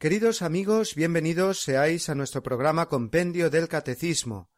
Queridos 0.00 0.40
amigos, 0.40 0.94
bienvenidos 0.94 1.60
seáis 1.60 2.08
a 2.08 2.14
nuestro 2.14 2.42
programa 2.42 2.88
Compendio 2.88 3.50
del 3.50 3.68
Catecismo. 3.68 4.48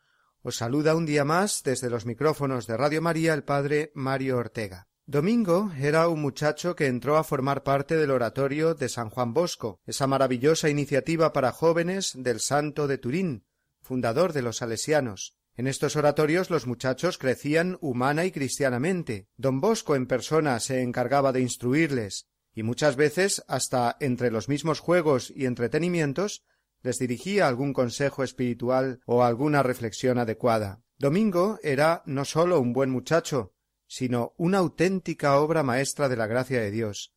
Os 0.41 0.55
saluda 0.55 0.95
un 0.95 1.05
día 1.05 1.25
más 1.25 1.65
desde 1.65 1.91
los 1.91 2.07
micrófonos 2.07 2.69
de 2.69 2.77
Radio 2.77 3.03
María 3.03 3.35
el 3.35 3.43
padre 3.43 3.91
Mario 3.97 4.39
Ortega. 4.39 4.87
Domingo 5.05 5.73
era 5.77 6.07
un 6.07 6.23
muchacho 6.23 6.77
que 6.77 6.87
entró 6.87 7.17
a 7.17 7.25
formar 7.25 7.65
parte 7.65 7.97
del 7.97 8.13
oratorio 8.13 8.77
de 8.77 8.89
San 8.89 9.11
Juan 9.11 9.35
Bosco, 9.35 9.81
esa 9.85 10.07
maravillosa 10.07 10.69
iniciativa 10.69 11.33
para 11.33 11.51
jóvenes 11.51 12.13
del 12.15 12.39
Santo 12.39 12.87
de 12.87 12.99
Turín, 12.99 13.45
fundador 13.81 14.33
de 14.33 14.43
los 14.43 14.59
salesianos. 14.59 15.35
En 15.57 15.67
estos 15.67 15.97
oratorios 15.97 16.51
los 16.51 16.69
muchachos 16.69 17.19
crecían 17.19 17.79
humana 17.81 18.25
y 18.27 18.31
cristianamente. 18.31 19.27
Don 19.37 19.61
Bosco 19.61 19.97
en 19.97 20.07
persona 20.07 20.61
se 20.61 20.83
encargaba 20.83 21.33
de 21.33 21.41
instruirles, 21.41 22.29
y 22.55 22.63
muchas 22.63 22.97
veces 22.97 23.43
hasta 23.49 23.97
entre 24.01 24.31
los 24.31 24.49
mismos 24.49 24.81
juegos 24.81 25.33
y 25.35 25.47
entretenimientos 25.47 26.45
les 26.83 26.99
dirigía 26.99 27.47
algún 27.47 27.73
consejo 27.73 28.25
espiritual 28.25 29.01
o 29.07 29.23
alguna 29.23 29.63
reflexión 29.63 30.19
adecuada. 30.19 30.83
Domingo 30.99 31.59
era 31.63 32.03
no 32.07 32.25
sólo 32.25 32.61
un 32.61 32.73
buen 32.73 32.91
muchacho, 32.91 33.55
sino 33.87 34.35
una 34.37 34.59
auténtica 34.59 35.37
obra 35.39 35.63
maestra 35.63 36.09
de 36.09 36.17
la 36.17 36.27
gracia 36.27 36.61
de 36.61 36.71
Dios. 36.71 37.13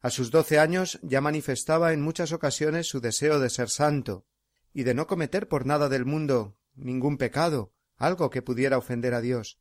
A 0.00 0.10
sus 0.10 0.30
doce 0.30 0.58
años 0.58 0.98
ya 1.02 1.20
manifestaba 1.20 1.92
en 1.92 2.02
muchas 2.02 2.32
ocasiones 2.32 2.88
su 2.88 3.00
deseo 3.00 3.40
de 3.40 3.50
ser 3.50 3.70
santo, 3.70 4.26
y 4.72 4.82
de 4.82 4.94
no 4.94 5.06
cometer 5.06 5.48
por 5.48 5.64
nada 5.66 5.88
del 5.88 6.04
mundo 6.04 6.56
ningún 6.74 7.16
pecado, 7.16 7.72
algo 7.96 8.30
que 8.30 8.42
pudiera 8.42 8.76
ofender 8.76 9.14
a 9.14 9.20
Dios. 9.20 9.60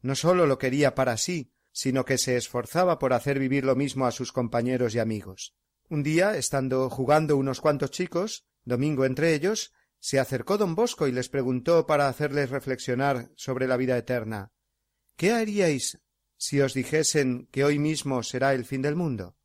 No 0.00 0.14
sólo 0.14 0.46
lo 0.46 0.58
quería 0.58 0.94
para 0.94 1.16
sí, 1.16 1.52
sino 1.72 2.04
que 2.04 2.18
se 2.18 2.36
esforzaba 2.36 2.98
por 2.98 3.12
hacer 3.12 3.38
vivir 3.38 3.64
lo 3.64 3.76
mismo 3.76 4.06
a 4.06 4.12
sus 4.12 4.32
compañeros 4.32 4.94
y 4.94 4.98
amigos. 4.98 5.54
Un 5.88 6.02
día, 6.02 6.36
estando 6.36 6.88
jugando 6.90 7.36
unos 7.36 7.60
cuantos 7.60 7.90
chicos, 7.90 8.46
Domingo 8.64 9.04
entre 9.04 9.34
ellos, 9.34 9.72
se 9.98 10.18
acercó 10.18 10.58
don 10.58 10.74
Bosco 10.74 11.06
y 11.06 11.12
les 11.12 11.28
preguntó 11.28 11.86
para 11.86 12.08
hacerles 12.08 12.50
reflexionar 12.50 13.30
sobre 13.36 13.66
la 13.66 13.76
vida 13.76 13.96
eterna 13.96 14.52
¿Qué 15.16 15.32
haríais 15.32 16.00
si 16.38 16.60
os 16.62 16.72
dijesen 16.72 17.46
que 17.50 17.64
hoy 17.64 17.78
mismo 17.78 18.22
será 18.22 18.54
el 18.54 18.64
fin 18.64 18.80
del 18.80 18.96
mundo? 18.96 19.36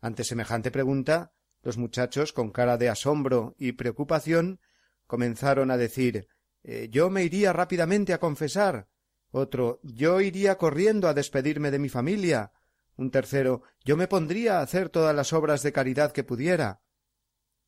Ante 0.00 0.22
semejante 0.22 0.70
pregunta, 0.70 1.32
los 1.62 1.76
muchachos, 1.76 2.32
con 2.32 2.52
cara 2.52 2.78
de 2.78 2.88
asombro 2.88 3.56
y 3.58 3.72
preocupación, 3.72 4.60
comenzaron 5.06 5.72
a 5.72 5.76
decir 5.76 6.28
eh, 6.62 6.88
Yo 6.90 7.10
me 7.10 7.24
iría 7.24 7.52
rápidamente 7.52 8.12
a 8.12 8.20
confesar, 8.20 8.88
otro 9.30 9.80
yo 9.82 10.20
iría 10.20 10.58
corriendo 10.58 11.08
a 11.08 11.14
despedirme 11.14 11.70
de 11.70 11.78
mi 11.78 11.88
familia, 11.88 12.52
un 12.96 13.10
tercero 13.10 13.62
yo 13.84 13.96
me 13.96 14.08
pondría 14.08 14.58
a 14.58 14.62
hacer 14.62 14.88
todas 14.88 15.14
las 15.14 15.32
obras 15.32 15.62
de 15.62 15.72
caridad 15.72 16.12
que 16.12 16.24
pudiera. 16.24 16.82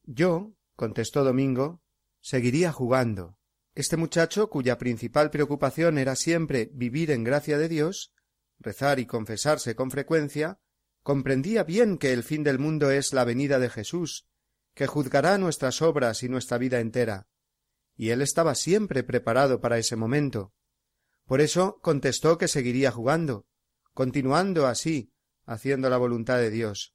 Yo, 0.04 0.54
contestó 0.76 1.24
Domingo, 1.24 1.82
seguiría 2.20 2.72
jugando. 2.72 3.38
Este 3.74 3.96
muchacho, 3.96 4.50
cuya 4.50 4.76
principal 4.76 5.30
preocupación 5.30 5.96
era 5.96 6.16
siempre 6.16 6.70
vivir 6.74 7.10
en 7.10 7.24
gracia 7.24 7.56
de 7.56 7.68
Dios, 7.68 8.12
rezar 8.58 8.98
y 8.98 9.06
confesarse 9.06 9.74
con 9.74 9.90
frecuencia, 9.90 10.60
comprendía 11.02 11.64
bien 11.64 11.98
que 11.98 12.12
el 12.12 12.22
fin 12.22 12.44
del 12.44 12.58
mundo 12.58 12.90
es 12.90 13.12
la 13.12 13.24
venida 13.24 13.58
de 13.58 13.70
Jesús, 13.70 14.28
que 14.74 14.86
juzgará 14.86 15.38
nuestras 15.38 15.82
obras 15.82 16.22
y 16.22 16.28
nuestra 16.28 16.58
vida 16.58 16.80
entera, 16.80 17.28
y 17.96 18.10
él 18.10 18.22
estaba 18.22 18.54
siempre 18.54 19.02
preparado 19.02 19.60
para 19.60 19.78
ese 19.78 19.96
momento. 19.96 20.52
Por 21.32 21.40
eso 21.40 21.80
contestó 21.80 22.36
que 22.36 22.46
seguiría 22.46 22.90
jugando, 22.90 23.46
continuando 23.94 24.66
así, 24.66 25.14
haciendo 25.46 25.88
la 25.88 25.96
voluntad 25.96 26.36
de 26.36 26.50
Dios. 26.50 26.94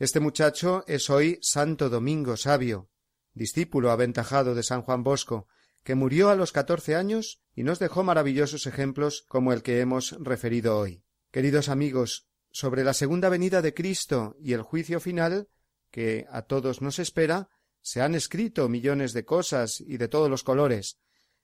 Este 0.00 0.18
muchacho 0.18 0.82
es 0.88 1.10
hoy 1.10 1.38
Santo 1.42 1.88
Domingo 1.88 2.36
Sabio, 2.36 2.90
discípulo 3.34 3.92
aventajado 3.92 4.56
de 4.56 4.64
San 4.64 4.82
Juan 4.82 5.04
Bosco, 5.04 5.46
que 5.84 5.94
murió 5.94 6.30
a 6.30 6.34
los 6.34 6.50
catorce 6.50 6.96
años 6.96 7.40
y 7.54 7.62
nos 7.62 7.78
dejó 7.78 8.02
maravillosos 8.02 8.66
ejemplos 8.66 9.24
como 9.28 9.52
el 9.52 9.62
que 9.62 9.78
hemos 9.78 10.16
referido 10.18 10.76
hoy. 10.76 11.04
Queridos 11.30 11.68
amigos, 11.68 12.26
sobre 12.50 12.82
la 12.82 12.94
segunda 12.94 13.28
venida 13.28 13.62
de 13.62 13.74
Cristo 13.74 14.34
y 14.40 14.54
el 14.54 14.62
juicio 14.62 14.98
final, 14.98 15.46
que 15.92 16.26
a 16.32 16.42
todos 16.42 16.82
nos 16.82 16.98
espera, 16.98 17.48
se 17.80 18.02
han 18.02 18.16
escrito 18.16 18.68
millones 18.68 19.12
de 19.12 19.24
cosas 19.24 19.80
y 19.80 19.98
de 19.98 20.08
todos 20.08 20.28
los 20.28 20.42
colores, 20.42 20.98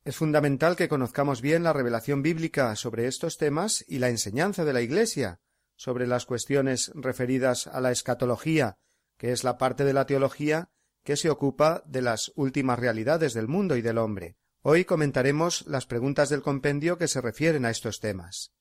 es 0.05 0.17
fundamental 0.17 0.75
que 0.77 0.89
conozcamos 0.89 1.41
bien 1.41 1.63
la 1.63 1.73
revelación 1.73 2.23
bíblica 2.23 2.75
sobre 2.75 3.07
estos 3.07 3.39
temas 3.39 3.85
y 3.87 3.99
la 3.99 4.09
enseñanza 4.09 4.65
de 4.65 4.73
la 4.73 4.81
Iglesia 4.81 5.41
sobre 5.77 6.07
las 6.07 6.27
cuestiones 6.27 6.91
referidas 6.95 7.67
a 7.67 7.81
la 7.81 7.91
escatología, 7.93 8.79
que 9.17 9.33
es 9.33 9.45
la 9.45 9.59
parte 9.59 9.85
de 9.85 9.93
la 9.93 10.07
teología 10.07 10.71
que 11.05 11.17
se 11.17 11.31
ocupa 11.31 11.83
de 11.87 12.03
las 12.03 12.33
últimas 12.37 12.79
realidades 12.79 13.35
del 13.35 13.49
mundo 13.49 13.77
y 13.77 13.83
del 13.83 13.99
hombre. 13.99 14.37
Hoy 14.63 14.85
comentaremos 14.85 15.67
las 15.67 15.87
preguntas 15.87 16.29
del 16.29 16.43
compendio 16.43 16.99
que 16.99 17.09
se 17.09 17.21
refieren 17.21 17.65
a 17.65 17.71
estos 17.71 17.99
temas, 17.99 18.53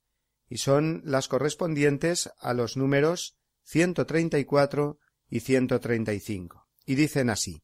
y 0.49 0.57
son 0.57 1.01
las 1.05 1.27
correspondientes 1.27 2.31
a 2.39 2.53
los 2.53 2.77
números 2.77 3.37
134 3.63 4.99
y 5.29 5.39
135, 5.41 6.67
y 6.85 6.95
dicen 6.95 7.29
así 7.29 7.61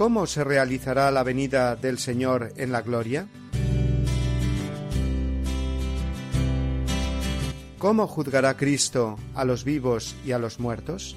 ¿Cómo 0.00 0.26
se 0.26 0.44
realizará 0.44 1.10
la 1.10 1.22
venida 1.22 1.76
del 1.76 1.98
Señor 1.98 2.54
en 2.56 2.72
la 2.72 2.80
gloria? 2.80 3.28
¿Cómo 7.76 8.06
juzgará 8.06 8.56
Cristo 8.56 9.18
a 9.34 9.44
los 9.44 9.62
vivos 9.62 10.16
y 10.24 10.32
a 10.32 10.38
los 10.38 10.58
muertos? 10.58 11.16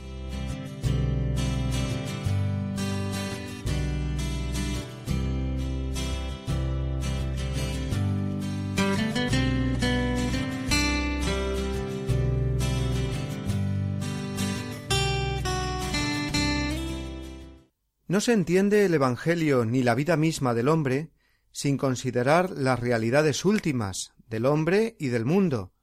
No 18.13 18.21
se 18.21 18.33
entiende 18.33 18.85
el 18.85 18.93
Evangelio 18.93 19.65
ni 19.65 19.81
la 19.81 19.95
vida 19.95 20.17
misma 20.17 20.53
del 20.53 20.67
hombre 20.67 21.09
sin 21.51 21.79
considerar 21.79 22.51
las 22.51 22.79
realidades 22.79 23.43
últimas 23.43 24.13
del 24.27 24.45
hombre 24.45 24.95
y 24.99 25.07
del 25.07 25.25
mundo, 25.25 25.73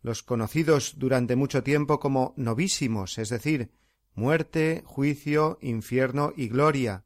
los 0.00 0.22
conocidos 0.22 0.94
durante 0.98 1.34
mucho 1.34 1.64
tiempo 1.64 1.98
como 1.98 2.34
novísimos, 2.36 3.18
es 3.18 3.30
decir, 3.30 3.72
muerte, 4.14 4.84
juicio, 4.86 5.58
infierno 5.60 6.32
y 6.36 6.46
gloria. 6.46 7.04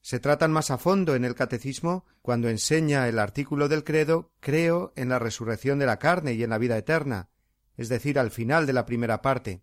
Se 0.00 0.18
tratan 0.18 0.50
más 0.50 0.70
a 0.70 0.78
fondo 0.78 1.14
en 1.14 1.26
el 1.26 1.34
catecismo 1.34 2.06
cuando 2.22 2.48
enseña 2.48 3.10
el 3.10 3.18
artículo 3.18 3.68
del 3.68 3.84
credo 3.84 4.32
creo 4.40 4.94
en 4.96 5.10
la 5.10 5.18
resurrección 5.18 5.78
de 5.78 5.84
la 5.84 5.98
carne 5.98 6.32
y 6.32 6.42
en 6.42 6.48
la 6.48 6.56
vida 6.56 6.78
eterna, 6.78 7.28
es 7.76 7.90
decir, 7.90 8.18
al 8.18 8.30
final 8.30 8.64
de 8.64 8.72
la 8.72 8.86
primera 8.86 9.20
parte. 9.20 9.60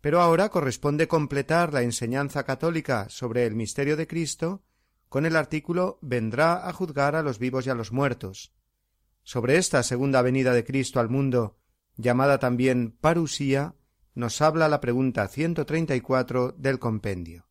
Pero 0.00 0.20
ahora 0.20 0.48
corresponde 0.48 1.08
completar 1.08 1.72
la 1.72 1.82
enseñanza 1.82 2.44
católica 2.44 3.08
sobre 3.08 3.46
el 3.46 3.54
misterio 3.54 3.96
de 3.96 4.06
Cristo 4.06 4.62
con 5.08 5.24
el 5.24 5.36
artículo 5.36 5.98
vendrá 6.02 6.68
a 6.68 6.72
juzgar 6.72 7.16
a 7.16 7.22
los 7.22 7.38
vivos 7.38 7.66
y 7.66 7.70
a 7.70 7.74
los 7.74 7.92
muertos. 7.92 8.52
Sobre 9.22 9.56
esta 9.56 9.82
segunda 9.82 10.22
venida 10.22 10.52
de 10.52 10.64
Cristo 10.64 11.00
al 11.00 11.08
mundo, 11.08 11.58
llamada 11.96 12.38
también 12.38 12.92
parusía, 12.92 13.74
nos 14.14 14.40
habla 14.42 14.68
la 14.68 14.80
pregunta 14.80 15.26
134 15.28 16.52
del 16.52 16.78
compendio. 16.78 17.46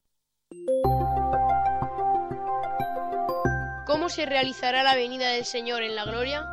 ¿Cómo 3.86 4.10
se 4.10 4.26
realizará 4.26 4.84
la 4.84 4.96
venida 4.96 5.30
del 5.30 5.46
Señor 5.46 5.82
en 5.82 5.96
la 5.96 6.06
gloria? 6.06 6.46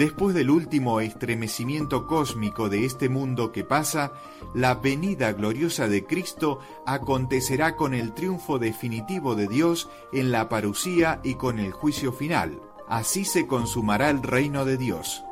después 0.00 0.34
del 0.34 0.48
último 0.48 1.02
estremecimiento 1.02 2.06
cósmico 2.06 2.70
de 2.70 2.86
este 2.86 3.10
mundo 3.10 3.52
que 3.52 3.64
pasa, 3.64 4.14
la 4.54 4.76
venida 4.76 5.30
gloriosa 5.34 5.88
de 5.88 6.06
Cristo 6.06 6.60
acontecerá 6.86 7.76
con 7.76 7.92
el 7.92 8.14
triunfo 8.14 8.58
definitivo 8.58 9.34
de 9.34 9.46
Dios 9.46 9.90
en 10.14 10.32
la 10.32 10.48
parucía 10.48 11.20
y 11.22 11.34
con 11.34 11.58
el 11.58 11.72
juicio 11.72 12.14
final. 12.14 12.62
Así 12.88 13.26
se 13.26 13.46
consumará 13.46 14.08
el 14.08 14.22
reino 14.22 14.64
de 14.64 14.78
Dios. 14.78 15.22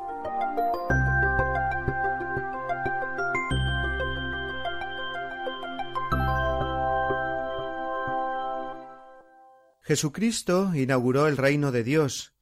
Jesucristo 9.81 10.75
inauguró 10.75 11.25
el 11.25 11.37
reino 11.37 11.71
de 11.71 11.83
Dios 11.83 12.35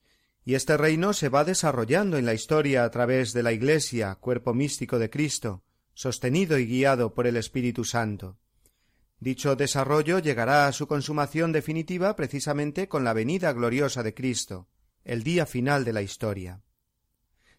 y 0.48 0.56
este 0.56 0.78
reino 0.78 1.12
se 1.12 1.28
va 1.28 1.44
desarrollando 1.44 2.18
en 2.18 2.26
la 2.26 2.34
historia 2.34 2.86
a 2.86 2.90
través 2.90 3.34
de 3.34 3.44
la 3.44 3.52
Iglesia, 3.52 4.16
cuerpo 4.16 4.54
místico 4.54 4.98
de 4.98 5.10
Cristo, 5.10 5.62
sostenido 5.94 6.58
y 6.58 6.66
guiado 6.66 7.14
por 7.14 7.28
el 7.28 7.36
Espíritu 7.36 7.84
Santo. 7.84 8.38
Dicho 9.20 9.58
desarrollo 9.58 10.20
llegará 10.20 10.68
a 10.68 10.72
su 10.72 10.88
consumación 10.88 11.52
definitiva 11.52 12.16
precisamente 12.16 12.88
con 12.88 13.04
la 13.04 13.12
venida 13.12 13.52
gloriosa 13.52 14.04
de 14.04 14.14
Cristo, 14.14 14.70
el 15.04 15.24
día 15.24 15.46
final 15.46 15.84
de 15.84 15.92
la 15.92 16.02
historia. 16.02 16.62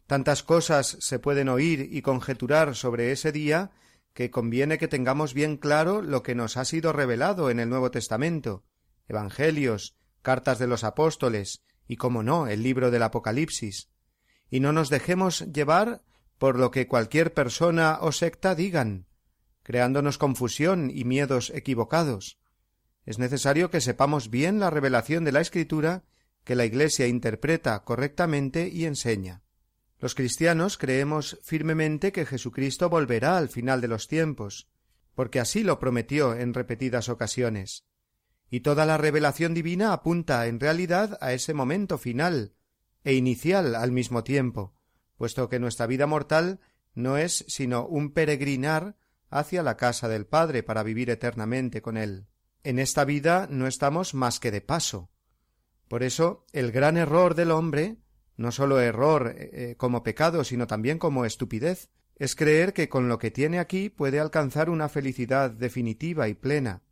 Tantas 0.06 0.42
cosas 0.42 0.96
se 0.98 1.18
pueden 1.18 1.50
oír 1.50 1.90
y 1.92 2.00
conjeturar 2.00 2.74
sobre 2.74 3.12
ese 3.12 3.32
día 3.32 3.70
que 4.14 4.30
conviene 4.30 4.78
que 4.78 4.88
tengamos 4.88 5.34
bien 5.34 5.58
claro 5.58 6.00
lo 6.00 6.22
que 6.22 6.34
nos 6.34 6.56
ha 6.56 6.64
sido 6.64 6.94
revelado 6.94 7.50
en 7.50 7.60
el 7.60 7.68
Nuevo 7.68 7.90
Testamento, 7.90 8.64
Evangelios, 9.08 9.94
cartas 10.22 10.58
de 10.58 10.68
los 10.68 10.84
apóstoles 10.84 11.67
y, 11.88 11.96
como 11.96 12.22
no, 12.22 12.46
el 12.46 12.62
libro 12.62 12.92
del 12.92 13.02
Apocalipsis, 13.02 13.88
y 14.50 14.60
no 14.60 14.72
nos 14.72 14.90
dejemos 14.90 15.40
llevar 15.52 16.02
por 16.38 16.58
lo 16.58 16.70
que 16.70 16.86
cualquier 16.86 17.34
persona 17.34 17.98
o 18.00 18.12
secta 18.12 18.54
digan, 18.54 19.06
creándonos 19.62 20.18
confusión 20.18 20.90
y 20.94 21.04
miedos 21.04 21.50
equivocados. 21.50 22.38
Es 23.04 23.18
necesario 23.18 23.70
que 23.70 23.80
sepamos 23.80 24.30
bien 24.30 24.60
la 24.60 24.70
revelación 24.70 25.24
de 25.24 25.32
la 25.32 25.40
Escritura 25.40 26.04
que 26.44 26.54
la 26.54 26.64
Iglesia 26.64 27.06
interpreta 27.06 27.82
correctamente 27.84 28.68
y 28.68 28.84
enseña. 28.84 29.42
Los 29.98 30.14
cristianos 30.14 30.78
creemos 30.78 31.38
firmemente 31.42 32.12
que 32.12 32.24
Jesucristo 32.24 32.88
volverá 32.88 33.36
al 33.36 33.48
final 33.48 33.80
de 33.80 33.88
los 33.88 34.06
tiempos, 34.06 34.68
porque 35.14 35.40
así 35.40 35.64
lo 35.64 35.80
prometió 35.80 36.34
en 36.34 36.54
repetidas 36.54 37.08
ocasiones. 37.08 37.87
Y 38.50 38.60
toda 38.60 38.86
la 38.86 38.96
revelación 38.96 39.54
divina 39.54 39.92
apunta 39.92 40.46
en 40.46 40.60
realidad 40.60 41.18
a 41.20 41.32
ese 41.32 41.54
momento 41.54 41.98
final 41.98 42.54
e 43.04 43.14
inicial 43.14 43.74
al 43.74 43.92
mismo 43.92 44.24
tiempo, 44.24 44.74
puesto 45.16 45.48
que 45.48 45.58
nuestra 45.58 45.86
vida 45.86 46.06
mortal 46.06 46.60
no 46.94 47.16
es 47.16 47.44
sino 47.48 47.86
un 47.86 48.12
peregrinar 48.12 48.96
hacia 49.30 49.62
la 49.62 49.76
casa 49.76 50.08
del 50.08 50.26
Padre 50.26 50.62
para 50.62 50.82
vivir 50.82 51.10
eternamente 51.10 51.82
con 51.82 51.96
Él. 51.96 52.26
En 52.64 52.78
esta 52.78 53.04
vida 53.04 53.46
no 53.50 53.66
estamos 53.66 54.14
más 54.14 54.40
que 54.40 54.50
de 54.50 54.60
paso. 54.60 55.10
Por 55.86 56.02
eso 56.02 56.44
el 56.52 56.72
gran 56.72 56.96
error 56.96 57.34
del 57.34 57.50
hombre, 57.50 57.98
no 58.36 58.52
sólo 58.52 58.80
error 58.80 59.34
eh, 59.36 59.50
eh, 59.52 59.74
como 59.76 60.02
pecado, 60.02 60.44
sino 60.44 60.66
también 60.66 60.98
como 60.98 61.24
estupidez, 61.24 61.90
es 62.16 62.34
creer 62.34 62.72
que 62.72 62.88
con 62.88 63.08
lo 63.08 63.18
que 63.18 63.30
tiene 63.30 63.58
aquí 63.58 63.90
puede 63.90 64.18
alcanzar 64.18 64.70
una 64.70 64.88
felicidad 64.88 65.50
definitiva 65.50 66.28
y 66.28 66.34
plena, 66.34 66.82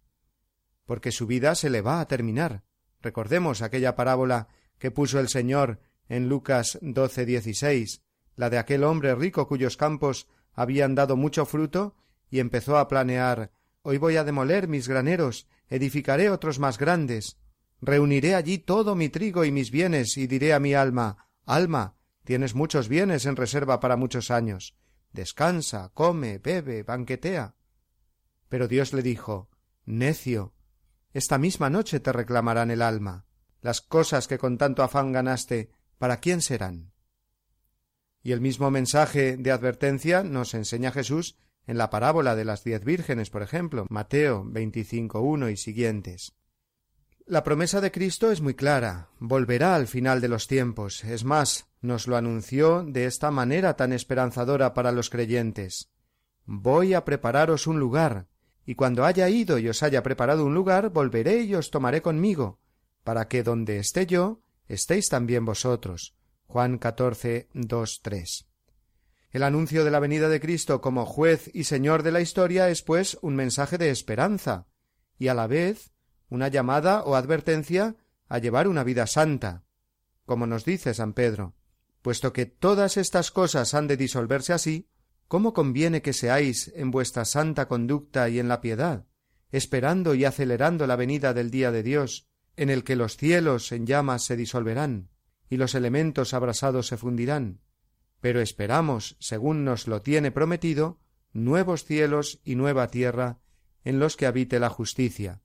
porque 0.87 1.12
su 1.12 1.27
vida 1.27 1.55
se 1.55 1.69
le 1.69 1.83
va 1.83 2.00
a 2.00 2.09
terminar. 2.09 2.65
Recordemos 3.03 3.61
aquella 3.61 3.94
parábola 3.94 4.49
que 4.79 4.91
puso 4.91 5.21
el 5.21 5.29
Señor 5.29 5.81
en 6.09 6.29
Lucas 6.29 6.79
doce 6.81 7.27
dieciséis, 7.27 8.03
la 8.37 8.49
de 8.49 8.59
aquel 8.59 8.85
hombre 8.85 9.15
rico 9.15 9.47
cuyos 9.47 9.77
campos 9.77 10.29
habían 10.55 10.94
dado 10.94 11.17
mucho 11.17 11.44
fruto, 11.44 11.97
y 12.31 12.41
empezó 12.41 12.79
a 12.79 12.88
planear 12.88 13.53
Hoy 13.83 13.99
voy 13.99 14.17
a 14.17 14.25
demoler 14.25 14.67
mis 14.67 14.88
graneros, 14.88 15.47
edificaré 15.69 16.31
otros 16.31 16.59
más 16.59 16.77
grandes, 16.77 17.38
reuniré 17.81 18.35
allí 18.35 18.59
todo 18.59 18.97
mi 18.97 19.09
trigo 19.09 19.44
y 19.44 19.53
mis 19.53 19.71
bienes, 19.71 20.17
y 20.17 20.27
diré 20.27 20.55
a 20.55 20.59
mi 20.59 20.75
alma 20.75 21.27
Alma, 21.44 21.94
tienes 22.25 22.56
muchos 22.56 22.88
bienes 22.88 23.25
en 23.25 23.37
reserva 23.37 23.79
para 23.79 23.97
muchos 23.97 24.33
años. 24.33 24.75
Descansa, 25.12 25.93
come, 25.94 26.38
bebe, 26.38 26.83
banquetea. 26.83 27.55
Pero 28.49 28.67
Dios 28.67 28.93
le 28.93 29.03
dijo 29.03 29.49
Necio, 29.85 30.53
esta 31.16 31.38
misma 31.38 31.70
noche 31.70 31.98
te 31.98 32.12
reclamarán 32.12 32.70
el 32.70 32.82
alma. 32.82 33.24
Las 33.62 33.80
cosas 33.80 34.28
que 34.28 34.36
con 34.36 34.58
tanto 34.58 34.82
afán 34.82 35.12
ganaste, 35.12 35.70
¿para 35.96 36.18
quién 36.18 36.42
serán? 36.42 36.92
Y 38.22 38.32
el 38.32 38.42
mismo 38.42 38.70
mensaje 38.70 39.38
de 39.38 39.50
advertencia 39.50 40.22
nos 40.22 40.52
enseña 40.52 40.92
Jesús 40.92 41.38
en 41.66 41.78
la 41.78 41.88
parábola 41.88 42.36
de 42.36 42.44
las 42.44 42.64
diez 42.64 42.84
vírgenes, 42.84 43.30
por 43.30 43.40
ejemplo, 43.40 43.86
Mateo 43.88 44.44
25.1 44.44 45.50
y 45.50 45.56
siguientes. 45.56 46.34
La 47.24 47.42
promesa 47.42 47.80
de 47.80 47.90
Cristo 47.90 48.30
es 48.30 48.42
muy 48.42 48.52
clara, 48.52 49.08
volverá 49.18 49.74
al 49.74 49.86
final 49.86 50.20
de 50.20 50.28
los 50.28 50.46
tiempos, 50.46 51.02
es 51.02 51.24
más, 51.24 51.66
nos 51.80 52.08
lo 52.08 52.18
anunció 52.18 52.82
de 52.82 53.06
esta 53.06 53.30
manera 53.30 53.74
tan 53.74 53.94
esperanzadora 53.94 54.74
para 54.74 54.92
los 54.92 55.08
creyentes. 55.08 55.90
Voy 56.44 56.92
a 56.92 57.06
prepararos 57.06 57.66
un 57.66 57.80
lugar, 57.80 58.28
y 58.66 58.74
cuando 58.74 59.04
haya 59.04 59.28
ido 59.28 59.58
y 59.58 59.68
os 59.68 59.84
haya 59.84 60.02
preparado 60.02 60.44
un 60.44 60.52
lugar, 60.54 60.90
volveré 60.90 61.42
y 61.42 61.54
os 61.54 61.70
tomaré 61.70 62.02
conmigo, 62.02 62.58
para 63.04 63.28
que 63.28 63.44
donde 63.44 63.78
esté 63.78 64.06
yo, 64.06 64.40
estéis 64.66 65.08
también 65.08 65.44
vosotros. 65.44 66.16
Juan 66.46 66.78
14, 66.78 67.48
2, 67.54 68.00
3. 68.02 68.48
El 69.30 69.42
anuncio 69.44 69.84
de 69.84 69.90
la 69.92 70.00
venida 70.00 70.28
de 70.28 70.40
Cristo 70.40 70.80
como 70.80 71.06
juez 71.06 71.48
y 71.54 71.64
señor 71.64 72.02
de 72.02 72.10
la 72.10 72.20
historia 72.20 72.68
es, 72.68 72.82
pues, 72.82 73.16
un 73.22 73.36
mensaje 73.36 73.78
de 73.78 73.90
esperanza, 73.90 74.66
y 75.18 75.28
a 75.28 75.34
la 75.34 75.46
vez 75.46 75.92
una 76.28 76.48
llamada 76.48 77.02
o 77.04 77.14
advertencia 77.14 77.96
a 78.28 78.38
llevar 78.38 78.66
una 78.66 78.82
vida 78.82 79.06
santa, 79.06 79.64
como 80.24 80.46
nos 80.48 80.64
dice 80.64 80.92
San 80.92 81.12
Pedro, 81.12 81.54
puesto 82.02 82.32
que 82.32 82.46
todas 82.46 82.96
estas 82.96 83.30
cosas 83.30 83.74
han 83.74 83.86
de 83.86 83.96
disolverse 83.96 84.52
así, 84.52 84.88
¿cómo 85.28 85.52
conviene 85.52 86.02
que 86.02 86.12
seáis 86.12 86.73
en 86.75 86.90
vuestra 86.90 87.25
santa 87.25 87.69
conducta 87.69 88.28
y 88.28 88.38
en 88.38 88.49
la 88.49 88.61
piedad, 88.61 89.06
esperando 89.50 90.14
y 90.14 90.25
acelerando 90.25 90.87
la 90.87 90.96
venida 90.96 91.34
del 91.34 91.50
día 91.50 91.70
de 91.70 91.82
Dios, 91.82 92.28
en 92.56 92.70
el 92.70 92.84
que 92.84 92.96
los 92.96 93.17
cielos 93.17 93.73
en 93.73 93.87
llamas 93.87 94.25
se 94.25 94.37
disolverán, 94.37 95.11
y 95.49 95.56
los 95.56 95.75
elementos 95.75 96.34
abrasados 96.34 96.87
se 96.87 96.96
fundirán. 96.96 97.61
Pero 98.20 98.40
esperamos, 98.40 99.17
según 99.20 99.64
nos 99.64 99.87
lo 99.87 100.02
tiene 100.02 100.31
prometido, 100.31 101.00
nuevos 101.32 101.84
cielos 101.84 102.40
y 102.44 102.55
nueva 102.55 102.88
tierra 102.88 103.40
en 103.84 103.99
los 103.99 104.17
que 104.17 104.26
habite 104.26 104.58
la 104.58 104.70
justicia. 104.70 105.43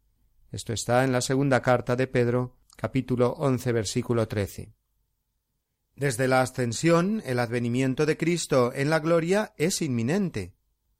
Esto 0.51 0.73
está 0.73 1.03
en 1.03 1.11
la 1.11 1.21
segunda 1.21 1.61
carta 1.61 1.95
de 1.95 2.07
Pedro, 2.07 2.57
capítulo 2.75 3.33
once, 3.33 3.71
versículo 3.71 4.27
trece. 4.27 4.73
Desde 5.95 6.27
la 6.27 6.41
ascensión, 6.41 7.21
el 7.25 7.39
advenimiento 7.39 8.05
de 8.05 8.17
Cristo 8.17 8.71
en 8.73 8.89
la 8.89 8.99
gloria 8.99 9.53
es 9.57 9.81
inminente. 9.81 10.53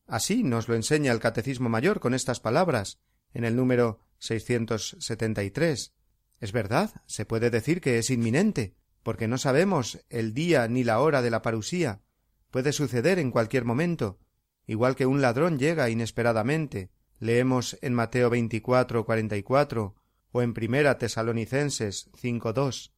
Así 0.06 0.44
nos 0.44 0.68
lo 0.68 0.76
enseña 0.76 1.12
el 1.12 1.20
Catecismo 1.20 1.70
Mayor 1.70 2.00
con 2.00 2.14
estas 2.14 2.40
palabras, 2.40 3.00
en 3.34 3.46
el 3.46 3.56
número 3.56 4.00
673. 4.20 5.94
Es 6.40 6.52
verdad, 6.52 7.02
se 7.06 7.26
puede 7.26 7.50
decir 7.50 7.82
que 7.82 7.98
es 7.98 8.10
inminente, 8.10 8.76
porque 9.04 9.28
no 9.28 9.38
sabemos 9.38 10.04
el 10.10 10.34
día 10.34 10.68
ni 10.68 10.84
la 10.84 11.00
hora 11.00 11.22
de 11.22 11.32
la 11.32 11.42
parusía. 11.42 12.02
Puede 12.50 12.74
suceder 12.74 13.20
en 13.20 13.32
cualquier 13.32 13.64
momento, 13.64 14.20
igual 14.68 14.96
que 14.96 15.06
un 15.06 15.22
ladrón 15.22 15.58
llega 15.58 15.90
inesperadamente. 15.90 16.92
Leemos 17.20 17.78
en 17.82 17.94
Mateo 17.94 18.30
24, 18.30 19.06
44 19.06 19.96
o 20.32 20.42
en 20.42 20.54
Primera 20.54 20.98
Tesalonicenses 20.98 22.10
5, 22.16 22.54
2. 22.54 22.94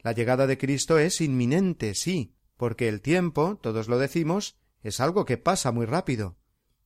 La 0.00 0.12
llegada 0.12 0.46
de 0.46 0.58
Cristo 0.58 0.98
es 0.98 1.20
inminente, 1.20 1.94
sí, 1.94 2.34
porque 2.56 2.88
el 2.88 3.00
tiempo, 3.00 3.56
todos 3.60 3.88
lo 3.88 3.98
decimos, 3.98 4.58
es 4.82 5.00
algo 5.00 5.24
que 5.24 5.38
pasa 5.38 5.72
muy 5.72 5.86
rápido. 5.86 6.36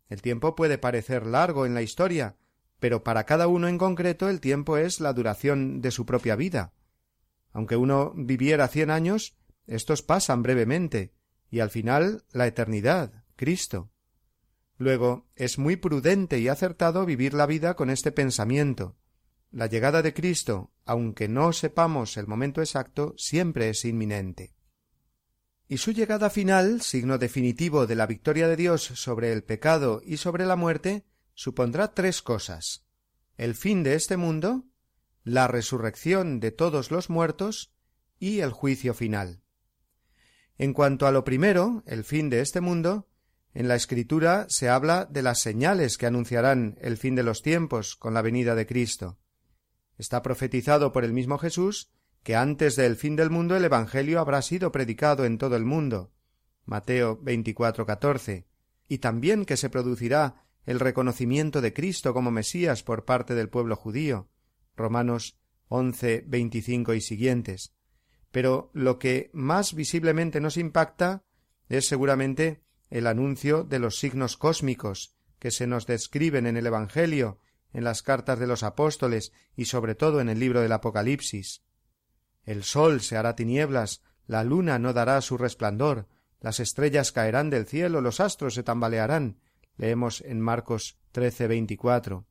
El 0.09 0.23
tiempo 0.23 0.55
puede 0.55 0.79
parecer 0.79 1.27
largo 1.27 1.67
en 1.67 1.75
la 1.75 1.83
historia, 1.83 2.37
pero 2.79 3.05
para 3.05 3.25
cada 3.25 3.47
uno 3.49 3.69
en 3.69 3.79
concreto 3.79 4.29
el 4.29 4.41
tiempo 4.41 4.77
es 4.77 5.01
la 5.01 5.13
duración 5.13 5.81
de 5.81 5.91
su 5.91 6.05
propia 6.05 6.37
vida. 6.37 6.75
Aunque 7.53 7.77
uno 7.77 8.13
viviera 8.17 8.69
cien 8.69 8.91
años, 8.91 9.37
estos 9.67 10.03
pasan 10.03 10.43
brevemente, 10.43 11.15
y 11.51 11.61
al 11.61 11.71
final 11.71 12.25
la 12.33 12.47
eternidad, 12.47 13.25
Cristo. 13.37 13.91
Luego, 14.79 15.29
es 15.37 15.59
muy 15.59 15.77
prudente 15.77 16.39
y 16.41 16.49
acertado 16.49 17.07
vivir 17.07 17.35
la 17.35 17.47
vida 17.47 17.75
con 17.75 17.91
este 17.91 18.11
pensamiento. 18.11 18.97
La 19.53 19.67
llegada 19.67 20.03
de 20.03 20.15
Cristo, 20.15 20.73
aunque 20.85 21.29
no 21.29 21.53
sepamos 21.53 22.17
el 22.17 22.27
momento 22.27 22.61
exacto, 22.61 23.15
siempre 23.17 23.69
es 23.69 23.85
inminente. 23.85 24.55
Y 25.69 25.77
su 25.77 25.93
llegada 25.93 26.31
final, 26.31 26.81
signo 26.81 27.19
definitivo 27.19 27.87
de 27.87 27.95
la 27.95 28.07
victoria 28.07 28.49
de 28.49 28.57
Dios 28.57 28.83
sobre 28.83 29.33
el 29.33 29.45
pecado 29.45 30.03
y 30.05 30.17
sobre 30.17 30.47
la 30.47 30.57
muerte, 30.57 31.05
supondrá 31.35 31.95
tres 31.95 32.23
cosas 32.23 32.87
el 33.37 33.55
fin 33.55 33.83
de 33.83 33.95
este 33.95 34.17
mundo, 34.17 34.67
la 35.25 35.49
resurrección 35.49 36.41
de 36.41 36.53
todos 36.53 36.91
los 36.91 37.11
muertos 37.11 37.73
y 38.19 38.41
el 38.41 38.51
juicio 38.51 38.95
final. 38.95 39.43
En 40.59 40.73
cuanto 40.73 41.07
a 41.07 41.13
lo 41.13 41.25
primero, 41.25 41.83
el 41.87 42.05
fin 42.05 42.31
de 42.31 42.41
este 42.41 42.61
mundo, 42.61 43.09
en 43.55 43.69
la 43.69 43.75
Escritura 43.75 44.47
se 44.49 44.69
habla 44.69 45.07
de 45.07 45.23
las 45.23 45.41
señales 45.41 45.99
que 45.99 46.07
anunciarán 46.07 46.79
el 46.81 46.97
fin 46.97 47.15
de 47.15 47.23
los 47.23 47.43
tiempos 47.43 47.97
con 47.97 48.15
la 48.15 48.23
venida 48.23 48.55
de 48.55 48.67
Cristo. 48.67 49.19
Está 49.99 50.23
profetizado 50.23 50.93
por 50.93 51.05
el 51.05 51.13
mismo 51.13 51.39
Jesús 51.39 51.91
que 52.23 52.37
antes 52.37 52.77
del 52.77 52.97
fin 52.97 53.17
del 53.17 53.31
mundo 53.31 53.57
el 53.57 53.65
Evangelio 53.65 54.21
habrá 54.21 54.43
sido 54.43 54.71
predicado 54.73 55.25
en 55.25 55.39
todo 55.39 55.57
el 55.57 55.65
mundo. 55.65 56.13
Mateo 56.65 57.21
24:14, 57.23 58.47
y 58.89 58.99
también 58.99 59.45
que 59.45 59.57
se 59.57 59.71
producirá 59.71 60.47
el 60.65 60.79
reconocimiento 60.79 61.61
de 61.61 61.73
Cristo 61.73 62.15
como 62.15 62.31
Mesías 62.31 62.83
por 62.83 63.05
parte 63.05 63.35
del 63.35 63.49
pueblo 63.49 63.75
judío. 63.75 64.29
Romanos 64.77 65.39
once, 65.69 66.23
veinticinco 66.27 66.95
y 66.95 67.01
siguientes. 67.01 67.75
Pero 68.31 68.71
lo 68.75 68.99
que 68.99 69.31
más 69.33 69.75
visiblemente 69.75 70.41
nos 70.41 70.57
impacta 70.57 71.25
es 71.69 71.89
seguramente 71.89 72.63
el 72.91 73.07
anuncio 73.07 73.65
de 73.65 73.79
los 73.79 73.99
signos 73.99 74.37
cósmicos 74.37 75.17
que 75.39 75.51
se 75.51 75.67
nos 75.67 75.87
describen 75.87 76.47
en 76.47 76.57
el 76.57 76.67
Evangelio, 76.67 77.39
en 77.73 77.85
las 77.85 78.03
cartas 78.03 78.39
de 78.39 78.47
los 78.47 78.63
apóstoles 78.63 79.33
y 79.57 79.67
sobre 79.67 79.95
todo 79.95 80.21
en 80.21 80.29
el 80.29 80.39
libro 80.39 80.61
del 80.61 80.73
Apocalipsis. 80.73 81.63
El 82.45 82.65
sol 82.65 83.01
se 83.01 83.17
hará 83.17 83.35
tinieblas, 83.37 84.03
la 84.27 84.45
luna 84.45 84.79
no 84.79 84.93
dará 84.93 85.21
su 85.21 85.37
resplandor, 85.39 86.09
las 86.41 86.61
estrellas 86.61 87.13
caerán 87.13 87.51
del 87.51 87.67
cielo, 87.67 88.01
los 88.01 88.21
astros 88.21 88.55
se 88.55 88.63
tambalearán. 88.63 89.39
Leemos 89.77 90.21
en 90.23 90.41
Marcos 90.41 90.99
13, 91.13 91.47
24. 91.47 92.27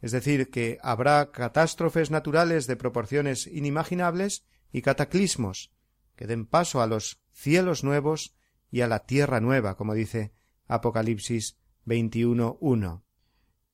Es 0.00 0.12
decir, 0.12 0.50
que 0.50 0.78
habrá 0.82 1.30
catástrofes 1.32 2.10
naturales 2.10 2.66
de 2.66 2.76
proporciones 2.76 3.46
inimaginables 3.46 4.44
y 4.70 4.82
cataclismos 4.82 5.72
que 6.14 6.26
den 6.26 6.46
paso 6.46 6.82
a 6.82 6.86
los 6.86 7.20
cielos 7.32 7.84
nuevos 7.84 8.34
y 8.70 8.82
a 8.82 8.88
la 8.88 9.06
tierra 9.06 9.40
nueva, 9.40 9.76
como 9.76 9.94
dice 9.94 10.32
Apocalipsis 10.66 11.56
21.1. 11.86 13.02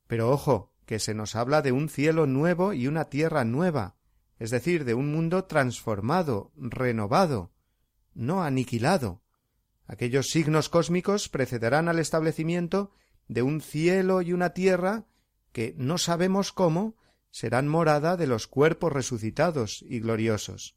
Pero 0.07 0.31
ojo, 0.31 0.73
que 0.90 0.99
se 0.99 1.14
nos 1.14 1.37
habla 1.37 1.62
de 1.62 1.70
un 1.70 1.88
cielo 1.88 2.26
nuevo 2.26 2.73
y 2.73 2.88
una 2.88 3.04
tierra 3.04 3.44
nueva, 3.44 3.94
es 4.40 4.50
decir, 4.50 4.85
de 4.85 4.94
un 4.94 5.12
mundo 5.12 5.44
transformado, 5.44 6.50
renovado, 6.56 7.52
no 8.12 8.42
aniquilado. 8.42 9.23
Aquellos 9.87 10.30
signos 10.30 10.68
cósmicos 10.68 11.28
precederán 11.28 11.88
al 11.88 12.00
establecimiento 12.00 12.90
de 13.28 13.42
un 13.42 13.61
cielo 13.61 14.20
y 14.20 14.32
una 14.32 14.50
tierra 14.50 15.06
que 15.52 15.76
no 15.78 15.97
sabemos 15.97 16.50
cómo 16.50 16.97
serán 17.30 17.68
morada 17.68 18.16
de 18.16 18.26
los 18.26 18.49
cuerpos 18.49 18.92
resucitados 18.92 19.85
y 19.88 20.00
gloriosos. 20.00 20.76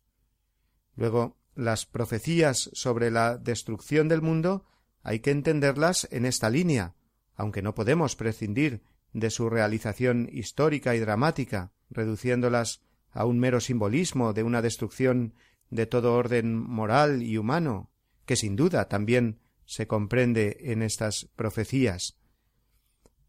Luego, 0.95 1.39
las 1.55 1.87
profecías 1.87 2.69
sobre 2.73 3.09
la 3.09 3.39
destrucción 3.39 4.09
del 4.09 4.21
mundo 4.21 4.67
hay 5.01 5.21
que 5.21 5.31
entenderlas 5.31 6.07
en 6.11 6.27
esta 6.27 6.51
línea, 6.51 6.93
aunque 7.35 7.63
no 7.63 7.73
podemos 7.73 8.15
prescindir 8.15 8.83
de 9.13 9.29
su 9.29 9.49
realización 9.49 10.29
histórica 10.31 10.95
y 10.95 10.99
dramática, 10.99 11.71
reduciéndolas 11.89 12.81
a 13.11 13.25
un 13.25 13.39
mero 13.39 13.61
simbolismo 13.61 14.33
de 14.33 14.43
una 14.43 14.61
destrucción 14.61 15.35
de 15.69 15.85
todo 15.85 16.15
orden 16.15 16.55
moral 16.57 17.23
y 17.23 17.37
humano, 17.37 17.91
que 18.25 18.35
sin 18.35 18.55
duda 18.55 18.89
también 18.89 19.39
se 19.65 19.87
comprende 19.87 20.57
en 20.59 20.81
estas 20.81 21.29
profecías. 21.35 22.17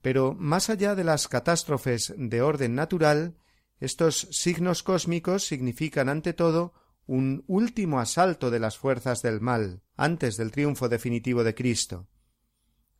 Pero 0.02 0.34
más 0.34 0.68
allá 0.68 0.94
de 0.94 1.04
las 1.04 1.28
catástrofes 1.28 2.12
de 2.16 2.42
orden 2.42 2.74
natural, 2.74 3.36
estos 3.80 4.28
signos 4.30 4.82
cósmicos 4.82 5.44
significan 5.46 6.08
ante 6.08 6.32
todo 6.32 6.74
un 7.06 7.44
último 7.46 8.00
asalto 8.00 8.50
de 8.50 8.58
las 8.58 8.78
fuerzas 8.78 9.22
del 9.22 9.40
mal, 9.40 9.82
antes 9.96 10.36
del 10.36 10.50
triunfo 10.50 10.88
definitivo 10.88 11.44
de 11.44 11.54
Cristo. 11.54 12.08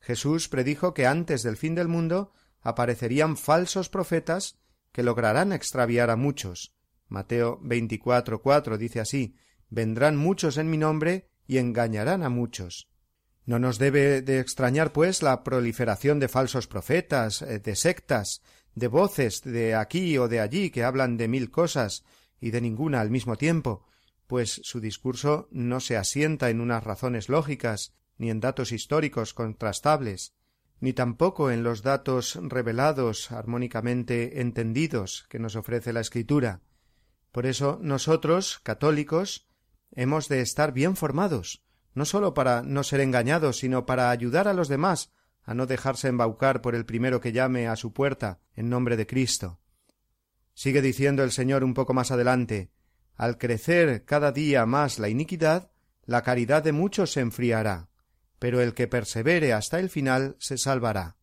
Jesús 0.01 0.49
predijo 0.49 0.93
que 0.93 1.07
antes 1.07 1.43
del 1.43 1.57
fin 1.57 1.75
del 1.75 1.89
mundo 1.89 2.33
aparecerían 2.65 3.37
falsos 3.37 3.89
profetas 3.89 4.59
que 4.91 5.05
lograrán 5.05 5.53
extraviar 5.53 6.11
a 6.11 6.17
muchos. 6.17 6.75
Mateo 7.07 7.61
24:4 7.63 8.77
dice 8.79 8.99
así: 8.99 9.37
Vendrán 9.71 10.17
muchos 10.17 10.57
en 10.57 10.71
mi 10.71 10.79
nombre 10.79 11.29
y 11.47 11.59
engañarán 11.59 12.25
a 12.25 12.29
muchos. 12.31 12.89
No 13.45 13.59
nos 13.59 13.79
debe 13.79 14.23
de 14.23 14.41
extrañar, 14.41 14.93
pues, 14.93 15.23
la 15.23 15.45
proliferación 15.45 16.19
de 16.19 16.29
falsos 16.29 16.67
profetas, 16.67 17.43
eh, 17.43 17.59
de 17.59 17.77
sectas, 17.77 18.43
de 18.75 18.89
voces 18.89 19.43
de 19.43 19.75
aquí 19.75 20.17
o 20.19 20.29
de 20.29 20.41
allí 20.41 20.71
que 20.71 20.83
hablan 20.83 21.17
de 21.17 21.29
mil 21.29 21.51
cosas 21.51 22.05
y 22.41 22.51
de 22.51 22.61
ninguna 22.61 23.01
al 23.01 23.11
mismo 23.11 23.37
tiempo, 23.37 23.87
pues 24.27 24.61
su 24.65 24.81
discurso 24.81 25.49
no 25.51 25.81
se 25.81 25.97
asienta 25.97 26.51
en 26.51 26.61
unas 26.61 26.83
razones 26.83 27.29
lógicas, 27.29 27.93
ni 28.17 28.31
en 28.31 28.41
datos 28.41 28.73
históricos 28.73 29.35
contrastables, 29.35 30.35
ni 30.85 30.93
tampoco 30.93 31.51
en 31.51 31.63
los 31.63 31.83
datos 31.83 32.39
revelados 32.43 33.33
armónicamente 33.33 34.43
entendidos 34.43 35.25
que 35.31 35.39
nos 35.39 35.57
ofrece 35.57 35.95
la 35.95 36.01
Escritura. 36.01 36.61
Por 37.33 37.47
eso 37.47 37.79
nosotros, 37.81 38.61
católicos, 38.63 39.49
hemos 39.93 40.29
de 40.29 40.43
estar 40.43 40.73
bien 40.73 40.95
formados, 40.95 41.65
no 41.95 42.05
sólo 42.05 42.35
para 42.35 42.61
no 42.63 42.85
ser 42.85 43.01
engañados, 43.01 43.61
sino 43.61 43.87
para 43.87 44.11
ayudar 44.11 44.47
a 44.47 44.53
los 44.53 44.69
demás 44.69 45.11
a 45.43 45.55
no 45.55 45.65
dejarse 45.65 46.09
embaucar 46.09 46.61
por 46.61 46.75
el 46.75 46.85
primero 46.85 47.19
que 47.19 47.33
llame 47.33 47.67
a 47.67 47.77
su 47.77 47.95
puerta 47.95 48.41
en 48.55 48.69
nombre 48.69 48.99
de 48.99 49.07
Cristo. 49.07 49.61
Sigue 50.53 50.83
diciendo 50.83 51.25
el 51.25 51.33
Señor 51.33 51.65
un 51.65 51.73
poco 51.73 51.95
más 51.95 52.11
adelante 52.11 52.71
al 53.17 53.39
crecer 53.39 54.05
cada 54.05 54.33
día 54.33 54.67
más 54.67 54.99
la 54.99 55.09
iniquidad, 55.09 55.71
la 56.05 56.21
caridad 56.21 56.63
de 56.63 56.73
muchos 56.73 57.13
se 57.13 57.21
enfriará, 57.21 57.89
pero 58.39 58.61
el 58.61 58.75
que 58.75 58.89
persevere 58.89 59.53
hasta 59.53 59.79
el 59.79 59.91
final 59.91 60.37
se 60.39 60.59
salvará. 60.59 61.17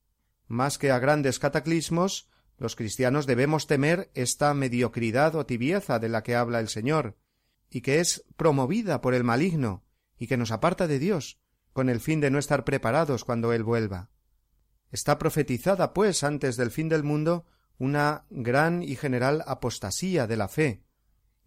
Más 0.47 0.77
que 0.77 0.91
a 0.91 0.99
grandes 0.99 1.39
cataclismos, 1.39 2.29
los 2.57 2.75
cristianos 2.75 3.25
debemos 3.25 3.67
temer 3.67 4.11
esta 4.13 4.53
mediocridad 4.53 5.35
o 5.35 5.45
tibieza 5.45 5.97
de 5.97 6.09
la 6.09 6.23
que 6.23 6.35
habla 6.35 6.59
el 6.59 6.67
Señor, 6.67 7.17
y 7.69 7.81
que 7.81 7.99
es 7.99 8.25
promovida 8.35 9.01
por 9.01 9.13
el 9.13 9.23
maligno, 9.23 9.83
y 10.17 10.27
que 10.27 10.37
nos 10.37 10.51
aparta 10.51 10.87
de 10.87 10.99
Dios, 10.99 11.39
con 11.73 11.89
el 11.89 11.99
fin 11.99 12.19
de 12.19 12.29
no 12.29 12.37
estar 12.37 12.63
preparados 12.65 13.23
cuando 13.23 13.53
Él 13.53 13.63
vuelva. 13.63 14.09
Está 14.91 15.17
profetizada, 15.17 15.93
pues, 15.93 16.23
antes 16.23 16.57
del 16.57 16.69
fin 16.69 16.89
del 16.89 17.03
mundo, 17.03 17.45
una 17.77 18.25
gran 18.29 18.83
y 18.83 18.95
general 18.95 19.43
apostasía 19.47 20.27
de 20.27 20.37
la 20.37 20.47
fe, 20.47 20.83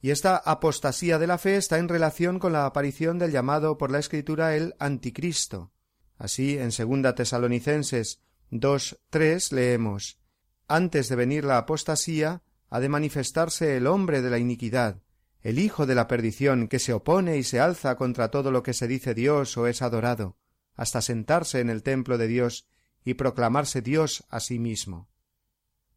y 0.04 0.10
esta 0.10 0.36
apostasía 0.36 1.18
de 1.18 1.26
la 1.26 1.38
fe 1.38 1.56
está 1.56 1.78
en 1.78 1.88
relación 1.88 2.38
con 2.38 2.52
la 2.52 2.66
aparición 2.66 3.18
del 3.18 3.32
llamado 3.32 3.78
por 3.78 3.90
la 3.90 4.00
Escritura 4.00 4.54
el 4.54 4.74
Anticristo. 4.78 5.72
Así, 6.18 6.58
en 6.58 6.72
segunda 6.72 7.14
Tesalonicenses 7.14 8.20
2.3 8.50 9.52
leemos 9.52 10.20
Antes 10.68 11.08
de 11.08 11.16
venir 11.16 11.46
la 11.46 11.56
apostasía, 11.56 12.42
ha 12.68 12.80
de 12.80 12.90
manifestarse 12.90 13.78
el 13.78 13.86
hombre 13.86 14.20
de 14.20 14.28
la 14.28 14.36
iniquidad, 14.36 15.00
el 15.40 15.58
hijo 15.58 15.86
de 15.86 15.94
la 15.94 16.06
perdición, 16.06 16.68
que 16.68 16.80
se 16.80 16.92
opone 16.92 17.38
y 17.38 17.42
se 17.42 17.58
alza 17.58 17.96
contra 17.96 18.30
todo 18.30 18.50
lo 18.50 18.62
que 18.62 18.74
se 18.74 18.86
dice 18.86 19.14
Dios 19.14 19.56
o 19.56 19.66
es 19.68 19.80
adorado, 19.80 20.36
hasta 20.74 21.00
sentarse 21.00 21.60
en 21.60 21.70
el 21.70 21.82
templo 21.82 22.18
de 22.18 22.28
Dios 22.28 22.68
y 23.06 23.14
proclamarse 23.14 23.80
Dios 23.80 24.26
a 24.28 24.40
sí 24.40 24.58
mismo. 24.58 25.08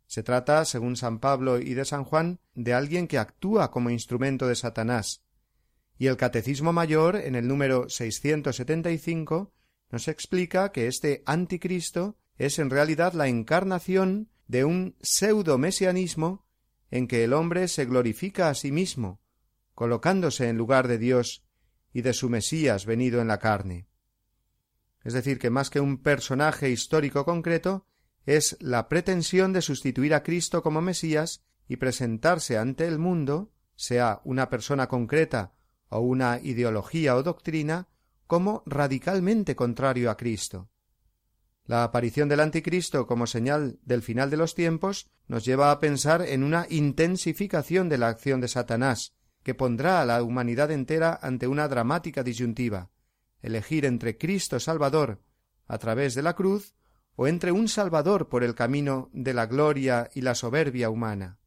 Se 0.08 0.24
trata, 0.24 0.66
según 0.66 0.96
San 0.96 1.20
Pablo 1.20 1.60
y 1.60 1.74
de 1.74 1.86
San 1.86 2.06
Juan, 2.06 2.40
de 2.56 2.74
alguien 2.74 3.08
que 3.08 3.18
actúa 3.18 3.72
como 3.72 3.90
instrumento 3.90 4.48
de 4.48 4.56
Satanás. 4.56 5.22
Y 5.98 6.08
el 6.08 6.18
Catecismo 6.18 6.74
Mayor, 6.74 7.18
en 7.18 7.36
el 7.36 7.48
número 7.48 7.90
675, 7.90 9.54
nos 9.92 10.08
explica 10.08 10.72
que 10.72 10.88
este 10.88 11.24
anticristo 11.26 12.18
es 12.38 12.60
en 12.60 12.70
realidad 12.70 13.14
la 13.14 13.28
encarnación 13.28 14.30
de 14.48 14.64
un 14.64 14.96
pseudo-mesianismo 15.02 16.46
en 16.90 17.08
que 17.08 17.24
el 17.24 17.34
hombre 17.34 17.68
se 17.68 17.86
glorifica 17.86 18.50
a 18.50 18.56
sí 18.56 18.72
mismo, 18.72 19.20
colocándose 19.76 20.48
en 20.48 20.58
lugar 20.58 20.88
de 20.88 20.98
Dios 20.98 21.44
y 21.94 22.02
de 22.02 22.14
su 22.14 22.30
Mesías 22.30 22.86
venido 22.86 23.22
en 23.22 23.28
la 23.28 23.40
carne. 23.40 23.88
Es 25.04 25.14
decir, 25.14 25.40
que 25.40 25.50
más 25.50 25.70
que 25.70 25.80
un 25.80 25.98
personaje 25.98 26.70
histórico 26.70 27.26
concreto, 27.26 27.86
es 28.28 28.58
la 28.60 28.88
pretensión 28.90 29.54
de 29.54 29.64
sustituir 29.64 30.14
a 30.14 30.22
Cristo 30.22 30.62
como 30.62 30.82
Mesías 30.82 31.42
y 31.68 31.78
presentarse 31.78 32.60
ante 32.60 32.86
el 32.86 33.00
mundo, 33.00 33.52
sea 33.76 34.22
una 34.24 34.50
persona 34.50 34.88
concreta 34.88 35.54
o 35.90 36.02
una 36.02 36.40
ideología 36.40 37.16
o 37.16 37.24
doctrina, 37.24 37.88
como 38.28 38.62
radicalmente 38.68 39.56
contrario 39.56 40.12
a 40.12 40.18
Cristo. 40.18 40.70
La 41.66 41.84
aparición 41.84 42.30
del 42.30 42.42
Anticristo 42.42 43.08
como 43.08 43.26
señal 43.26 43.80
del 43.84 44.04
final 44.04 44.30
de 44.30 44.38
los 44.38 44.54
tiempos 44.54 45.10
nos 45.28 45.44
lleva 45.44 45.72
a 45.72 45.80
pensar 45.80 46.22
en 46.22 46.44
una 46.44 46.68
intensificación 46.70 47.90
de 47.90 47.98
la 47.98 48.10
acción 48.10 48.42
de 48.42 48.48
Satanás, 48.48 49.16
que 49.42 49.56
pondrá 49.56 50.02
a 50.02 50.06
la 50.06 50.22
humanidad 50.22 50.70
entera 50.70 51.18
ante 51.22 51.48
una 51.48 51.68
dramática 51.68 52.22
disyuntiva 52.22 52.92
elegir 53.42 53.86
entre 53.86 54.18
Cristo 54.18 54.60
Salvador 54.60 55.22
a 55.68 55.78
través 55.78 56.16
de 56.16 56.22
la 56.22 56.36
cruz 56.36 56.76
o 57.18 57.28
entre 57.28 57.52
un 57.52 57.68
Salvador 57.68 58.30
por 58.30 58.44
el 58.44 58.54
camino 58.54 59.10
de 59.12 59.34
la 59.34 59.48
gloria 59.48 60.10
y 60.14 60.22
la 60.22 60.36
soberbia 60.36 60.92
humana. 60.92 61.40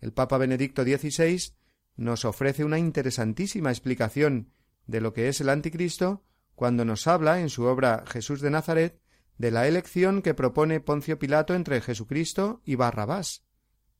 El 0.00 0.12
Papa 0.12 0.38
Benedicto 0.38 0.82
XVI 0.82 1.54
nos 1.96 2.24
ofrece 2.24 2.64
una 2.64 2.80
interesantísima 2.80 3.70
explicación 3.70 4.50
de 4.88 5.00
lo 5.00 5.12
que 5.12 5.28
es 5.28 5.40
el 5.40 5.50
Anticristo 5.50 6.24
cuando 6.56 6.84
nos 6.84 7.06
habla 7.06 7.40
en 7.40 7.48
su 7.48 7.62
obra 7.62 8.02
Jesús 8.08 8.40
de 8.40 8.50
Nazaret 8.50 9.00
de 9.38 9.52
la 9.52 9.68
elección 9.68 10.20
que 10.20 10.34
propone 10.34 10.80
Poncio 10.80 11.16
Pilato 11.16 11.54
entre 11.54 11.80
Jesucristo 11.80 12.60
y 12.64 12.74
Barrabás. 12.74 13.44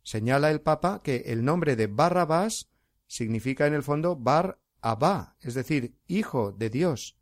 Señala 0.02 0.50
el 0.50 0.60
Papa 0.60 1.00
que 1.04 1.24
el 1.26 1.44
nombre 1.44 1.76
de 1.76 1.86
Barrabás 1.86 2.70
significa 3.06 3.68
en 3.68 3.74
el 3.74 3.84
fondo 3.84 4.16
Bar 4.16 4.58
Abba, 4.80 5.36
es 5.40 5.54
decir, 5.54 5.94
hijo 6.08 6.50
de 6.50 6.70
Dios, 6.70 7.16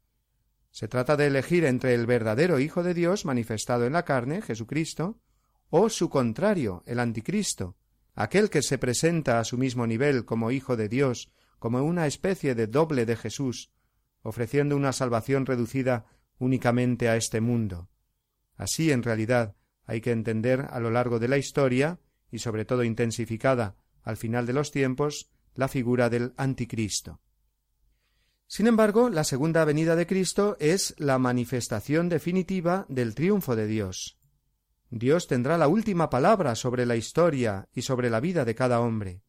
se 0.71 0.89
trata 0.89 1.17
de 1.17 1.27
elegir 1.27 1.65
entre 1.65 1.95
el 1.95 2.07
verdadero 2.07 2.59
Hijo 2.59 2.83
de 2.83 2.95
Dios 2.95 3.25
manifestado 3.25 3.87
en 3.87 3.93
la 3.93 4.05
carne, 4.05 4.43
Jesucristo, 4.43 5.21
o 5.69 5.89
su 5.89 6.09
contrario, 6.09 6.83
el 6.87 7.01
Anticristo, 7.01 7.77
aquel 8.15 8.51
que 8.51 8.63
se 8.63 8.79
presenta 8.79 9.39
a 9.39 9.45
su 9.45 9.59
mismo 9.59 9.87
nivel 9.87 10.25
como 10.25 10.51
Hijo 10.51 10.77
de 10.77 10.89
Dios, 10.89 11.31
como 11.59 11.83
una 11.83 12.07
especie 12.07 12.55
de 12.55 12.67
doble 12.67 13.07
de 13.07 13.17
Jesús, 13.17 13.71
ofreciendo 14.23 14.77
una 14.77 14.93
salvación 14.93 15.47
reducida 15.47 16.07
únicamente 16.39 17.09
a 17.09 17.17
este 17.17 17.41
mundo. 17.41 17.89
Así, 18.57 18.91
en 18.93 19.03
realidad, 19.03 19.57
hay 19.87 20.01
que 20.01 20.13
entender 20.13 20.67
a 20.71 20.81
lo 20.81 20.91
largo 20.91 21.19
de 21.19 21.29
la 21.29 21.39
historia, 21.39 21.99
y 22.31 22.39
sobre 22.39 22.65
todo 22.65 22.85
intensificada 22.85 23.77
al 24.03 24.17
final 24.17 24.47
de 24.47 24.53
los 24.53 24.71
tiempos, 24.71 25.31
la 25.55 25.69
figura 25.69 26.09
del 26.09 26.33
Anticristo. 26.37 27.21
Sin 28.51 28.67
embargo, 28.67 29.11
la 29.11 29.23
segunda 29.23 29.65
venida 29.65 29.95
de 29.95 30.09
Cristo 30.09 30.57
es 30.59 30.97
la 30.99 31.21
manifestación 31.21 32.09
definitiva 32.09 32.85
del 32.89 33.15
triunfo 33.15 33.55
de 33.55 33.69
Dios. 33.69 34.19
Dios 34.91 35.29
tendrá 35.29 35.57
la 35.57 35.69
última 35.69 36.11
palabra 36.11 36.57
sobre 36.57 36.85
la 36.85 36.97
historia 36.97 37.69
y 37.73 37.83
sobre 37.83 38.11
la 38.11 38.19
vida 38.19 38.45
de 38.45 38.57
cada 38.57 38.81
hombre. 38.81 39.23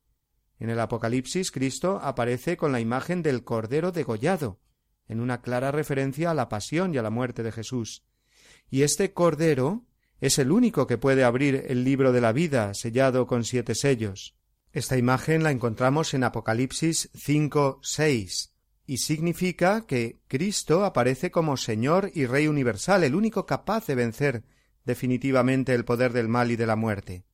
En 0.58 0.72
el 0.72 0.80
Apocalipsis 0.80 1.52
Cristo 1.52 2.00
aparece 2.02 2.58
con 2.58 2.72
la 2.72 2.80
imagen 2.80 3.22
del 3.22 3.44
Cordero 3.44 3.92
degollado, 3.92 4.60
en 5.08 5.20
una 5.20 5.44
clara 5.44 5.72
referencia 5.72 6.32
a 6.32 6.34
la 6.34 6.50
pasión 6.50 6.96
y 6.96 6.98
a 6.98 7.04
la 7.04 7.12
muerte 7.12 7.44
de 7.44 7.52
Jesús. 7.52 8.04
Y 8.72 8.82
este 8.82 9.14
Cordero 9.14 9.86
es 10.20 10.40
el 10.40 10.52
único 10.52 10.88
que 10.88 10.98
puede 10.98 11.24
abrir 11.24 11.66
el 11.68 11.84
libro 11.84 12.12
de 12.12 12.22
la 12.22 12.32
vida 12.32 12.74
sellado 12.74 13.28
con 13.28 13.44
siete 13.44 13.76
sellos. 13.76 14.36
Esta 14.74 14.98
imagen 14.98 15.44
la 15.44 15.52
encontramos 15.52 16.16
en 16.16 16.24
Apocalipsis 16.24 17.12
5, 17.14 17.82
6 17.84 18.51
y 18.86 18.98
significa 18.98 19.86
que 19.86 20.20
Cristo 20.28 20.86
aparece 20.86 21.32
como 21.32 21.58
Señor 21.58 22.12
y 22.14 22.26
Rey 22.26 22.48
universal, 22.48 23.04
el 23.04 23.16
único 23.16 23.46
capaz 23.46 23.88
de 23.88 23.96
vencer 23.96 24.44
definitivamente 24.86 25.74
el 25.74 25.86
poder 25.86 26.14
del 26.14 26.28
mal 26.28 26.52
y 26.52 26.56
de 26.56 26.66
la 26.66 26.76
muerte. 26.76 27.26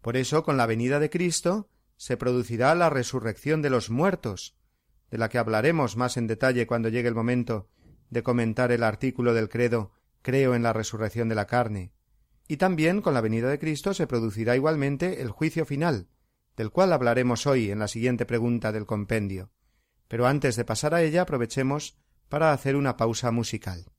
Por 0.00 0.16
eso, 0.16 0.42
con 0.42 0.56
la 0.56 0.66
venida 0.66 0.98
de 0.98 1.10
Cristo, 1.10 1.68
se 1.96 2.16
producirá 2.16 2.74
la 2.74 2.90
resurrección 2.90 3.62
de 3.62 3.70
los 3.70 3.90
muertos, 3.90 4.56
de 5.10 5.18
la 5.18 5.28
que 5.28 5.38
hablaremos 5.38 5.96
más 5.96 6.16
en 6.16 6.26
detalle 6.26 6.66
cuando 6.66 6.88
llegue 6.88 7.08
el 7.08 7.14
momento 7.14 7.68
de 8.10 8.22
comentar 8.22 8.72
el 8.72 8.82
artículo 8.82 9.34
del 9.34 9.48
credo 9.48 9.92
Creo 10.22 10.54
en 10.54 10.62
la 10.62 10.72
resurrección 10.72 11.28
de 11.28 11.34
la 11.34 11.46
carne. 11.46 11.92
Y 12.48 12.56
también 12.56 13.02
con 13.02 13.12
la 13.12 13.20
venida 13.20 13.50
de 13.50 13.58
Cristo 13.58 13.92
se 13.92 14.06
producirá 14.06 14.56
igualmente 14.56 15.20
el 15.20 15.30
juicio 15.30 15.66
final, 15.66 16.08
del 16.56 16.70
cual 16.70 16.94
hablaremos 16.94 17.46
hoy 17.46 17.70
en 17.70 17.78
la 17.78 17.88
siguiente 17.88 18.24
pregunta 18.24 18.72
del 18.72 18.86
compendio. 18.86 19.50
Pero 20.14 20.28
antes 20.28 20.54
de 20.54 20.64
pasar 20.64 20.94
a 20.94 21.02
ella 21.02 21.22
aprovechemos 21.22 21.98
para 22.28 22.52
hacer 22.52 22.76
una 22.76 22.96
pausa 22.96 23.32
musical. 23.32 23.90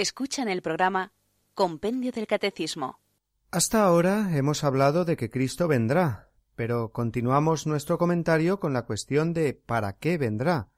Escuchan 0.00 0.48
el 0.48 0.62
programa 0.62 1.12
Compendio 1.52 2.10
del 2.10 2.26
Catecismo. 2.26 3.00
Hasta 3.50 3.84
ahora 3.84 4.34
hemos 4.34 4.64
hablado 4.64 5.04
de 5.04 5.14
que 5.18 5.28
Cristo 5.28 5.68
vendrá, 5.68 6.30
pero 6.56 6.90
continuamos 6.90 7.66
nuestro 7.66 7.98
comentario 7.98 8.60
con 8.60 8.72
la 8.72 8.86
cuestión 8.86 9.34
de 9.34 9.52
¿para 9.52 9.98
qué 9.98 10.16
vendrá? 10.16 10.70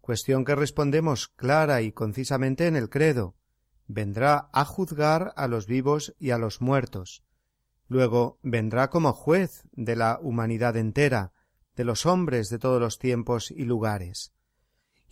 cuestión 0.00 0.46
que 0.46 0.54
respondemos 0.54 1.28
clara 1.28 1.82
y 1.82 1.92
concisamente 1.92 2.66
en 2.66 2.76
el 2.76 2.88
credo. 2.88 3.34
Vendrá 3.88 4.48
a 4.54 4.64
juzgar 4.64 5.34
a 5.36 5.48
los 5.48 5.66
vivos 5.66 6.14
y 6.18 6.30
a 6.30 6.38
los 6.38 6.62
muertos. 6.62 7.22
Luego 7.88 8.38
vendrá 8.42 8.88
como 8.88 9.12
juez 9.12 9.64
de 9.72 9.96
la 9.96 10.18
humanidad 10.22 10.78
entera, 10.78 11.32
de 11.76 11.84
los 11.84 12.06
hombres 12.06 12.48
de 12.48 12.58
todos 12.58 12.80
los 12.80 12.98
tiempos 12.98 13.50
y 13.50 13.66
lugares 13.66 14.32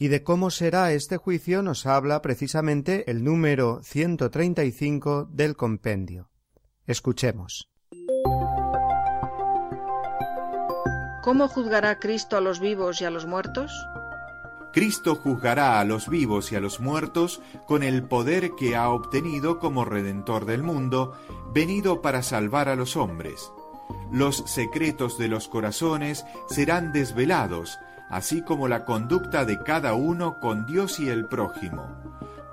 y 0.01 0.09
de 0.09 0.25
cómo 0.25 0.51
será 0.51 0.93
este 0.93 1.19
juicio 1.19 1.63
nos 1.63 1.85
habla 1.85 2.23
precisamente 2.23 3.09
el 3.11 3.23
número 3.23 3.81
135 3.83 5.29
del 5.31 5.57
compendio. 5.57 6.31
Escuchemos. 6.87 7.69
¿Cómo 11.23 11.49
juzgará 11.49 11.99
Cristo 11.99 12.39
a 12.39 12.41
los 12.41 12.61
vivos 12.61 13.03
y 13.03 13.05
a 13.05 13.11
los 13.11 13.27
muertos? 13.27 13.71
Cristo 14.73 15.17
juzgará 15.17 15.81
a 15.81 15.85
los 15.85 16.09
vivos 16.09 16.51
y 16.51 16.57
a 16.57 16.61
los 16.61 16.81
muertos 16.81 17.43
con 17.67 17.83
el 17.83 18.03
poder 18.05 18.53
que 18.59 18.77
ha 18.77 18.89
obtenido 18.89 19.59
como 19.59 19.85
Redentor 19.85 20.47
del 20.47 20.63
mundo, 20.63 21.13
venido 21.53 22.01
para 22.01 22.23
salvar 22.23 22.71
a 22.71 22.75
los 22.75 22.97
hombres. 22.97 23.53
Los 24.11 24.39
secretos 24.47 25.19
de 25.19 25.29
los 25.29 25.49
corazones 25.49 26.25
serán 26.49 26.93
desvelados, 26.93 27.79
así 28.11 28.43
como 28.43 28.69
la 28.69 28.85
conducta 28.85 29.45
de 29.45 29.63
cada 29.63 29.95
uno 29.95 30.39
con 30.41 30.67
Dios 30.67 31.01
y 31.01 31.09
el 31.09 31.27
prójimo. 31.27 31.87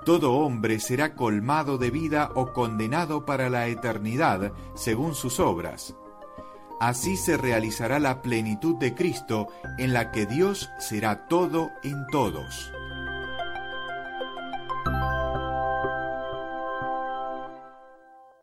Todo 0.04 0.32
hombre 0.32 0.80
será 0.80 1.14
colmado 1.14 1.76
de 1.76 1.90
vida 1.90 2.30
o 2.34 2.52
condenado 2.52 3.26
para 3.26 3.50
la 3.50 3.66
eternidad, 3.66 4.52
según 4.74 5.14
sus 5.14 5.38
obras. 5.40 5.94
Así 6.80 7.16
se 7.16 7.36
realizará 7.36 7.98
la 7.98 8.22
plenitud 8.22 8.76
de 8.76 8.94
Cristo, 8.94 9.48
en 9.78 9.92
la 9.92 10.12
que 10.12 10.26
Dios 10.26 10.70
será 10.78 11.26
todo 11.26 11.70
en 11.82 12.06
todos. 12.12 12.72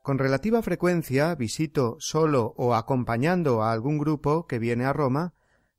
Con 0.02 0.20
relativa 0.20 0.62
frecuencia 0.62 1.34
visito 1.34 1.96
solo 1.98 2.54
o 2.58 2.76
acompañando 2.76 3.64
a 3.64 3.72
algún 3.72 3.98
grupo 3.98 4.46
que 4.46 4.60
viene 4.60 4.86
a 4.86 4.94
Roma 4.94 5.34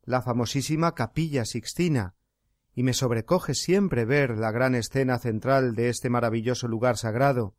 la 0.07 0.23
famosísima 0.23 0.95
Capilla 0.95 1.45
Sixtina, 1.45 2.15
y 2.75 2.83
me 2.85 2.95
sobrecoge 2.95 3.55
siempre 3.55 4.05
ver 4.05 4.39
la 4.39 4.53
gran 4.53 4.75
escena 4.75 5.19
central 5.19 5.75
de 5.75 5.89
este 5.89 6.09
maravilloso 6.11 6.69
lugar 6.69 6.97
sagrado, 6.97 7.57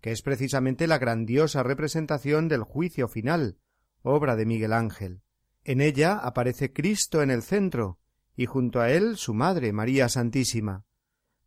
que 0.00 0.10
es 0.10 0.22
precisamente 0.22 0.86
la 0.86 0.98
grandiosa 0.98 1.62
representación 1.62 2.48
del 2.48 2.62
juicio 2.62 3.06
final, 3.06 3.58
obra 4.02 4.34
de 4.34 4.46
Miguel 4.46 4.72
Ángel. 4.72 5.20
En 5.62 5.82
ella 5.82 6.16
aparece 6.16 6.72
Cristo 6.72 7.20
en 7.20 7.30
el 7.30 7.42
centro, 7.42 7.98
y 8.34 8.46
junto 8.46 8.80
a 8.80 8.90
él 8.90 9.18
su 9.18 9.34
madre 9.34 9.72
María 9.72 10.08
Santísima. 10.08 10.84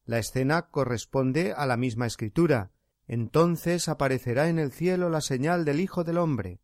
La 0.05 0.19
escena 0.19 0.69
corresponde 0.69 1.53
a 1.53 1.65
la 1.65 1.77
misma 1.77 2.05
escritura. 2.05 2.71
Entonces 3.07 3.89
aparecerá 3.89 4.49
en 4.49 4.59
el 4.59 4.71
cielo 4.71 5.09
la 5.09 5.21
señal 5.21 5.65
del 5.65 5.79
Hijo 5.79 6.03
del 6.03 6.19
hombre, 6.19 6.61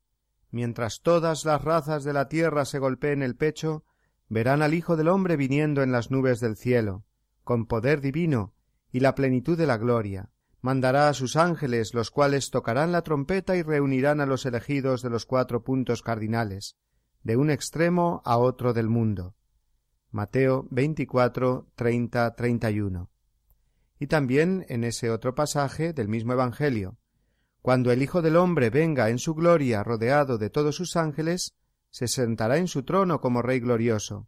mientras 0.52 1.02
todas 1.02 1.46
las 1.46 1.64
razas 1.64 2.04
de 2.04 2.14
la 2.14 2.28
tierra 2.28 2.66
se 2.66 2.80
golpeen 2.80 3.22
el 3.22 3.36
pecho, 3.36 3.84
verán 4.28 4.62
al 4.62 4.74
Hijo 4.74 4.96
del 4.96 5.08
hombre 5.08 5.38
viniendo 5.38 5.82
en 5.82 5.92
las 5.92 6.12
nubes 6.12 6.40
del 6.40 6.56
cielo, 6.56 7.04
con 7.44 7.66
poder 7.66 8.02
divino 8.02 8.54
y 8.92 9.00
la 9.00 9.16
plenitud 9.16 9.58
de 9.58 9.68
la 9.68 9.78
gloria. 9.78 10.30
Mandará 10.62 11.08
a 11.08 11.14
sus 11.14 11.36
ángeles, 11.36 11.94
los 11.94 12.12
cuales 12.12 12.50
tocarán 12.50 12.92
la 12.92 13.02
trompeta 13.02 13.56
y 13.56 13.62
reunirán 13.62 14.20
a 14.20 14.26
los 14.26 14.46
elegidos 14.46 15.02
de 15.02 15.10
los 15.10 15.26
cuatro 15.26 15.64
puntos 15.64 16.02
cardinales, 16.02 16.76
de 17.24 17.38
un 17.38 17.50
extremo 17.50 18.22
a 18.26 18.38
otro 18.38 18.74
del 18.74 18.90
mundo. 18.90 19.36
Mateo 20.12 20.68
24, 20.70 21.70
30, 21.76 22.36
31. 22.36 23.10
Y 24.00 24.08
también 24.08 24.66
en 24.70 24.84
ese 24.84 25.10
otro 25.10 25.34
pasaje 25.34 25.94
del 25.94 26.08
mismo 26.08 26.34
Evangelio, 26.34 26.99
cuando 27.62 27.92
el 27.92 28.02
Hijo 28.02 28.22
del 28.22 28.38
hombre 28.38 28.70
venga 28.70 29.10
en 29.10 29.20
su 29.20 29.36
gloria 29.36 29.84
rodeado 29.84 30.38
de 30.38 30.50
todos 30.50 30.76
sus 30.76 30.96
ángeles, 30.96 31.56
se 31.90 32.08
sentará 32.08 32.58
en 32.58 32.68
su 32.68 32.84
trono 32.84 33.20
como 33.20 33.42
Rey 33.42 33.60
glorioso. 33.60 34.28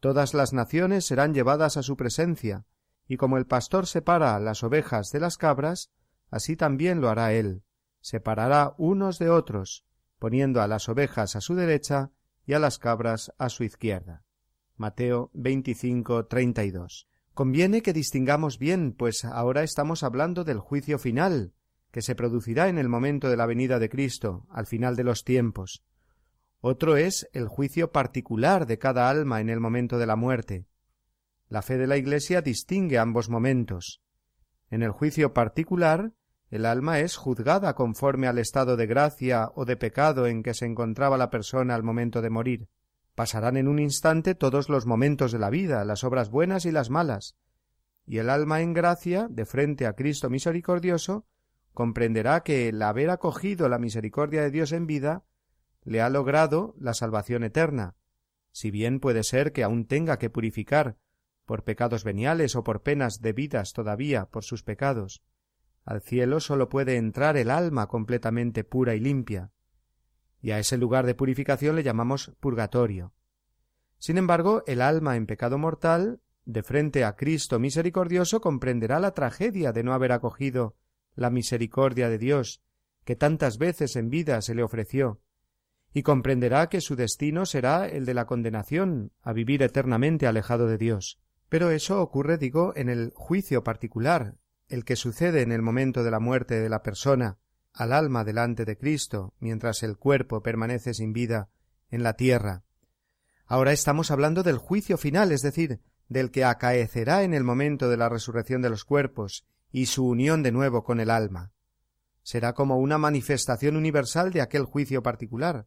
Todas 0.00 0.34
las 0.34 0.52
naciones 0.52 1.04
serán 1.04 1.34
llevadas 1.34 1.76
a 1.76 1.82
su 1.82 1.96
presencia, 1.96 2.64
y 3.06 3.16
como 3.16 3.36
el 3.36 3.46
pastor 3.46 3.86
separa 3.86 4.38
las 4.40 4.62
ovejas 4.62 5.10
de 5.10 5.20
las 5.20 5.36
cabras, 5.36 5.90
así 6.30 6.56
también 6.56 7.00
lo 7.00 7.08
hará 7.08 7.32
él. 7.32 7.62
Separará 8.00 8.74
unos 8.78 9.18
de 9.18 9.30
otros, 9.30 9.84
poniendo 10.18 10.62
a 10.62 10.66
las 10.66 10.88
ovejas 10.88 11.36
a 11.36 11.40
su 11.40 11.54
derecha 11.54 12.10
y 12.46 12.54
a 12.54 12.58
las 12.58 12.78
cabras 12.78 13.32
a 13.38 13.48
su 13.48 13.64
izquierda. 13.64 14.24
Mateo 14.76 15.30
25, 15.34 16.26
32. 16.26 17.08
Conviene 17.34 17.82
que 17.82 17.92
distingamos 17.92 18.58
bien, 18.58 18.92
pues 18.92 19.24
ahora 19.24 19.62
estamos 19.62 20.02
hablando 20.02 20.44
del 20.44 20.58
juicio 20.58 20.98
final, 20.98 21.52
que 21.92 22.02
se 22.02 22.14
producirá 22.14 22.68
en 22.68 22.78
el 22.78 22.88
momento 22.88 23.28
de 23.28 23.36
la 23.36 23.46
venida 23.46 23.78
de 23.78 23.88
Cristo, 23.88 24.46
al 24.50 24.66
final 24.66 24.96
de 24.96 25.04
los 25.04 25.24
tiempos. 25.24 25.84
Otro 26.60 26.96
es 26.96 27.28
el 27.32 27.48
juicio 27.48 27.92
particular 27.92 28.66
de 28.66 28.78
cada 28.78 29.10
alma 29.10 29.40
en 29.40 29.50
el 29.50 29.60
momento 29.60 29.98
de 29.98 30.06
la 30.06 30.16
muerte. 30.16 30.66
La 31.48 31.60
fe 31.60 31.76
de 31.76 31.86
la 31.86 31.98
Iglesia 31.98 32.40
distingue 32.40 32.98
ambos 32.98 33.28
momentos. 33.28 34.00
En 34.70 34.82
el 34.82 34.90
juicio 34.90 35.34
particular, 35.34 36.12
el 36.50 36.64
alma 36.64 37.00
es 37.00 37.16
juzgada 37.16 37.74
conforme 37.74 38.26
al 38.26 38.38
estado 38.38 38.76
de 38.76 38.86
gracia 38.86 39.50
o 39.54 39.66
de 39.66 39.76
pecado 39.76 40.26
en 40.26 40.42
que 40.42 40.54
se 40.54 40.64
encontraba 40.64 41.18
la 41.18 41.30
persona 41.30 41.74
al 41.74 41.82
momento 41.82 42.22
de 42.22 42.30
morir. 42.30 42.68
Pasarán 43.14 43.58
en 43.58 43.68
un 43.68 43.78
instante 43.78 44.34
todos 44.34 44.70
los 44.70 44.86
momentos 44.86 45.30
de 45.30 45.38
la 45.38 45.50
vida, 45.50 45.84
las 45.84 46.04
obras 46.04 46.30
buenas 46.30 46.64
y 46.64 46.72
las 46.72 46.88
malas, 46.88 47.36
y 48.06 48.18
el 48.18 48.30
alma 48.30 48.62
en 48.62 48.72
gracia, 48.72 49.26
de 49.28 49.44
frente 49.44 49.86
a 49.86 49.92
Cristo 49.92 50.30
misericordioso, 50.30 51.26
comprenderá 51.72 52.42
que 52.42 52.68
el 52.68 52.82
haber 52.82 53.10
acogido 53.10 53.68
la 53.68 53.78
misericordia 53.78 54.42
de 54.42 54.50
Dios 54.50 54.72
en 54.72 54.86
vida 54.86 55.24
le 55.84 56.00
ha 56.00 56.10
logrado 56.10 56.74
la 56.78 56.94
salvación 56.94 57.42
eterna, 57.44 57.96
si 58.52 58.70
bien 58.70 59.00
puede 59.00 59.24
ser 59.24 59.52
que 59.52 59.64
aún 59.64 59.86
tenga 59.86 60.18
que 60.18 60.30
purificar, 60.30 60.96
por 61.44 61.64
pecados 61.64 62.04
veniales 62.04 62.54
o 62.54 62.62
por 62.62 62.82
penas 62.82 63.20
debidas 63.20 63.72
todavía 63.72 64.26
por 64.26 64.44
sus 64.44 64.62
pecados. 64.62 65.22
Al 65.84 66.00
cielo 66.00 66.38
sólo 66.38 66.68
puede 66.68 66.96
entrar 66.96 67.36
el 67.36 67.50
alma 67.50 67.88
completamente 67.88 68.62
pura 68.62 68.94
y 68.94 69.00
limpia, 69.00 69.50
y 70.40 70.52
a 70.52 70.58
ese 70.58 70.76
lugar 70.76 71.06
de 71.06 71.14
purificación 71.14 71.74
le 71.76 71.82
llamamos 71.82 72.32
purgatorio. 72.40 73.12
Sin 73.98 74.18
embargo, 74.18 74.62
el 74.66 74.80
alma 74.82 75.16
en 75.16 75.26
pecado 75.26 75.58
mortal, 75.58 76.20
de 76.44 76.62
frente 76.62 77.04
a 77.04 77.16
Cristo 77.16 77.58
misericordioso, 77.58 78.40
comprenderá 78.40 78.98
la 79.00 79.12
tragedia 79.12 79.72
de 79.72 79.84
no 79.84 79.94
haber 79.94 80.12
acogido 80.12 80.76
la 81.14 81.30
misericordia 81.30 82.08
de 82.08 82.18
Dios, 82.18 82.62
que 83.04 83.16
tantas 83.16 83.58
veces 83.58 83.96
en 83.96 84.10
vida 84.10 84.40
se 84.42 84.54
le 84.54 84.62
ofreció, 84.62 85.20
y 85.92 86.02
comprenderá 86.02 86.68
que 86.68 86.80
su 86.80 86.96
destino 86.96 87.44
será 87.46 87.86
el 87.86 88.06
de 88.06 88.14
la 88.14 88.26
condenación 88.26 89.12
a 89.20 89.32
vivir 89.32 89.62
eternamente 89.62 90.26
alejado 90.26 90.66
de 90.66 90.78
Dios. 90.78 91.20
Pero 91.48 91.70
eso 91.70 92.00
ocurre, 92.00 92.38
digo, 92.38 92.72
en 92.76 92.88
el 92.88 93.12
juicio 93.14 93.62
particular, 93.62 94.36
el 94.68 94.84
que 94.84 94.96
sucede 94.96 95.42
en 95.42 95.52
el 95.52 95.60
momento 95.60 96.02
de 96.02 96.10
la 96.10 96.18
muerte 96.18 96.60
de 96.60 96.68
la 96.70 96.82
persona, 96.82 97.38
al 97.74 97.92
alma 97.92 98.24
delante 98.24 98.64
de 98.64 98.78
Cristo, 98.78 99.34
mientras 99.38 99.82
el 99.82 99.98
cuerpo 99.98 100.42
permanece 100.42 100.94
sin 100.94 101.12
vida 101.12 101.50
en 101.90 102.02
la 102.02 102.14
tierra. 102.14 102.64
Ahora 103.44 103.72
estamos 103.72 104.10
hablando 104.10 104.42
del 104.42 104.56
juicio 104.56 104.96
final, 104.96 105.30
es 105.30 105.42
decir, 105.42 105.80
del 106.08 106.30
que 106.30 106.44
acaecerá 106.44 107.22
en 107.22 107.34
el 107.34 107.44
momento 107.44 107.90
de 107.90 107.98
la 107.98 108.08
resurrección 108.08 108.62
de 108.62 108.70
los 108.70 108.84
cuerpos 108.84 109.46
y 109.72 109.86
su 109.86 110.06
unión 110.06 110.42
de 110.42 110.52
nuevo 110.52 110.84
con 110.84 111.00
el 111.00 111.10
alma. 111.10 111.50
Será 112.22 112.52
como 112.52 112.78
una 112.78 112.98
manifestación 112.98 113.76
universal 113.76 114.32
de 114.32 114.42
aquel 114.42 114.64
juicio 114.64 115.02
particular. 115.02 115.66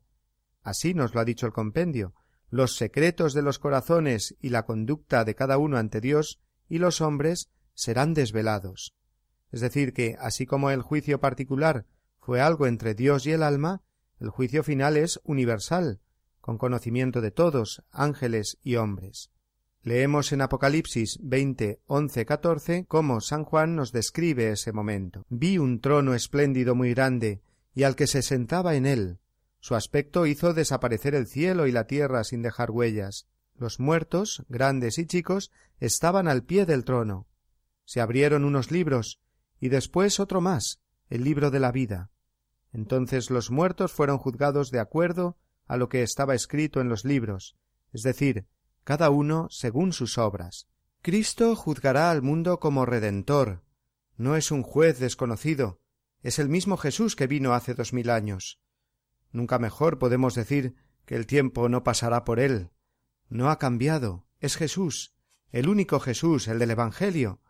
Así 0.62 0.94
nos 0.94 1.14
lo 1.14 1.20
ha 1.20 1.26
dicho 1.26 1.46
el 1.46 1.52
compendio. 1.52 2.14
Los 2.50 2.78
secretos 2.78 3.34
de 3.34 3.42
los 3.42 3.60
corazones 3.60 4.36
y 4.40 4.50
la 4.50 4.64
conducta 4.64 5.26
de 5.26 5.36
cada 5.36 5.58
uno 5.58 5.78
ante 5.78 6.00
Dios 6.00 6.40
y 6.70 6.78
los 6.78 7.02
hombres 7.02 7.50
serán 7.74 8.14
desvelados. 8.14 8.96
Es 9.52 9.62
decir, 9.62 9.94
que, 9.94 10.16
así 10.20 10.46
como 10.46 10.70
el 10.70 10.82
juicio 10.82 11.20
particular 11.20 11.86
fue 12.20 12.42
algo 12.42 12.68
entre 12.68 12.96
Dios 12.96 13.26
y 13.26 13.32
el 13.32 13.44
alma, 13.44 13.82
el 14.20 14.30
juicio 14.30 14.64
final 14.64 14.98
es 14.98 15.20
universal, 15.24 16.00
con 16.40 16.58
conocimiento 16.58 17.22
de 17.22 17.32
todos, 17.32 17.84
ángeles 17.92 18.58
y 18.62 18.76
hombres. 18.76 19.32
Leemos 19.86 20.32
en 20.32 20.42
Apocalipsis 20.42 21.20
20, 21.22 21.80
11, 21.86 22.26
14 22.26 22.86
cómo 22.88 23.22
San 23.22 23.44
Juan 23.44 23.76
nos 23.76 23.92
describe 23.92 24.50
ese 24.50 24.72
momento. 24.72 25.28
Vi 25.30 25.60
un 25.60 25.80
trono 25.80 26.16
espléndido 26.16 26.74
muy 26.74 26.96
grande, 26.96 27.44
y 27.76 27.84
al 27.84 27.96
que 27.96 28.08
se 28.08 28.24
sentaba 28.24 28.74
en 28.74 28.88
él. 28.88 29.20
Su 29.60 29.76
aspecto 29.76 30.26
hizo 30.26 30.56
desaparecer 30.56 31.14
el 31.14 31.28
cielo 31.28 31.68
y 31.68 31.72
la 31.72 31.86
tierra 31.86 32.24
sin 32.24 32.42
dejar 32.42 32.72
huellas. 32.72 33.28
Los 33.60 33.80
muertos, 33.80 34.44
grandes 34.50 34.98
y 34.98 35.06
chicos, 35.06 35.52
estaban 35.80 36.28
al 36.28 36.44
pie 36.44 36.66
del 36.66 36.84
trono. 36.84 37.28
Se 37.84 38.02
abrieron 38.02 38.44
unos 38.44 38.72
libros, 38.72 39.22
y 39.60 39.70
después 39.70 40.20
otro 40.20 40.42
más, 40.42 40.82
el 41.12 41.24
libro 41.24 41.52
de 41.52 41.60
la 41.60 41.72
vida. 41.72 42.10
Entonces 42.74 43.30
los 43.30 43.52
muertos 43.52 43.92
fueron 43.92 44.18
juzgados 44.18 44.72
de 44.72 44.80
acuerdo 44.80 45.38
a 45.68 45.78
lo 45.78 45.90
que 45.90 46.02
estaba 46.02 46.34
escrito 46.34 46.82
en 46.82 46.90
los 46.90 47.06
libros, 47.06 47.56
es 47.94 48.02
decir, 48.02 48.48
cada 48.86 49.10
uno 49.10 49.48
según 49.50 49.92
sus 49.92 50.18
obras. 50.18 50.70
Cristo 51.02 51.56
juzgará 51.56 52.12
al 52.12 52.22
mundo 52.22 52.60
como 52.62 52.86
Redentor. 52.86 53.66
No 54.16 54.38
es 54.38 54.52
un 54.52 54.64
juez 54.64 55.00
desconocido, 55.00 55.82
es 56.22 56.40
el 56.40 56.48
mismo 56.48 56.78
Jesús 56.78 57.16
que 57.16 57.28
vino 57.28 57.54
hace 57.54 57.74
dos 57.74 57.92
mil 57.92 58.10
años. 58.10 58.62
Nunca 59.32 59.60
mejor 59.60 60.00
podemos 60.00 60.36
decir 60.36 60.76
que 61.06 61.16
el 61.16 61.26
tiempo 61.26 61.68
no 61.68 61.84
pasará 61.84 62.24
por 62.24 62.40
él. 62.40 62.72
No 63.28 63.50
ha 63.50 63.60
cambiado, 63.60 64.28
es 64.40 64.56
Jesús, 64.56 65.16
el 65.52 65.68
único 65.68 66.00
Jesús, 66.00 66.48
el 66.48 66.60
del 66.60 66.72
Evangelio, 66.72 67.42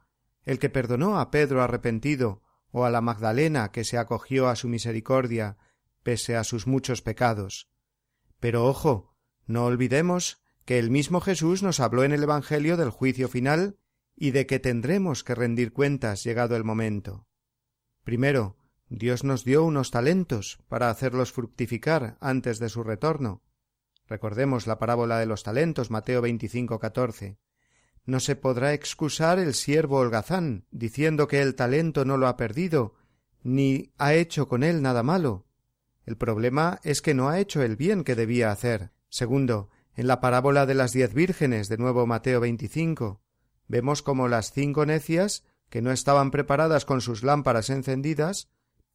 el 0.44 0.58
que 0.58 0.70
perdonó 0.70 1.20
a 1.20 1.32
Pedro 1.32 1.62
arrepentido 1.62 2.42
o 2.72 2.86
a 2.86 2.90
la 2.90 3.02
Magdalena 3.02 3.72
que 3.72 3.84
se 3.84 3.98
acogió 3.98 4.48
a 4.48 4.56
su 4.56 4.68
misericordia 4.68 5.58
pese 6.02 6.36
a 6.36 6.44
sus 6.44 6.66
muchos 6.66 7.02
pecados. 7.02 7.70
Pero 8.40 8.66
ojo, 8.66 9.16
no 9.46 9.66
olvidemos 9.66 10.45
que 10.66 10.80
el 10.80 10.90
mismo 10.90 11.22
Jesús 11.22 11.64
nos 11.64 11.80
habló 11.80 12.04
en 12.04 12.12
el 12.12 12.24
Evangelio 12.24 12.76
del 12.76 12.90
juicio 12.90 13.30
final 13.30 13.78
y 14.16 14.32
de 14.32 14.48
que 14.48 14.60
tendremos 14.60 15.24
que 15.24 15.36
rendir 15.36 15.72
cuentas 15.72 16.24
llegado 16.24 16.56
el 16.56 16.64
momento. 16.64 17.28
Primero, 18.04 18.58
Dios 18.90 19.24
nos 19.24 19.44
dio 19.44 19.64
unos 19.64 19.92
talentos 19.92 20.60
para 20.68 20.90
hacerlos 20.90 21.32
fructificar 21.32 22.18
antes 22.20 22.60
de 22.60 22.70
su 22.70 22.84
retorno. 22.84 23.44
Recordemos 24.08 24.68
la 24.68 24.78
parábola 24.78 25.20
de 25.20 25.26
los 25.26 25.44
talentos, 25.44 25.90
Mateo 25.90 26.22
25, 26.22 26.80
14. 26.80 27.38
No 28.06 28.20
se 28.20 28.36
podrá 28.36 28.74
excusar 28.74 29.40
el 29.40 29.56
siervo 29.56 29.98
holgazán, 29.98 30.66
diciendo 30.70 31.28
que 31.28 31.42
el 31.42 31.56
talento 31.56 32.06
no 32.06 32.18
lo 32.18 32.28
ha 32.28 32.38
perdido, 32.38 32.94
ni 33.42 33.92
ha 33.98 34.14
hecho 34.14 34.48
con 34.48 34.64
él 34.64 34.82
nada 34.82 35.02
malo. 35.02 35.48
El 36.06 36.18
problema 36.18 36.80
es 36.84 37.02
que 37.02 37.16
no 37.16 37.30
ha 37.30 37.40
hecho 37.40 37.64
el 37.64 37.76
bien 37.76 38.04
que 38.04 38.16
debía 38.16 38.52
hacer. 38.52 38.92
Segundo, 39.10 39.70
en 39.96 40.08
la 40.08 40.20
parábola 40.20 40.66
de 40.66 40.74
las 40.74 40.92
diez 40.92 41.14
vírgenes 41.14 41.70
de 41.70 41.78
nuevo 41.78 42.06
Mateo 42.06 42.42
25, 42.42 43.22
vemos 43.68 44.02
como 44.02 44.28
las 44.28 44.52
cinco 44.52 44.86
necias, 44.86 45.46
que 45.70 45.82
no 45.82 45.92
estaban 45.92 46.32
preparadas 46.32 46.86
con 46.86 47.02
sus 47.02 47.24
lámparas 47.24 47.70
encendidas, 47.70 48.50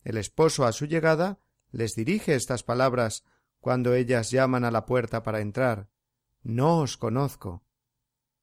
el 0.04 0.16
esposo 0.16 0.66
a 0.66 0.72
su 0.72 0.86
llegada 0.86 1.40
les 1.72 1.94
dirige 1.94 2.34
estas 2.34 2.62
palabras 2.62 3.24
cuando 3.60 3.94
ellas 3.94 4.30
llaman 4.30 4.64
a 4.64 4.70
la 4.70 4.86
puerta 4.86 5.22
para 5.22 5.40
entrar 5.40 5.88
No 6.42 6.78
os 6.78 6.96
conozco. 6.96 7.64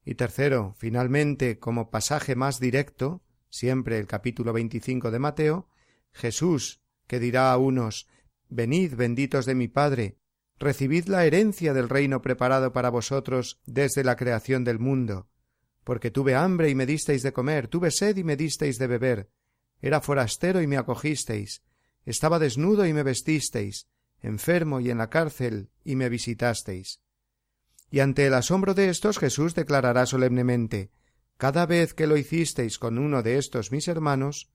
Y 0.05 0.15
tercero, 0.15 0.73
finalmente, 0.77 1.59
como 1.59 1.89
pasaje 1.89 2.35
más 2.35 2.59
directo, 2.59 3.21
siempre 3.49 3.97
el 3.99 4.07
capítulo 4.07 4.53
25 4.53 5.11
de 5.11 5.19
Mateo, 5.19 5.69
Jesús, 6.11 6.81
que 7.07 7.19
dirá 7.19 7.51
a 7.51 7.57
unos 7.57 8.07
Venid 8.49 8.95
benditos 8.95 9.45
de 9.45 9.55
mi 9.55 9.67
Padre, 9.67 10.17
recibid 10.59 11.05
la 11.07 11.25
herencia 11.25 11.73
del 11.73 11.89
reino 11.89 12.21
preparado 12.21 12.73
para 12.73 12.89
vosotros 12.89 13.59
desde 13.65 14.03
la 14.03 14.15
creación 14.15 14.63
del 14.63 14.79
mundo, 14.79 15.27
porque 15.83 16.11
tuve 16.11 16.35
hambre 16.35 16.69
y 16.69 16.75
me 16.75 16.85
disteis 16.85 17.23
de 17.23 17.33
comer, 17.33 17.67
tuve 17.67 17.91
sed 17.91 18.17
y 18.17 18.23
me 18.23 18.35
disteis 18.35 18.77
de 18.79 18.87
beber, 18.87 19.29
era 19.81 20.01
forastero 20.01 20.61
y 20.61 20.67
me 20.67 20.77
acogisteis, 20.77 21.61
estaba 22.05 22.39
desnudo 22.39 22.85
y 22.85 22.93
me 22.93 23.03
vestisteis, 23.03 23.87
enfermo 24.21 24.79
y 24.79 24.89
en 24.89 24.97
la 24.97 25.09
cárcel 25.09 25.69
y 25.83 25.95
me 25.95 26.09
visitasteis. 26.09 27.01
Y 27.89 27.99
ante 27.99 28.25
el 28.25 28.33
asombro 28.33 28.73
de 28.73 28.89
estos 28.89 29.19
Jesús 29.19 29.55
declarará 29.55 30.05
solemnemente 30.05 30.91
Cada 31.37 31.65
vez 31.65 31.93
que 31.93 32.07
lo 32.07 32.17
hicisteis 32.17 32.79
con 32.79 32.97
uno 32.97 33.21
de 33.21 33.37
estos 33.37 33.71
mis 33.71 33.87
hermanos, 33.87 34.49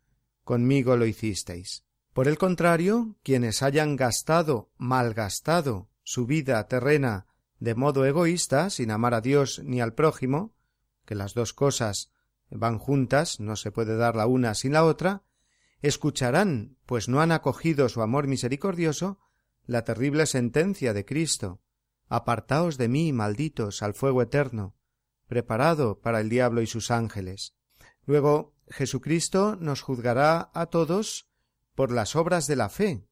conmigo 0.45 0.97
lo 0.97 1.07
hicisteis. 1.07 1.85
Por 2.13 2.29
el 2.29 2.37
contrario, 2.37 3.17
quienes 3.23 3.63
hayan 3.63 3.97
gastado, 3.97 4.71
malgastado 4.77 5.92
su 6.03 6.27
vida 6.27 6.67
terrena 6.69 7.27
de 7.59 7.75
modo 7.75 8.05
egoísta, 8.05 8.71
sin 8.71 8.91
amar 8.91 9.15
a 9.15 9.21
Dios 9.21 9.61
ni 9.65 9.81
al 9.81 9.95
prójimo, 9.95 10.55
que 11.05 11.15
las 11.15 11.35
dos 11.35 11.53
cosas 11.53 12.11
van 12.51 12.79
juntas, 12.79 13.39
no 13.39 13.57
se 13.57 13.71
puede 13.71 13.97
dar 13.97 14.17
la 14.17 14.27
una 14.27 14.55
sin 14.55 14.73
la 14.73 14.85
otra, 14.85 15.23
escucharán, 15.81 16.77
pues 16.87 17.09
no 17.09 17.21
han 17.21 17.33
acogido 17.33 17.89
su 17.89 18.03
amor 18.03 18.27
misericordioso, 18.27 19.19
la 19.65 19.85
terrible 19.85 20.27
sentencia 20.27 20.93
de 20.93 21.05
Cristo. 21.05 21.61
Apartaos 22.09 22.79
de 22.79 22.89
mí, 22.89 23.13
malditos, 23.13 23.83
al 23.83 23.95
fuego 23.95 24.23
eterno, 24.23 24.75
preparado 25.27 26.01
para 26.01 26.21
el 26.21 26.29
diablo 26.29 26.63
y 26.63 26.67
sus 26.67 26.91
ángeles. 26.91 27.55
Luego 28.05 28.55
Jesucristo 28.69 29.57
nos 29.57 29.81
juzgará 29.83 30.51
a 30.53 30.67
todos 30.67 31.31
por 31.75 31.91
las 31.91 32.17
obras 32.17 32.47
de 32.47 32.57
la 32.57 32.69
fe, 32.69 33.07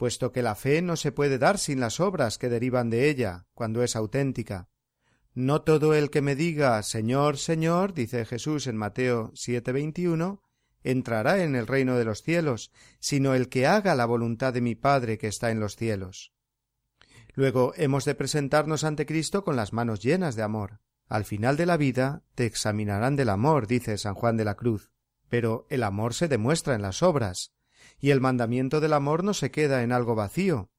puesto 0.00 0.32
que 0.32 0.40
la 0.40 0.54
fe 0.54 0.80
no 0.80 0.96
se 0.96 1.12
puede 1.12 1.36
dar 1.36 1.58
sin 1.58 1.78
las 1.78 2.00
obras 2.00 2.38
que 2.38 2.48
derivan 2.48 2.88
de 2.88 3.10
ella, 3.10 3.44
cuando 3.52 3.82
es 3.82 3.96
auténtica. 3.96 4.70
No 5.34 5.60
todo 5.60 5.92
el 5.92 6.08
que 6.08 6.22
me 6.22 6.34
diga 6.34 6.82
Señor, 6.82 7.36
Señor, 7.36 7.92
dice 7.92 8.24
Jesús 8.24 8.66
en 8.66 8.78
Mateo 8.78 9.30
7:21, 9.34 10.40
entrará 10.82 11.44
en 11.44 11.54
el 11.54 11.66
reino 11.66 11.98
de 11.98 12.06
los 12.06 12.22
cielos, 12.22 12.72
sino 12.98 13.34
el 13.34 13.50
que 13.50 13.66
haga 13.66 13.94
la 13.94 14.06
voluntad 14.06 14.54
de 14.54 14.62
mi 14.62 14.74
Padre 14.74 15.18
que 15.18 15.26
está 15.26 15.50
en 15.50 15.60
los 15.60 15.76
cielos. 15.76 16.32
Luego 17.34 17.74
hemos 17.76 18.06
de 18.06 18.14
presentarnos 18.14 18.84
ante 18.84 19.04
Cristo 19.04 19.44
con 19.44 19.54
las 19.54 19.74
manos 19.74 20.00
llenas 20.00 20.34
de 20.34 20.42
amor. 20.42 20.80
Al 21.08 21.26
final 21.26 21.58
de 21.58 21.66
la 21.66 21.76
vida 21.76 22.22
te 22.34 22.46
examinarán 22.46 23.16
del 23.16 23.28
amor, 23.28 23.66
dice 23.66 23.98
San 23.98 24.14
Juan 24.14 24.38
de 24.38 24.46
la 24.46 24.54
Cruz. 24.54 24.92
Pero 25.28 25.66
el 25.68 25.82
amor 25.82 26.14
se 26.14 26.26
demuestra 26.26 26.74
en 26.74 26.80
las 26.80 27.02
obras, 27.02 27.52
y 28.00 28.10
el 28.10 28.20
mandamiento 28.20 28.80
del 28.80 28.94
amor 28.94 29.22
no 29.22 29.34
se 29.34 29.50
queda 29.50 29.82
en 29.82 29.92
algo 29.92 30.14
vacío, 30.14 30.70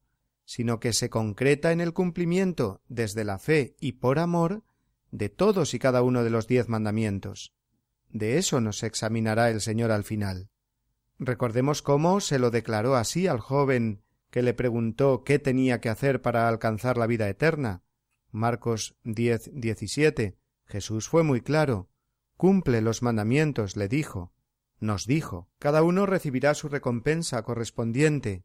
sino 0.43 0.79
que 0.79 0.91
se 0.91 1.09
concreta 1.09 1.71
en 1.71 1.79
el 1.79 1.93
cumplimiento 1.93 2.81
desde 2.89 3.23
la 3.23 3.37
fe 3.37 3.75
y 3.79 3.93
por 3.93 4.19
amor 4.19 4.63
de 5.11 5.29
todos 5.29 5.73
y 5.73 5.79
cada 5.79 6.01
uno 6.01 6.23
de 6.23 6.31
los 6.31 6.47
diez 6.47 6.67
mandamientos. 6.67 7.53
De 8.09 8.37
eso 8.37 8.59
nos 8.59 8.83
examinará 8.83 9.49
el 9.51 9.61
Señor 9.61 9.91
al 9.91 10.03
final. 10.03 10.49
Recordemos 11.19 11.81
cómo 11.81 12.19
se 12.19 12.39
lo 12.39 12.49
declaró 12.49 12.95
así 12.95 13.27
al 13.27 13.39
joven 13.39 14.01
que 14.31 14.41
le 14.41 14.53
preguntó 14.53 15.23
qué 15.23 15.37
tenía 15.39 15.79
que 15.79 15.89
hacer 15.89 16.21
para 16.21 16.47
alcanzar 16.47 16.97
la 16.97 17.05
vida 17.05 17.29
eterna. 17.29 17.83
Marcos 18.31 18.95
10, 19.03 19.51
17. 19.53 20.37
Jesús 20.65 21.07
fue 21.07 21.23
muy 21.23 21.41
claro. 21.41 21.89
Cumple 22.37 22.81
los 22.81 23.03
mandamientos, 23.03 23.75
le 23.75 23.87
dijo 23.87 24.33
nos 24.81 25.05
dijo 25.05 25.47
cada 25.59 25.83
uno 25.83 26.05
recibirá 26.05 26.53
su 26.53 26.67
recompensa 26.67 27.43
correspondiente. 27.43 28.43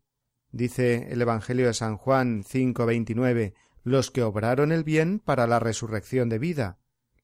Dice 0.53 1.09
el 1.11 1.20
Evangelio 1.22 1.66
de 1.66 1.75
San 1.75 1.96
Juan 1.96 2.44
5:29 2.44 3.55
los 3.83 4.11
que 4.11 4.22
obraron 4.22 4.70
el 4.70 4.85
bien 4.85 5.20
para 5.20 5.46
la 5.46 5.61
resurrección 5.61 6.29
de 6.29 6.38
vida, 6.38 6.79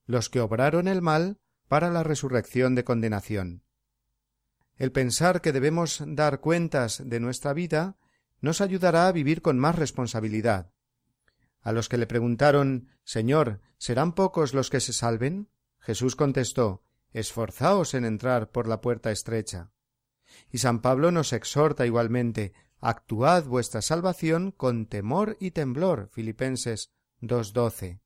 los 0.05 0.29
que 0.29 0.39
obraron 0.39 0.87
el 0.87 1.01
mal 1.01 1.39
para 1.67 1.89
la 1.89 2.03
resurrección 2.03 2.73
de 2.73 2.83
condenación. 2.83 3.63
El 4.77 4.91
pensar 4.91 5.41
que 5.41 5.51
debemos 5.51 6.01
dar 6.05 6.39
cuentas 6.39 7.01
de 7.05 7.19
nuestra 7.19 7.53
vida 7.53 7.97
nos 8.41 8.61
ayudará 8.61 9.07
a 9.07 9.11
vivir 9.11 9.41
con 9.41 9.59
más 9.59 9.75
responsabilidad. 9.75 10.71
A 11.61 11.71
los 11.71 11.87
que 11.87 11.97
le 11.97 12.07
preguntaron 12.07 12.87
Señor, 13.03 13.61
¿serán 13.77 14.13
pocos 14.13 14.53
los 14.53 14.69
que 14.69 14.79
se 14.79 14.93
salven? 14.93 15.49
Jesús 15.79 16.15
contestó 16.15 16.83
esforzaos 17.13 17.93
en 17.93 18.05
entrar 18.05 18.51
por 18.51 18.67
la 18.67 18.81
puerta 18.81 19.11
estrecha. 19.11 19.71
Y 20.51 20.57
San 20.57 20.81
Pablo 20.81 21.11
nos 21.11 21.31
exhorta 21.31 21.85
igualmente 21.85 22.53
actuad 22.79 23.45
vuestra 23.45 23.81
salvación 23.81 24.51
con 24.51 24.87
temor 24.87 25.37
y 25.39 25.51
temblor. 25.51 26.09
Filipenses 26.11 26.91
2.12. 27.21 28.01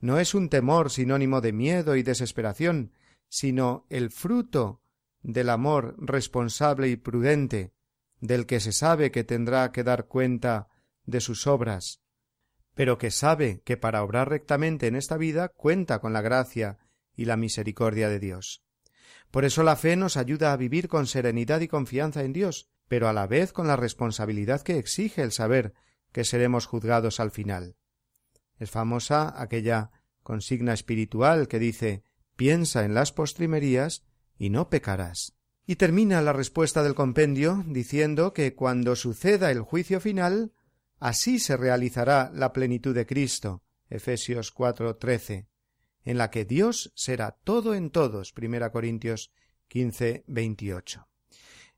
No 0.00 0.18
es 0.18 0.34
un 0.34 0.48
temor 0.48 0.90
sinónimo 0.90 1.40
de 1.40 1.52
miedo 1.52 1.96
y 1.96 2.02
desesperación, 2.02 2.92
sino 3.28 3.86
el 3.90 4.10
fruto 4.10 4.80
del 5.22 5.50
amor 5.50 5.96
responsable 5.98 6.88
y 6.88 6.96
prudente, 6.96 7.74
del 8.20 8.46
que 8.46 8.60
se 8.60 8.72
sabe 8.72 9.10
que 9.10 9.24
tendrá 9.24 9.72
que 9.72 9.84
dar 9.84 10.06
cuenta 10.06 10.68
de 11.04 11.20
sus 11.20 11.46
obras, 11.46 12.00
pero 12.74 12.98
que 12.98 13.10
sabe 13.10 13.60
que 13.64 13.76
para 13.76 14.02
obrar 14.02 14.28
rectamente 14.28 14.86
en 14.86 14.96
esta 14.96 15.16
vida 15.16 15.48
cuenta 15.48 15.98
con 15.98 16.12
la 16.12 16.20
gracia 16.20 16.78
y 17.18 17.24
la 17.24 17.36
misericordia 17.36 18.08
de 18.08 18.20
Dios. 18.20 18.62
Por 19.30 19.44
eso 19.44 19.62
la 19.62 19.76
fe 19.76 19.96
nos 19.96 20.16
ayuda 20.16 20.52
a 20.52 20.56
vivir 20.56 20.88
con 20.88 21.06
serenidad 21.06 21.60
y 21.60 21.68
confianza 21.68 22.22
en 22.22 22.32
Dios, 22.32 22.70
pero 22.86 23.08
a 23.08 23.12
la 23.12 23.26
vez 23.26 23.52
con 23.52 23.66
la 23.66 23.76
responsabilidad 23.76 24.62
que 24.62 24.78
exige 24.78 25.22
el 25.22 25.32
saber 25.32 25.74
que 26.12 26.24
seremos 26.24 26.66
juzgados 26.66 27.20
al 27.20 27.32
final. 27.32 27.76
Es 28.56 28.70
famosa 28.70 29.34
aquella 29.36 29.90
consigna 30.22 30.72
espiritual 30.72 31.48
que 31.48 31.58
dice 31.58 32.04
piensa 32.36 32.84
en 32.84 32.94
las 32.94 33.12
postrimerías 33.12 34.04
y 34.38 34.50
no 34.50 34.70
pecarás. 34.70 35.34
Y 35.66 35.76
termina 35.76 36.22
la 36.22 36.32
respuesta 36.32 36.84
del 36.84 36.94
compendio 36.94 37.64
diciendo 37.66 38.32
que 38.32 38.54
cuando 38.54 38.94
suceda 38.94 39.50
el 39.50 39.60
juicio 39.60 40.00
final, 40.00 40.52
así 41.00 41.40
se 41.40 41.56
realizará 41.56 42.30
la 42.32 42.52
plenitud 42.52 42.94
de 42.94 43.06
Cristo. 43.06 43.64
Efesios 43.90 44.54
4:13 44.54 45.48
en 46.08 46.16
la 46.16 46.30
que 46.30 46.46
Dios 46.46 46.90
será 46.94 47.32
todo 47.44 47.74
en 47.74 47.90
todos. 47.90 48.32
Primera 48.32 48.72
Corintios 48.72 49.30
15, 49.68 50.24
28. 50.26 51.06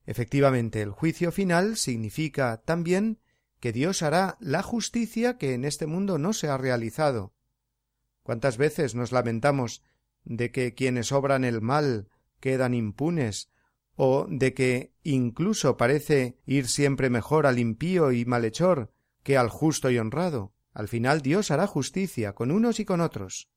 Efectivamente, 0.07 0.83
el 0.83 0.93
juicio 0.93 1.33
final 1.33 1.77
significa 1.77 2.63
también 2.65 3.19
que 3.59 3.73
Dios 3.73 4.05
hará 4.05 4.37
la 4.39 4.63
justicia 4.63 5.37
que 5.37 5.55
en 5.55 5.65
este 5.65 5.89
mundo 5.89 6.17
no 6.19 6.33
se 6.33 6.47
ha 6.47 6.57
realizado. 6.57 7.35
¿Cuántas 8.23 8.57
veces 8.57 8.95
nos 8.95 9.11
lamentamos 9.11 9.83
de 10.23 10.53
que 10.53 10.75
quienes 10.75 11.11
obran 11.11 11.45
el 11.45 11.61
mal 11.61 12.09
quedan 12.39 12.73
impunes, 12.73 13.51
o 13.97 14.29
de 14.31 14.55
que 14.55 14.95
incluso 15.03 15.77
parece 15.77 16.39
ir 16.47 16.69
siempre 16.69 17.11
mejor 17.11 17.49
al 17.49 17.59
impío 17.59 18.13
y 18.13 18.25
malhechor 18.27 18.93
que 19.25 19.37
al 19.37 19.49
justo 19.49 19.91
y 19.91 19.99
honrado? 19.99 20.55
Al 20.73 20.87
final 20.87 21.21
Dios 21.21 21.51
hará 21.51 21.67
justicia 21.67 22.37
con 22.37 22.53
unos 22.53 22.79
y 22.79 22.85
con 22.85 23.01
otros. 23.01 23.51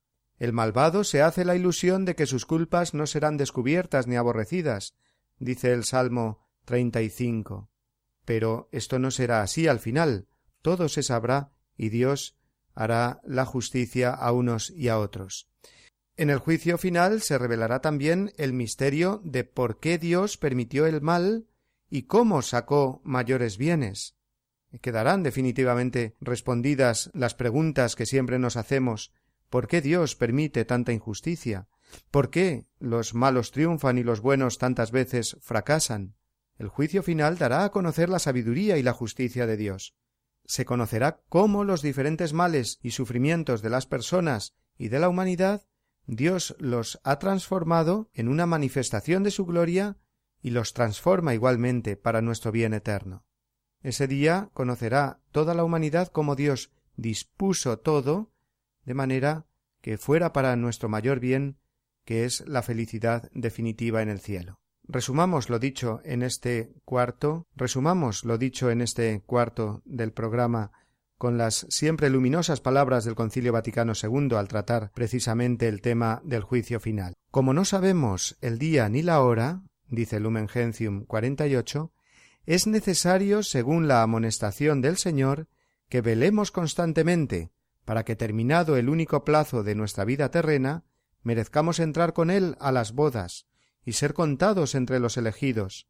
El 0.43 0.51
malvado 0.51 1.05
se 1.05 1.21
hace 1.21 1.45
la 1.45 1.55
ilusión 1.55 2.03
de 2.03 2.17
que 2.17 2.25
sus 2.25 2.45
culpas 2.45 2.93
no 2.93 3.07
serán 3.07 3.37
descubiertas 3.37 4.07
ni 4.07 4.17
aborrecidas, 4.17 4.93
dice 5.39 5.71
el 5.71 5.85
Salmo 5.85 6.45
treinta 6.65 7.01
y 7.01 7.09
cinco. 7.09 7.69
Pero 8.25 8.67
esto 8.73 8.99
no 8.99 9.09
será 9.09 9.41
así 9.41 9.69
al 9.69 9.79
final, 9.79 10.27
todo 10.61 10.89
se 10.89 11.01
sabrá 11.01 11.53
y 11.77 11.87
Dios 11.87 12.35
hará 12.75 13.21
la 13.23 13.45
justicia 13.45 14.09
a 14.09 14.33
unos 14.33 14.69
y 14.71 14.89
a 14.89 14.99
otros. 14.99 15.47
En 16.17 16.29
el 16.29 16.39
juicio 16.39 16.77
final 16.77 17.21
se 17.21 17.37
revelará 17.37 17.79
también 17.79 18.33
el 18.35 18.51
misterio 18.51 19.21
de 19.23 19.45
por 19.45 19.79
qué 19.79 19.97
Dios 19.97 20.35
permitió 20.35 20.85
el 20.87 20.99
mal 20.99 21.47
y 21.89 22.01
cómo 22.01 22.41
sacó 22.41 22.99
mayores 23.05 23.57
bienes. 23.57 24.17
Quedarán 24.81 25.23
definitivamente 25.23 26.17
respondidas 26.19 27.11
las 27.13 27.33
preguntas 27.33 27.95
que 27.95 28.05
siempre 28.05 28.39
nos 28.39 28.57
hacemos 28.57 29.13
¿Por 29.53 29.67
qué 29.67 29.81
Dios 29.81 30.15
permite 30.15 30.65
tanta 30.65 30.93
injusticia? 30.93 31.67
¿Por 32.09 32.31
qué 32.31 32.65
los 32.79 33.13
malos 33.13 33.51
triunfan 33.51 33.99
y 33.99 34.03
los 34.03 34.19
buenos 34.19 34.57
tantas 34.57 34.89
veces 34.89 35.37
fracasan? 35.41 36.15
El 36.57 36.69
juicio 36.69 37.03
final 37.03 37.37
dará 37.37 37.63
a 37.63 37.69
conocer 37.69 38.09
la 38.09 38.17
sabiduría 38.17 38.79
y 38.79 38.81
la 38.81 38.93
justicia 38.93 39.45
de 39.45 39.55
Dios. 39.55 39.93
Se 40.43 40.65
conocerá 40.65 41.21
cómo 41.29 41.65
los 41.65 41.83
diferentes 41.83 42.33
males 42.33 42.79
y 42.81 42.89
sufrimientos 42.89 43.61
de 43.61 43.69
las 43.69 43.85
personas 43.85 44.55
y 44.75 44.87
de 44.87 44.97
la 44.97 45.07
humanidad 45.07 45.67
Dios 46.07 46.55
los 46.57 46.99
ha 47.03 47.19
transformado 47.19 48.09
en 48.15 48.29
una 48.29 48.47
manifestación 48.47 49.21
de 49.21 49.29
su 49.29 49.45
gloria 49.45 49.97
y 50.41 50.49
los 50.49 50.73
transforma 50.73 51.35
igualmente 51.35 51.95
para 51.95 52.23
nuestro 52.23 52.51
bien 52.51 52.73
eterno. 52.73 53.23
Ese 53.83 54.07
día 54.07 54.49
conocerá 54.55 55.21
toda 55.31 55.53
la 55.53 55.63
humanidad 55.63 56.07
cómo 56.07 56.35
Dios 56.35 56.71
dispuso 56.95 57.77
todo 57.77 58.32
de 58.85 58.93
manera 58.93 59.45
que 59.81 59.97
fuera 59.97 60.33
para 60.33 60.55
nuestro 60.55 60.89
mayor 60.89 61.19
bien, 61.19 61.57
que 62.05 62.25
es 62.25 62.47
la 62.47 62.61
felicidad 62.61 63.29
definitiva 63.33 64.01
en 64.01 64.09
el 64.09 64.19
cielo. 64.19 64.59
Resumamos 64.85 65.49
lo 65.49 65.59
dicho 65.59 66.01
en 66.03 66.23
este 66.23 66.73
cuarto, 66.83 67.47
resumamos 67.55 68.25
lo 68.25 68.37
dicho 68.37 68.69
en 68.69 68.81
este 68.81 69.21
cuarto 69.25 69.81
del 69.85 70.11
programa 70.11 70.71
con 71.17 71.37
las 71.37 71.65
siempre 71.69 72.09
luminosas 72.09 72.59
palabras 72.59 73.05
del 73.05 73.15
Concilio 73.15 73.53
Vaticano 73.53 73.93
II 73.95 74.35
al 74.35 74.49
tratar 74.49 74.91
precisamente 74.93 75.69
el 75.69 75.79
tema 75.79 76.21
del 76.25 76.43
juicio 76.43 76.81
final. 76.81 77.13
Como 77.31 77.53
no 77.53 77.63
sabemos 77.63 78.37
el 78.41 78.59
día 78.59 78.89
ni 78.89 79.03
la 79.03 79.21
hora, 79.21 79.63
dice 79.87 80.19
Lumen 80.19 80.49
Gentium 80.49 81.05
48, 81.05 81.93
es 82.45 82.67
necesario, 82.67 83.41
según 83.41 83.87
la 83.87 84.01
amonestación 84.01 84.81
del 84.81 84.97
Señor, 84.97 85.47
que 85.87 86.01
velemos 86.01 86.51
constantemente, 86.51 87.51
para 87.85 88.03
que 88.05 88.15
terminado 88.15 88.77
el 88.77 88.89
único 88.89 89.23
plazo 89.23 89.63
de 89.63 89.75
nuestra 89.75 90.05
vida 90.05 90.31
terrena, 90.31 90.85
merezcamos 91.21 91.79
entrar 91.79 92.13
con 92.13 92.29
él 92.29 92.55
a 92.59 92.71
las 92.71 92.93
bodas 92.93 93.47
y 93.85 93.93
ser 93.93 94.13
contados 94.13 94.75
entre 94.75 94.99
los 94.99 95.17
elegidos, 95.17 95.87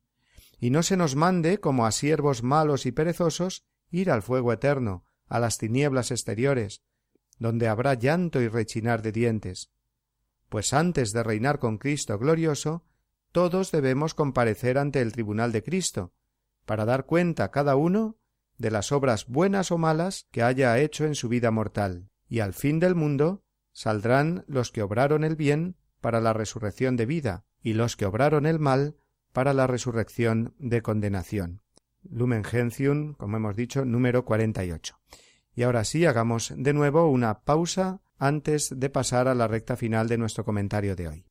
y 0.60 0.70
no 0.70 0.82
se 0.84 0.98
nos 0.98 1.16
mande, 1.16 1.60
como 1.60 1.86
a 1.86 1.92
siervos 1.92 2.42
malos 2.44 2.86
y 2.86 2.92
perezosos, 2.92 3.66
ir 3.92 4.10
al 4.10 4.24
fuego 4.24 4.54
eterno, 4.54 5.06
a 5.28 5.40
las 5.40 5.58
tinieblas 5.58 6.12
exteriores, 6.12 6.82
donde 7.38 7.68
habrá 7.68 7.94
llanto 7.96 8.42
y 8.42 8.48
rechinar 8.48 9.02
de 9.02 9.12
dientes. 9.12 9.72
Pues 10.50 10.74
antes 10.74 11.12
de 11.12 11.24
reinar 11.24 11.60
con 11.60 11.78
Cristo 11.78 12.18
glorioso, 12.18 12.86
todos 13.32 13.72
debemos 13.72 14.14
comparecer 14.14 14.78
ante 14.78 15.02
el 15.02 15.12
tribunal 15.12 15.52
de 15.52 15.64
Cristo, 15.64 16.14
para 16.66 16.86
dar 16.86 17.06
cuenta 17.06 17.52
cada 17.52 17.76
uno 17.76 18.18
de 18.58 18.72
las 18.72 18.92
obras 18.92 19.28
buenas 19.28 19.72
o 19.72 19.78
malas 19.78 20.28
que 20.32 20.44
haya 20.44 20.78
hecho 20.80 21.06
en 21.06 21.16
su 21.16 21.30
vida 21.30 21.52
mortal, 21.52 22.10
y 22.28 22.40
al 22.40 22.54
fin 22.54 22.80
del 22.80 22.96
mundo 22.96 23.44
saldrán 23.72 24.46
los 24.48 24.72
que 24.72 24.82
obraron 24.82 25.24
el 25.24 25.36
bien 25.36 25.76
para 26.02 26.22
la 26.22 26.34
resurrección 26.34 26.96
de 26.96 27.06
vida, 27.06 27.46
y 27.62 27.74
los 27.74 27.96
que 27.96 28.06
obraron 28.06 28.46
el 28.46 28.60
mal 28.60 28.96
para 29.32 29.54
la 29.54 29.68
resurrección 29.68 30.54
de 30.60 30.82
condenación. 30.82 31.62
Lumen 32.10 32.44
Gentium, 32.44 33.14
como 33.14 33.38
hemos 33.38 33.56
dicho, 33.56 33.86
número 33.86 34.26
48. 34.26 35.00
Y 35.56 35.64
ahora 35.64 35.84
sí, 35.84 36.06
hagamos 36.06 36.54
de 36.56 36.74
nuevo 36.74 37.10
una 37.10 37.42
pausa 37.42 38.02
antes 38.18 38.74
de 38.76 38.90
pasar 38.90 39.28
a 39.28 39.36
la 39.36 39.48
recta 39.48 39.76
final 39.76 40.08
de 40.08 40.18
nuestro 40.18 40.46
comentario 40.46 40.96
de 40.96 41.08
hoy. 41.08 41.26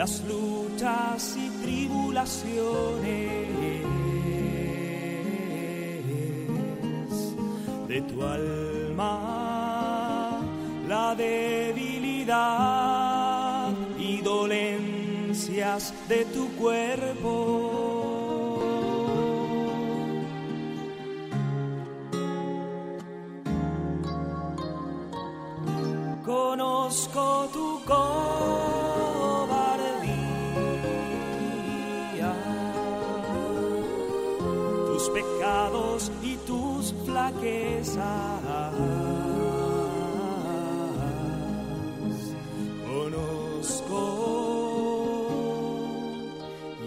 Las 0.00 0.24
luchas 0.24 1.36
y 1.36 1.50
tribulaciones 1.62 3.44
de 7.86 8.00
tu 8.08 8.22
alma, 8.22 10.40
la 10.88 11.14
debilidad 11.14 12.34
y 13.98 14.22
dolencias 14.22 15.92
de 16.08 16.24
tu 16.24 16.48
cuerpo. 16.56 17.36
Conozco 26.24 27.50
tu 27.52 27.84
pecados 35.12 36.10
y 36.22 36.36
tus 36.46 36.94
flaquezas. 37.04 38.74
Conozco 42.86 44.20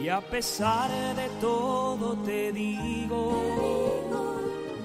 y 0.03 0.09
a 0.09 0.19
pesar 0.21 0.89
de 1.15 1.29
todo 1.39 2.17
te 2.25 2.51
digo, 2.51 3.41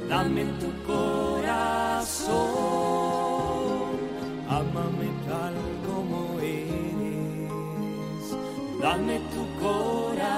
dame 0.09 0.45
tu 0.61 0.71
corazón, 0.87 2.39
ámame 4.49 5.09
tal 5.27 5.55
como 5.87 6.39
eres, 6.41 7.51
dame 8.81 9.21
tu 9.35 9.43
corazón. 9.61 10.29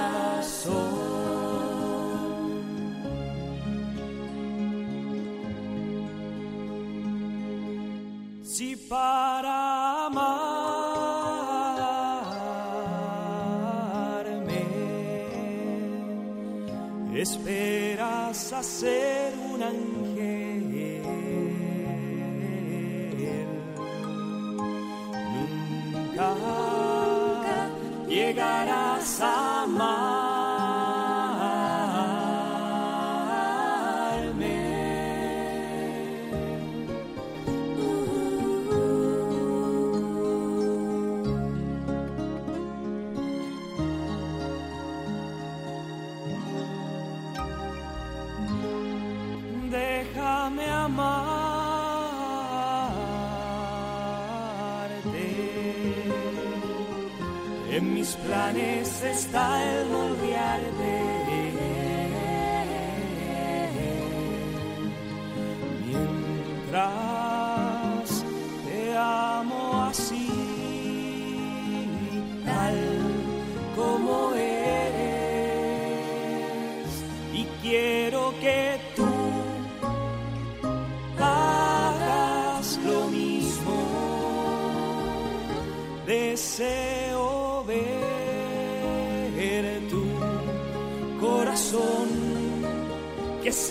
Esperas 17.21 18.51
a 18.51 18.63
ser 18.63 19.33
un 19.53 19.61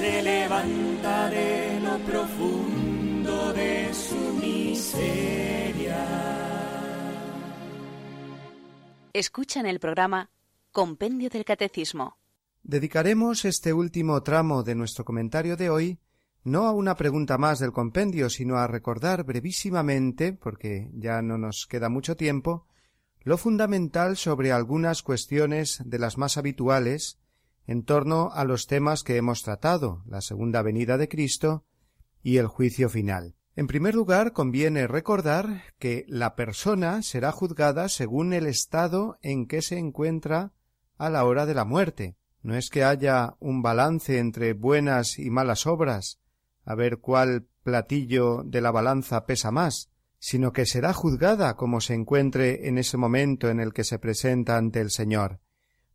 se 0.01 0.23
levanta 0.23 1.29
de 1.29 1.79
lo 1.81 1.99
profundo 1.99 3.53
de 3.53 3.93
su 3.93 4.33
miseria. 4.41 6.07
Escuchan 9.13 9.67
el 9.67 9.79
programa 9.79 10.31
Compendio 10.73 11.29
del 11.29 11.45
Catecismo. 11.45 12.17
Dedicaremos 12.63 13.45
este 13.45 13.75
último 13.75 14.23
tramo 14.23 14.63
de 14.63 14.75
nuestro 14.75 15.05
comentario 15.05 15.59
de 15.59 15.69
hoy 15.69 15.99
no 16.45 16.65
a 16.65 16.73
una 16.73 16.95
pregunta 16.95 17.37
más 17.37 17.59
del 17.59 17.73
compendio, 17.73 18.31
sino 18.31 18.57
a 18.57 18.67
recordar 18.67 19.25
brevísimamente, 19.25 20.33
porque 20.33 20.89
ya 20.95 21.21
no 21.21 21.37
nos 21.37 21.67
queda 21.67 21.91
mucho 21.91 22.17
tiempo, 22.17 22.67
lo 23.23 23.37
fundamental 23.37 24.17
sobre 24.17 24.51
algunas 24.51 25.03
cuestiones 25.03 25.83
de 25.85 25.99
las 25.99 26.16
más 26.16 26.39
habituales 26.39 27.20
en 27.67 27.85
torno 27.85 28.31
a 28.33 28.45
los 28.45 28.67
temas 28.67 29.03
que 29.03 29.17
hemos 29.17 29.43
tratado, 29.43 30.03
la 30.07 30.21
segunda 30.21 30.63
venida 30.63 30.99
de 30.99 31.09
Cristo 31.09 31.65
y 32.23 32.39
el 32.39 32.47
juicio 32.47 32.89
final. 32.89 33.35
En 33.57 33.67
primer 33.67 33.95
lugar, 33.95 34.33
conviene 34.33 34.87
recordar 34.87 35.65
que 35.79 36.05
la 36.09 36.35
persona 36.35 37.03
será 37.03 37.33
juzgada 37.33 37.89
según 37.89 38.33
el 38.33 38.47
estado 38.47 39.19
en 39.23 39.47
que 39.47 39.61
se 39.61 39.79
encuentra 39.79 40.53
a 40.99 41.11
la 41.11 41.25
hora 41.25 41.47
de 41.47 41.55
la 41.55 41.65
muerte. 41.65 42.17
No 42.43 42.57
es 42.57 42.71
que 42.71 42.85
haya 42.85 43.35
un 43.39 43.63
balance 43.63 44.19
entre 44.19 44.55
buenas 44.55 45.19
y 45.19 45.31
malas 45.31 45.67
obras, 45.67 46.21
a 46.65 46.75
ver 46.75 46.99
cuál 46.99 47.47
platillo 47.63 48.43
de 48.45 48.61
la 48.61 48.71
balanza 48.71 49.27
pesa 49.27 49.51
más, 49.51 49.91
sino 50.19 50.53
que 50.53 50.67
será 50.67 50.93
juzgada 50.93 51.57
como 51.57 51.81
se 51.81 51.95
encuentre 51.95 52.69
en 52.69 52.79
ese 52.79 52.97
momento 52.97 53.49
en 53.49 53.61
el 53.61 53.73
que 53.73 53.85
se 53.85 53.99
presenta 53.99 54.57
ante 54.57 54.81
el 54.81 54.91
Señor. 54.91 55.41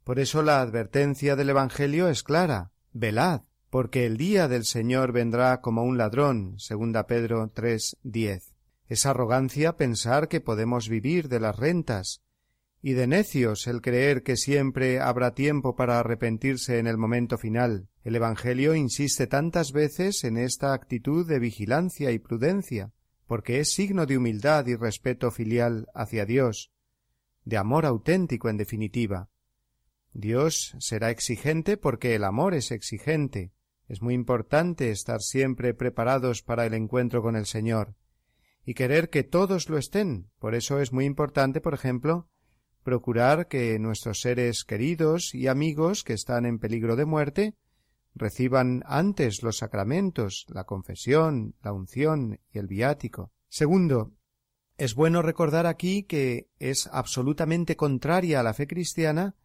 Por 0.05 0.19
eso 0.19 0.43
la 0.43 0.61
advertencia 0.61 1.35
del 1.35 1.49
Evangelio 1.49 2.07
es 2.09 2.21
clara 2.21 2.71
velad, 2.93 3.41
porque 3.71 4.05
el 4.05 4.17
día 4.17 4.47
del 4.47 4.63
Señor 4.63 5.11
vendrá 5.11 5.61
como 5.61 5.83
un 5.83 5.97
ladrón, 5.97 6.59
segunda 6.59 7.07
Pedro 7.07 7.51
tres 7.51 7.97
diez. 8.03 8.53
Es 8.87 9.07
arrogancia 9.07 9.77
pensar 9.77 10.27
que 10.27 10.41
podemos 10.41 10.89
vivir 10.89 11.27
de 11.27 11.39
las 11.39 11.57
rentas, 11.57 12.21
y 12.83 12.93
de 12.93 13.07
necios 13.07 13.65
el 13.65 13.81
creer 13.81 14.21
que 14.21 14.37
siempre 14.37 14.99
habrá 14.99 15.33
tiempo 15.33 15.75
para 15.75 15.99
arrepentirse 15.99 16.77
en 16.77 16.85
el 16.85 16.97
momento 16.97 17.39
final. 17.39 17.87
El 18.03 18.15
Evangelio 18.15 18.75
insiste 18.75 19.25
tantas 19.25 19.71
veces 19.71 20.23
en 20.23 20.37
esta 20.37 20.73
actitud 20.73 21.27
de 21.27 21.39
vigilancia 21.39 22.11
y 22.11 22.19
prudencia, 22.19 22.91
porque 23.25 23.59
es 23.59 23.73
signo 23.73 24.05
de 24.05 24.17
humildad 24.17 24.67
y 24.67 24.75
respeto 24.75 25.31
filial 25.31 25.87
hacia 25.95 26.25
Dios. 26.25 26.69
de 27.43 27.57
amor 27.57 27.85
auténtico 27.87 28.49
en 28.49 28.57
definitiva. 28.57 29.29
Dios 30.17 30.77
será 30.79 31.11
exigente 31.11 31.75
porque 31.75 32.15
el 32.15 32.23
amor 32.23 32.53
es 32.53 32.71
exigente. 32.71 33.51
Es 33.89 34.01
muy 34.01 34.13
importante 34.13 34.89
estar 34.89 35.21
siempre 35.21 35.73
preparados 35.73 36.41
para 36.41 36.65
el 36.65 36.73
encuentro 36.73 37.21
con 37.21 37.35
el 37.35 37.45
Señor 37.45 37.95
y 38.65 38.75
querer 38.75 39.09
que 39.09 39.23
todos 39.23 39.69
lo 39.69 39.77
estén. 39.77 40.31
Por 40.39 40.55
eso 40.55 40.79
es 40.79 40.93
muy 40.93 41.03
importante, 41.03 41.59
por 41.59 41.73
ejemplo, 41.73 42.29
procurar 42.81 43.49
que 43.49 43.77
nuestros 43.77 44.21
seres 44.21 44.63
queridos 44.63 45.35
y 45.35 45.47
amigos 45.47 46.05
que 46.05 46.13
están 46.13 46.45
en 46.45 46.59
peligro 46.59 46.95
de 46.95 47.05
muerte 47.05 47.55
reciban 48.15 48.83
antes 48.85 49.43
los 49.43 49.57
sacramentos, 49.57 50.45
la 50.47 50.63
confesión, 50.63 51.55
la 51.61 51.73
unción 51.73 52.39
y 52.53 52.57
el 52.57 52.67
viático. 52.67 53.33
Segundo, 53.49 54.13
es 54.77 54.95
bueno 54.95 55.21
recordar 55.21 55.65
aquí 55.65 56.03
que 56.03 56.47
es 56.57 56.87
absolutamente 56.87 57.75
contraria 57.75 58.39
a 58.39 58.43
la 58.43 58.53
fe 58.53 58.65
cristiana 58.65 59.35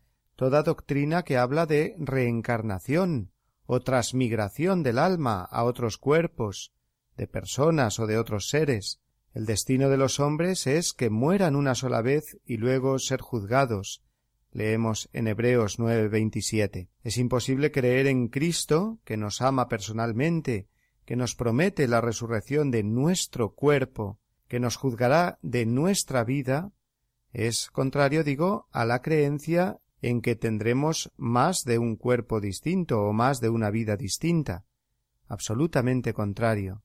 toda 0.41 0.63
doctrina 0.63 1.23
que 1.23 1.37
habla 1.37 1.67
de 1.67 1.95
reencarnación 1.99 3.31
o 3.67 3.81
transmigración 3.81 4.83
del 4.83 4.99
alma 4.99 5.43
a 5.43 5.65
otros 5.65 5.99
cuerpos, 5.99 6.73
de 7.15 7.27
personas 7.27 7.99
o 7.99 8.07
de 8.07 8.17
otros 8.17 8.49
seres. 8.49 9.03
El 9.35 9.45
destino 9.45 9.91
de 9.91 9.99
los 9.99 10.19
hombres 10.19 10.67
es 10.67 10.95
que 10.95 11.11
mueran 11.11 11.57
una 11.57 11.75
sola 11.75 12.01
vez 12.01 12.39
y 12.47 12.57
luego 12.57 12.99
ser 12.99 13.21
juzgados, 13.21 14.03
leemos 14.51 15.11
en 15.13 15.29
Hebreos 15.29 15.79
9:27. 15.79 16.89
Es 17.05 17.19
imposible 17.19 17.71
creer 17.71 18.07
en 18.07 18.29
Cristo, 18.29 18.99
que 19.05 19.19
nos 19.19 19.43
ama 19.43 19.69
personalmente, 19.69 20.69
que 21.05 21.17
nos 21.17 21.35
promete 21.35 21.87
la 21.87 22.01
resurrección 22.01 22.71
de 22.71 22.83
nuestro 22.83 23.53
cuerpo, 23.53 24.19
que 24.49 24.59
nos 24.59 24.77
juzgará 24.77 25.39
de 25.43 25.67
nuestra 25.67 26.25
vida, 26.25 26.73
es 27.31 27.69
contrario, 27.71 28.25
digo, 28.25 28.69
a 28.73 28.87
la 28.87 29.03
creencia 29.03 29.81
en 30.03 30.23
que 30.23 30.37
tendremos 30.37 31.13
más 31.17 31.65
de 31.65 31.79
un 31.79 31.97
cuerpo 31.97 32.41
distinto 32.41 33.03
o 33.03 33.13
más 33.13 33.41
de 33.41 33.49
una 33.49 33.71
vida 33.71 33.97
distinta. 33.97 34.65
Absolutamente 35.27 36.13
contrario. 36.13 36.83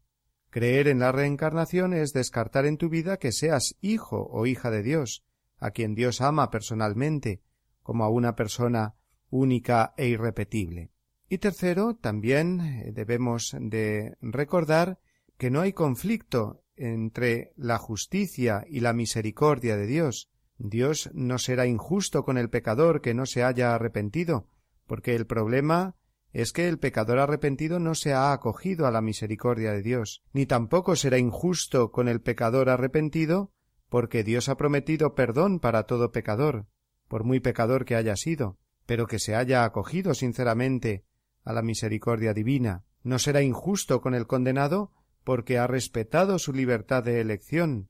Creer 0.49 0.88
en 0.88 0.99
la 0.99 1.11
reencarnación 1.11 1.93
es 1.93 2.13
descartar 2.13 2.66
en 2.66 2.78
tu 2.78 2.89
vida 2.89 3.18
que 3.18 3.32
seas 3.32 3.76
hijo 3.82 4.28
o 4.32 4.45
hija 4.45 4.72
de 4.72 4.84
Dios, 4.84 5.26
a 5.57 5.72
quien 5.72 5.95
Dios 5.95 6.22
ama 6.22 6.49
personalmente, 6.49 7.41
como 7.84 8.03
a 8.03 8.09
una 8.09 8.36
persona 8.36 8.95
única 9.30 9.93
e 9.97 10.07
irrepetible. 10.07 10.91
Y 11.28 11.39
tercero, 11.39 11.95
también 11.95 12.61
eh, 12.61 12.91
debemos 12.93 13.55
de 13.59 14.16
recordar 14.22 14.99
que 15.38 15.49
no 15.49 15.61
hay 15.61 15.74
conflicto 15.74 16.63
entre 16.76 17.53
la 17.55 17.78
justicia 17.78 18.66
y 18.70 18.80
la 18.80 18.93
misericordia 18.93 19.76
de 19.76 19.88
Dios. 19.88 20.30
Dios 20.58 21.10
no 21.14 21.38
será 21.38 21.66
injusto 21.66 22.24
con 22.24 22.38
el 22.38 22.49
pecador 22.49 23.01
que 23.01 23.14
no 23.14 23.26
se 23.26 23.43
haya 23.43 23.76
arrepentido, 23.76 24.47
porque 24.88 25.16
el 25.16 25.26
problema 25.26 25.95
es 26.32 26.51
que 26.51 26.68
el 26.68 26.80
pecador 26.80 27.20
arrepentido 27.20 27.80
no 27.80 27.95
se 27.95 28.14
ha 28.14 28.34
acogido 28.34 28.88
a 28.88 28.91
la 28.91 29.01
misericordia 29.01 29.72
de 29.72 29.82
Dios, 29.82 30.24
ni 30.34 30.45
tampoco 30.45 30.95
será 30.95 31.18
injusto 31.18 31.91
con 31.91 32.08
el 32.08 32.22
pecador 32.22 32.70
arrepentido, 32.70 33.51
porque 33.89 34.24
Dios 34.24 34.49
ha 34.49 34.58
prometido 34.58 35.16
perdón 35.16 35.60
para 35.60 35.84
todo 35.84 36.12
pecador 36.12 36.68
por 37.08 37.24
muy 37.24 37.39
pecador 37.39 37.86
que 37.86 37.95
haya 37.95 38.16
sido, 38.16 38.58
pero 38.86 39.08
que 39.08 39.20
se 39.20 39.36
haya 39.36 39.64
acogido 39.64 40.14
sinceramente 40.14 41.06
a 41.43 41.53
la 41.53 41.62
misericordia 41.62 42.34
divina. 42.34 42.84
No 43.03 43.20
será 43.20 43.41
injusto 43.41 44.01
con 44.01 44.16
el 44.16 44.28
condenado 44.28 44.91
porque 45.24 45.58
ha 45.58 45.68
respetado 45.68 46.39
su 46.39 46.53
libertad 46.53 47.03
de 47.03 47.22
elección, 47.22 47.89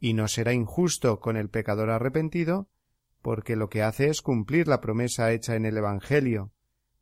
y 0.00 0.14
no 0.14 0.28
será 0.28 0.52
injusto 0.52 1.20
con 1.20 1.36
el 1.36 1.48
pecador 1.48 1.90
arrepentido 1.90 2.68
porque 3.22 3.56
lo 3.56 3.68
que 3.68 3.82
hace 3.82 4.08
es 4.08 4.22
cumplir 4.22 4.68
la 4.68 4.80
promesa 4.80 5.32
hecha 5.32 5.56
en 5.56 5.66
el 5.66 5.76
Evangelio, 5.76 6.52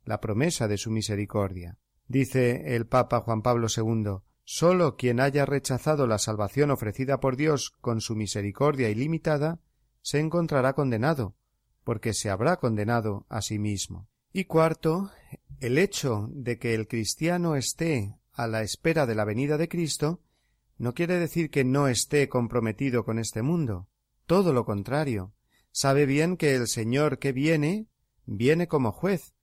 la 0.03 0.19
promesa 0.19 0.67
de 0.67 0.77
su 0.77 0.91
misericordia. 0.91 1.77
Dice 2.07 2.75
el 2.75 2.87
Papa 2.87 3.21
Juan 3.21 3.41
Pablo 3.41 3.67
II 3.75 4.21
Sólo 4.49 4.95
quien 4.95 5.19
haya 5.19 5.45
rechazado 5.45 6.07
la 6.07 6.17
salvación 6.19 6.71
ofrecida 6.71 7.19
por 7.19 7.35
Dios 7.35 7.71
con 7.81 7.99
su 7.99 8.15
misericordia 8.15 8.89
ilimitada 8.89 9.59
se 10.01 10.19
encontrará 10.19 10.71
condenado, 10.71 11.35
porque 11.83 12.13
se 12.13 12.29
habrá 12.29 12.55
condenado 12.55 13.25
a 13.27 13.41
sí 13.41 13.59
mismo. 13.59 14.07
Y 14.31 14.45
cuarto, 14.45 15.11
el 15.59 15.77
hecho 15.77 16.29
de 16.31 16.59
que 16.59 16.75
el 16.75 16.87
cristiano 16.87 17.57
esté 17.57 18.15
a 18.31 18.47
la 18.47 18.61
espera 18.61 19.05
de 19.05 19.15
la 19.15 19.25
venida 19.25 19.57
de 19.57 19.67
Cristo 19.67 20.21
no 20.77 20.93
quiere 20.93 21.19
decir 21.19 21.49
que 21.49 21.63
no 21.63 21.87
esté 21.87 22.29
comprometido 22.29 23.03
con 23.03 23.19
este 23.19 23.41
mundo. 23.41 23.87
Todo 24.25 24.53
lo 24.53 24.65
contrario. 24.65 25.33
Sabe 25.71 26.05
bien 26.05 26.37
que 26.37 26.55
el 26.55 26.67
Señor 26.67 27.19
que 27.19 27.31
viene 27.31 27.87
viene 28.25 28.67
como 28.67 28.91
juez, 28.91 29.33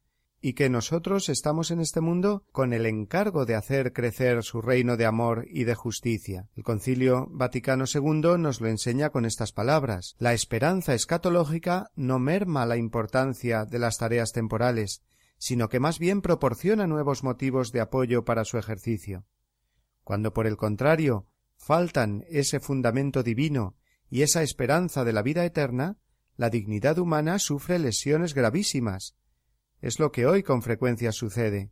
y 0.44 0.52
que 0.52 0.68
nosotros 0.68 1.30
estamos 1.30 1.70
en 1.70 1.80
este 1.80 2.02
mundo 2.02 2.44
con 2.52 2.74
el 2.74 2.84
encargo 2.84 3.46
de 3.46 3.54
hacer 3.54 3.94
crecer 3.94 4.42
su 4.42 4.60
reino 4.60 4.98
de 4.98 5.06
amor 5.06 5.46
y 5.48 5.64
de 5.64 5.74
justicia. 5.74 6.50
El 6.54 6.64
Concilio 6.64 7.28
Vaticano 7.30 7.86
II 7.86 8.36
nos 8.36 8.60
lo 8.60 8.68
enseña 8.68 9.08
con 9.08 9.24
estas 9.24 9.52
palabras 9.52 10.16
La 10.18 10.34
esperanza 10.34 10.92
escatológica 10.92 11.90
no 11.96 12.18
merma 12.18 12.66
la 12.66 12.76
importancia 12.76 13.64
de 13.64 13.78
las 13.78 13.96
tareas 13.96 14.32
temporales, 14.32 15.02
sino 15.38 15.70
que 15.70 15.80
más 15.80 15.98
bien 15.98 16.20
proporciona 16.20 16.86
nuevos 16.86 17.24
motivos 17.24 17.72
de 17.72 17.80
apoyo 17.80 18.26
para 18.26 18.44
su 18.44 18.58
ejercicio. 18.58 19.24
Cuando 20.04 20.32
por 20.32 20.46
el 20.46 20.56
contrario 20.56 21.26
faltan 21.56 22.24
ese 22.28 22.60
fundamento 22.60 23.22
divino 23.22 23.76
y 24.10 24.22
esa 24.22 24.42
esperanza 24.42 25.04
de 25.04 25.12
la 25.12 25.22
vida 25.22 25.44
eterna, 25.44 25.98
la 26.36 26.50
dignidad 26.50 26.98
humana 26.98 27.38
sufre 27.38 27.78
lesiones 27.78 28.34
gravísimas, 28.34 29.16
es 29.80 29.98
lo 29.98 30.12
que 30.12 30.26
hoy 30.26 30.42
con 30.42 30.62
frecuencia 30.62 31.12
sucede, 31.12 31.70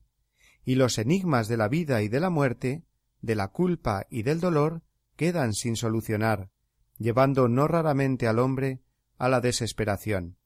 y 0.64 0.76
los 0.76 0.98
enigmas 0.98 1.48
de 1.48 1.56
la 1.56 1.68
vida 1.68 2.02
y 2.02 2.08
de 2.08 2.20
la 2.20 2.30
muerte, 2.30 2.84
de 3.20 3.34
la 3.34 3.48
culpa 3.48 4.06
y 4.10 4.22
del 4.22 4.40
dolor, 4.40 4.82
quedan 5.16 5.52
sin 5.52 5.76
solucionar, 5.76 6.50
llevando 6.98 7.48
no 7.48 7.68
raramente 7.68 8.28
al 8.28 8.38
hombre 8.38 8.82
a 9.18 9.28
la 9.28 9.40
desesperación. 9.40 10.36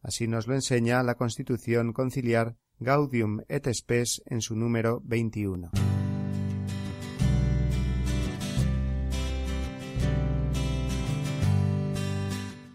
Así 0.00 0.28
nos 0.28 0.46
lo 0.46 0.54
enseña 0.54 1.02
la 1.02 1.16
Constitución 1.16 1.92
conciliar 1.92 2.56
Gaudium 2.78 3.40
et 3.48 3.66
Spes 3.72 4.22
en 4.26 4.40
su 4.40 4.54
número 4.54 5.00
21. 5.04 5.70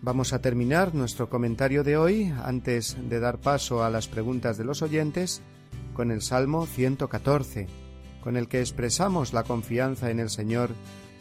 Vamos 0.03 0.33
a 0.33 0.41
terminar 0.41 0.95
nuestro 0.95 1.29
comentario 1.29 1.83
de 1.83 1.95
hoy, 1.95 2.33
antes 2.43 2.97
de 3.07 3.19
dar 3.19 3.37
paso 3.37 3.83
a 3.83 3.91
las 3.91 4.07
preguntas 4.07 4.57
de 4.57 4.65
los 4.65 4.81
oyentes, 4.81 5.43
con 5.93 6.09
el 6.09 6.23
Salmo 6.23 6.65
114, 6.65 7.67
con 8.19 8.35
el 8.35 8.47
que 8.47 8.61
expresamos 8.61 9.31
la 9.31 9.43
confianza 9.43 10.09
en 10.09 10.19
el 10.19 10.31
Señor 10.31 10.71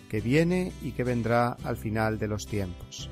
que 0.08 0.22
viene 0.22 0.72
y 0.80 0.92
que 0.92 1.04
vendrá 1.04 1.58
al 1.62 1.76
final 1.76 2.18
de 2.18 2.28
los 2.28 2.46
tiempos. 2.46 3.10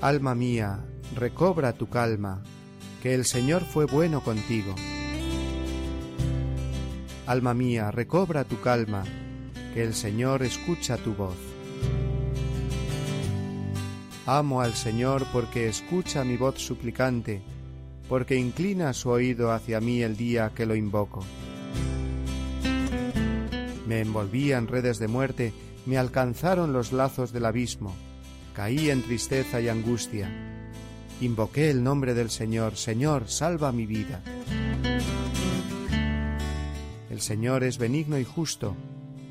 Alma 0.00 0.34
mía, 0.34 0.86
recobra 1.14 1.74
tu 1.74 1.90
calma, 1.90 2.42
que 3.02 3.14
el 3.14 3.26
Señor 3.26 3.62
fue 3.62 3.84
bueno 3.84 4.22
contigo. 4.22 4.74
Alma 7.26 7.52
mía, 7.52 7.90
recobra 7.90 8.44
tu 8.44 8.58
calma, 8.62 9.04
que 9.74 9.82
el 9.82 9.94
Señor 9.94 10.42
escucha 10.42 10.96
tu 10.96 11.14
voz. 11.14 11.36
Amo 14.26 14.60
al 14.60 14.74
Señor 14.74 15.26
porque 15.32 15.68
escucha 15.68 16.24
mi 16.24 16.36
voz 16.36 16.58
suplicante, 16.58 17.42
porque 18.08 18.36
inclina 18.36 18.92
su 18.92 19.10
oído 19.10 19.50
hacia 19.50 19.80
mí 19.80 20.02
el 20.02 20.16
día 20.16 20.52
que 20.54 20.66
lo 20.66 20.76
invoco. 20.76 21.24
Me 23.86 24.00
envolví 24.00 24.52
en 24.52 24.68
redes 24.68 24.98
de 24.98 25.08
muerte, 25.08 25.52
me 25.86 25.98
alcanzaron 25.98 26.72
los 26.72 26.92
lazos 26.92 27.32
del 27.32 27.46
abismo, 27.46 27.94
caí 28.54 28.90
en 28.90 29.02
tristeza 29.02 29.60
y 29.60 29.68
angustia. 29.68 30.30
Invoqué 31.20 31.70
el 31.70 31.82
nombre 31.82 32.14
del 32.14 32.30
Señor, 32.30 32.76
Señor, 32.76 33.28
salva 33.28 33.72
mi 33.72 33.86
vida. 33.86 34.22
El 37.10 37.20
Señor 37.20 37.64
es 37.64 37.78
benigno 37.78 38.18
y 38.18 38.24
justo, 38.24 38.76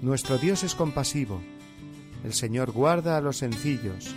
nuestro 0.01 0.37
Dios 0.37 0.63
es 0.63 0.75
compasivo. 0.75 1.41
El 2.23 2.33
Señor 2.33 2.71
guarda 2.71 3.17
a 3.17 3.21
los 3.21 3.37
sencillos. 3.37 4.13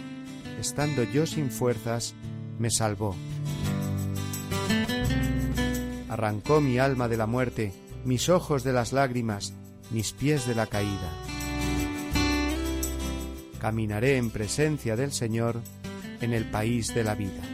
Estando 0.59 1.03
yo 1.05 1.26
sin 1.26 1.51
fuerzas, 1.51 2.14
me 2.59 2.70
salvó. 2.70 3.14
Arrancó 6.09 6.61
mi 6.61 6.78
alma 6.78 7.09
de 7.09 7.16
la 7.16 7.26
muerte, 7.26 7.72
mis 8.05 8.28
ojos 8.28 8.64
de 8.64 8.72
las 8.72 8.93
lágrimas, 8.93 9.53
mis 9.91 10.12
pies 10.12 10.47
de 10.47 10.55
la 10.55 10.66
caída. 10.66 11.12
Caminaré 13.61 14.16
en 14.16 14.30
presencia 14.30 14.97
del 14.97 15.12
Señor 15.12 15.61
en 16.20 16.32
el 16.32 16.51
país 16.51 16.95
de 16.95 17.05
la 17.05 17.14
vida. 17.14 17.54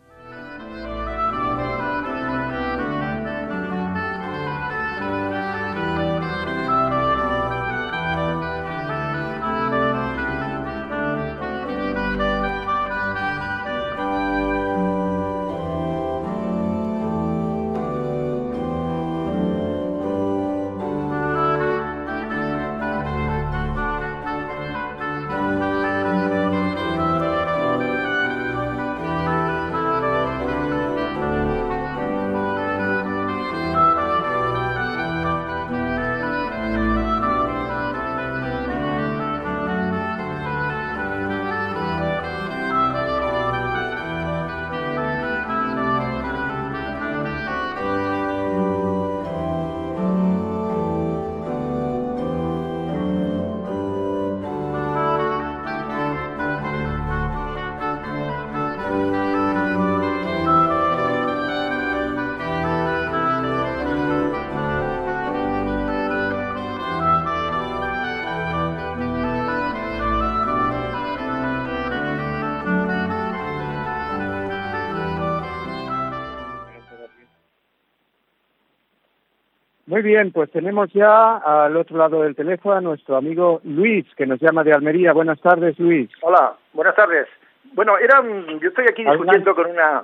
Muy 80.01 80.13
bien, 80.13 80.31
pues 80.31 80.49
tenemos 80.49 80.91
ya 80.93 81.37
al 81.37 81.77
otro 81.77 81.95
lado 81.95 82.23
del 82.23 82.35
teléfono 82.35 82.75
a 82.75 82.81
nuestro 82.81 83.17
amigo 83.17 83.61
Luis, 83.63 84.03
que 84.15 84.25
nos 84.25 84.39
llama 84.39 84.63
de 84.63 84.73
Almería. 84.73 85.13
Buenas 85.13 85.39
tardes, 85.39 85.77
Luis. 85.77 86.09
Hola, 86.21 86.55
buenas 86.73 86.95
tardes. 86.95 87.27
Bueno, 87.73 87.99
era, 87.99 88.19
yo 88.23 88.67
estoy 88.67 88.85
aquí 88.89 89.05
discutiendo 89.05 89.53
con 89.53 89.69
una... 89.69 90.03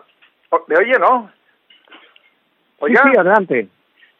¿Me 0.68 0.78
oye, 0.78 1.00
no? 1.00 1.32
¿Oiga? 2.78 3.02
Sí, 3.06 3.10
sí, 3.12 3.20
adelante. 3.20 3.70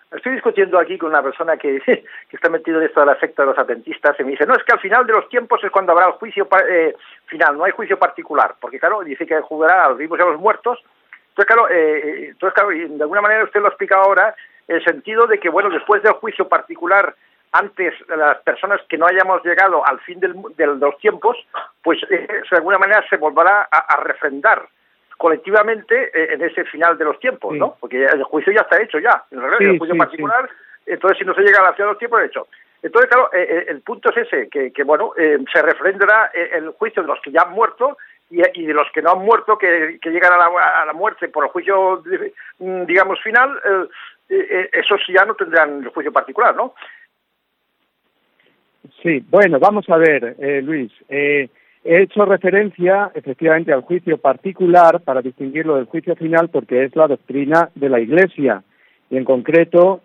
Estoy 0.10 0.32
discutiendo 0.32 0.80
aquí 0.80 0.98
con 0.98 1.10
una 1.10 1.22
persona 1.22 1.58
que, 1.58 1.80
que 1.86 2.04
está 2.32 2.50
metido 2.50 2.80
en 2.80 2.88
esto 2.88 3.02
del 3.02 3.10
afecto 3.10 3.44
de 3.44 3.50
los 3.50 3.60
adventistas 3.60 4.20
y 4.20 4.24
me 4.24 4.32
dice, 4.32 4.48
no, 4.48 4.56
es 4.56 4.64
que 4.64 4.74
al 4.74 4.80
final 4.80 5.06
de 5.06 5.14
los 5.14 5.30
tiempos 5.30 5.64
es 5.64 5.70
cuando 5.70 5.92
habrá 5.92 6.08
el 6.08 6.14
juicio 6.14 6.48
eh, 6.68 6.96
final, 7.28 7.56
no 7.56 7.66
hay 7.66 7.72
juicio 7.72 8.00
particular, 8.00 8.56
porque 8.60 8.80
claro, 8.80 9.04
dice 9.04 9.28
que 9.28 9.42
jugará 9.42 9.86
a 9.86 9.90
los 9.90 10.00
vivos 10.00 10.18
y 10.18 10.24
a 10.24 10.26
los 10.26 10.42
muertos. 10.42 10.80
Entonces, 11.30 11.46
claro, 11.46 11.70
eh, 11.70 12.00
eh 12.00 12.28
entonces, 12.30 12.56
claro, 12.56 12.70
de 12.70 13.04
alguna 13.04 13.22
manera 13.22 13.44
usted 13.44 13.60
lo 13.60 13.68
ha 13.68 13.70
explicado 13.70 14.02
ahora, 14.02 14.34
el 14.68 14.84
sentido 14.84 15.28
de 15.28 15.40
que, 15.40 15.50
bueno, 15.50 15.70
después 15.70 16.04
del 16.04 16.14
juicio 16.14 16.48
particular, 16.48 17.16
antes 17.52 17.94
las 18.10 18.38
personas 18.42 18.82
que 18.90 18.98
no 18.98 19.08
hayamos 19.08 19.44
llegado 19.44 19.86
al 19.86 20.00
fin 20.02 20.20
del, 20.20 20.36
de 20.56 20.68
los 20.68 20.98
tiempos, 20.98 21.38
pues 21.82 22.00
eh, 22.10 22.28
de 22.50 22.58
alguna 22.58 22.78
manera 22.78 23.04
se 23.10 23.18
volverá 23.18 23.68
a, 23.72 23.98
refrendar 24.04 24.68
colectivamente 25.18 26.12
eh, 26.14 26.34
en 26.34 26.42
ese 26.44 26.66
final 26.66 26.98
de 26.98 27.06
los 27.06 27.20
tiempos, 27.20 27.56
¿no? 27.56 27.76
Porque 27.80 28.06
el 28.06 28.24
juicio 28.24 28.54
ya 28.54 28.62
está 28.62 28.82
hecho 28.82 29.00
ya, 29.00 29.24
en 29.32 29.40
realidad, 29.40 29.62
el 29.62 29.80
juicio 29.80 29.98
particular, 29.98 30.50
entonces 30.86 31.18
si 31.18 31.26
no 31.26 31.34
se 31.34 31.42
llega 31.42 31.60
a 31.60 31.64
la 31.64 31.74
final 31.74 31.88
de 31.88 31.94
los 31.94 32.00
tiempos, 32.00 32.24
hecho. 32.24 32.48
Entonces, 32.84 33.10
claro, 33.10 33.30
eh, 33.34 33.66
el 33.70 33.82
punto 33.82 34.12
es 34.12 34.28
ese, 34.28 34.50
que, 34.50 34.72
que 34.72 34.84
bueno, 34.84 35.14
se 35.52 35.62
refrendará 35.62 36.30
el 36.34 36.70
juicio 36.72 37.02
de 37.02 37.08
los 37.08 37.20
que 37.22 37.32
ya 37.32 37.42
han 37.42 37.54
muerto 37.54 37.98
y, 38.30 38.66
de 38.66 38.74
los 38.74 38.88
que 38.92 39.02
no 39.02 39.14
han 39.14 39.20
muerto, 39.20 39.58
que, 39.58 39.98
que 40.00 40.10
llegan 40.12 40.34
a 40.34 40.38
la, 40.38 40.46
a 40.82 40.86
la, 40.86 40.94
muerte 40.94 41.30
por 41.30 41.46
el 41.46 41.50
juicio, 41.50 42.04
digamos, 42.60 43.20
final, 43.24 43.60
eh, 44.30 44.48
eh, 44.50 44.70
esos 44.74 45.02
ya 45.08 45.26
no 45.26 45.36
tendrán 45.36 45.84
el 45.84 45.90
juicio 45.90 46.12
particular, 46.12 46.56
¿no? 46.56 46.74
Sí, 49.02 49.24
bueno, 49.30 49.60
vamos 49.60 49.90
a 49.90 49.98
ver, 49.98 50.36
eh, 50.40 50.62
Luis. 50.62 50.92
he 51.10 51.50
hecho 51.84 52.26
referencia 52.26 53.12
efectivamente 53.14 53.72
al 53.72 53.82
juicio 53.82 54.18
particular 54.18 55.02
para 55.02 55.22
distinguirlo 55.22 55.76
del 55.76 55.86
juicio 55.86 56.16
final 56.16 56.50
porque 56.50 56.84
es 56.84 56.96
la 56.96 57.08
doctrina 57.08 57.70
de 57.76 57.90
la 57.90 58.00
Iglesia. 58.00 58.64
Y 59.10 59.16
en 59.16 59.24
concreto 59.24 60.02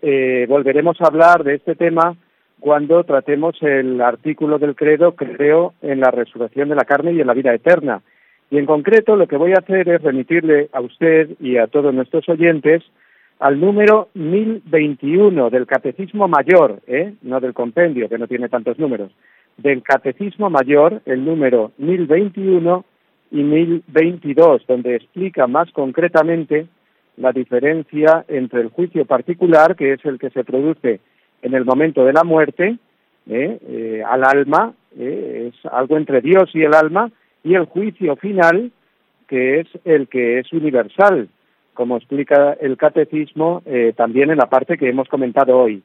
volveremos 0.49 1.01
a 1.01 1.07
hablar 1.07 1.43
de 1.43 1.55
este 1.57 1.75
tema 1.75 2.15
cuando 2.61 3.03
tratemos 3.03 3.61
el 3.63 4.01
artículo 4.01 4.61
del 4.61 4.77
credo, 4.77 5.17
creo, 5.17 5.75
en 5.83 5.99
la 5.99 6.13
resurrección 6.13 6.69
de 6.69 6.77
la 6.77 6.85
carne 6.85 7.13
y 7.13 7.21
en 7.21 7.27
la 7.27 7.35
vida 7.35 7.53
eterna. 7.53 8.03
Y 8.51 8.59
en 8.59 8.67
concreto 8.67 9.17
lo 9.17 9.27
que 9.27 9.37
voy 9.37 9.53
a 9.53 9.59
hacer 9.59 9.89
es 9.89 10.03
remitirle 10.03 10.69
a 10.73 10.81
usted 10.81 11.31
y 11.41 11.57
a 11.57 11.67
todos 11.67 11.93
nuestros 11.93 12.29
oyentes 12.29 12.85
al 13.43 13.59
número 13.59 14.09
1021 14.15 15.51
del 15.51 15.67
Catecismo 15.67 16.29
Mayor, 16.29 16.81
¿eh? 16.87 17.15
no 17.23 17.41
del 17.41 17.53
compendio, 17.53 18.09
que 18.09 18.17
no 18.17 18.29
tiene 18.29 18.49
tantos 18.49 18.79
números, 18.79 19.11
del 19.57 19.83
Catecismo 19.83 20.49
Mayor, 20.49 21.03
el 21.07 21.25
número 21.25 21.73
1021 21.79 22.85
y 23.33 23.43
1022, 23.43 24.65
donde 24.69 24.95
explica 24.95 25.49
más 25.49 25.73
concretamente 25.73 26.69
la 27.17 27.33
diferencia 27.33 28.25
entre 28.29 28.61
el 28.61 28.69
juicio 28.69 29.07
particular, 29.07 29.75
que 29.75 29.95
es 29.95 30.05
el 30.05 30.21
que 30.21 30.31
se 30.31 30.45
produce 30.45 31.01
en 31.43 31.55
el 31.55 31.65
momento 31.65 32.05
de 32.05 32.13
la 32.13 32.23
muerte, 32.23 32.79
¿eh? 33.29 33.59
Eh, 33.69 34.05
al 34.09 34.23
alma, 34.23 34.73
¿eh? 34.97 35.51
es 35.53 35.73
algo 35.73 35.97
entre 35.97 36.21
Dios 36.21 36.49
y 36.55 36.63
el 36.63 36.75
alma, 36.75 37.11
y 37.43 37.55
el 37.55 37.65
juicio 37.65 38.15
final, 38.15 38.71
que 39.27 39.59
es 39.59 39.67
el 39.85 40.07
que 40.07 40.39
es 40.39 40.53
universal, 40.53 41.29
como 41.75 41.97
explica 41.97 42.55
el 42.61 42.77
catecismo 42.77 43.63
eh, 43.67 43.93
también 43.97 44.31
en 44.31 44.39
la 44.39 44.47
parte 44.47 44.77
que 44.77 44.89
hemos 44.89 45.09
comentado 45.09 45.59
hoy. 45.59 45.83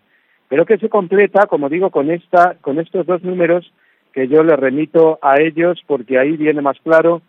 Pero 0.49 0.65
que 0.65 0.77
se 0.77 0.89
completa, 0.89 1.47
como 1.47 1.69
digo, 1.69 1.89
con, 1.89 2.09
esta, 2.09 2.55
con 2.61 2.79
estos 2.79 3.05
dos 3.05 3.23
números 3.23 3.71
que 4.13 4.27
yo 4.27 4.43
le 4.43 4.55
remito 4.55 5.19
a 5.21 5.39
ellos 5.41 5.81
porque 5.85 6.17
ahí 6.17 6.37
viene 6.37 6.61
más 6.61 6.79
claro 6.79 7.21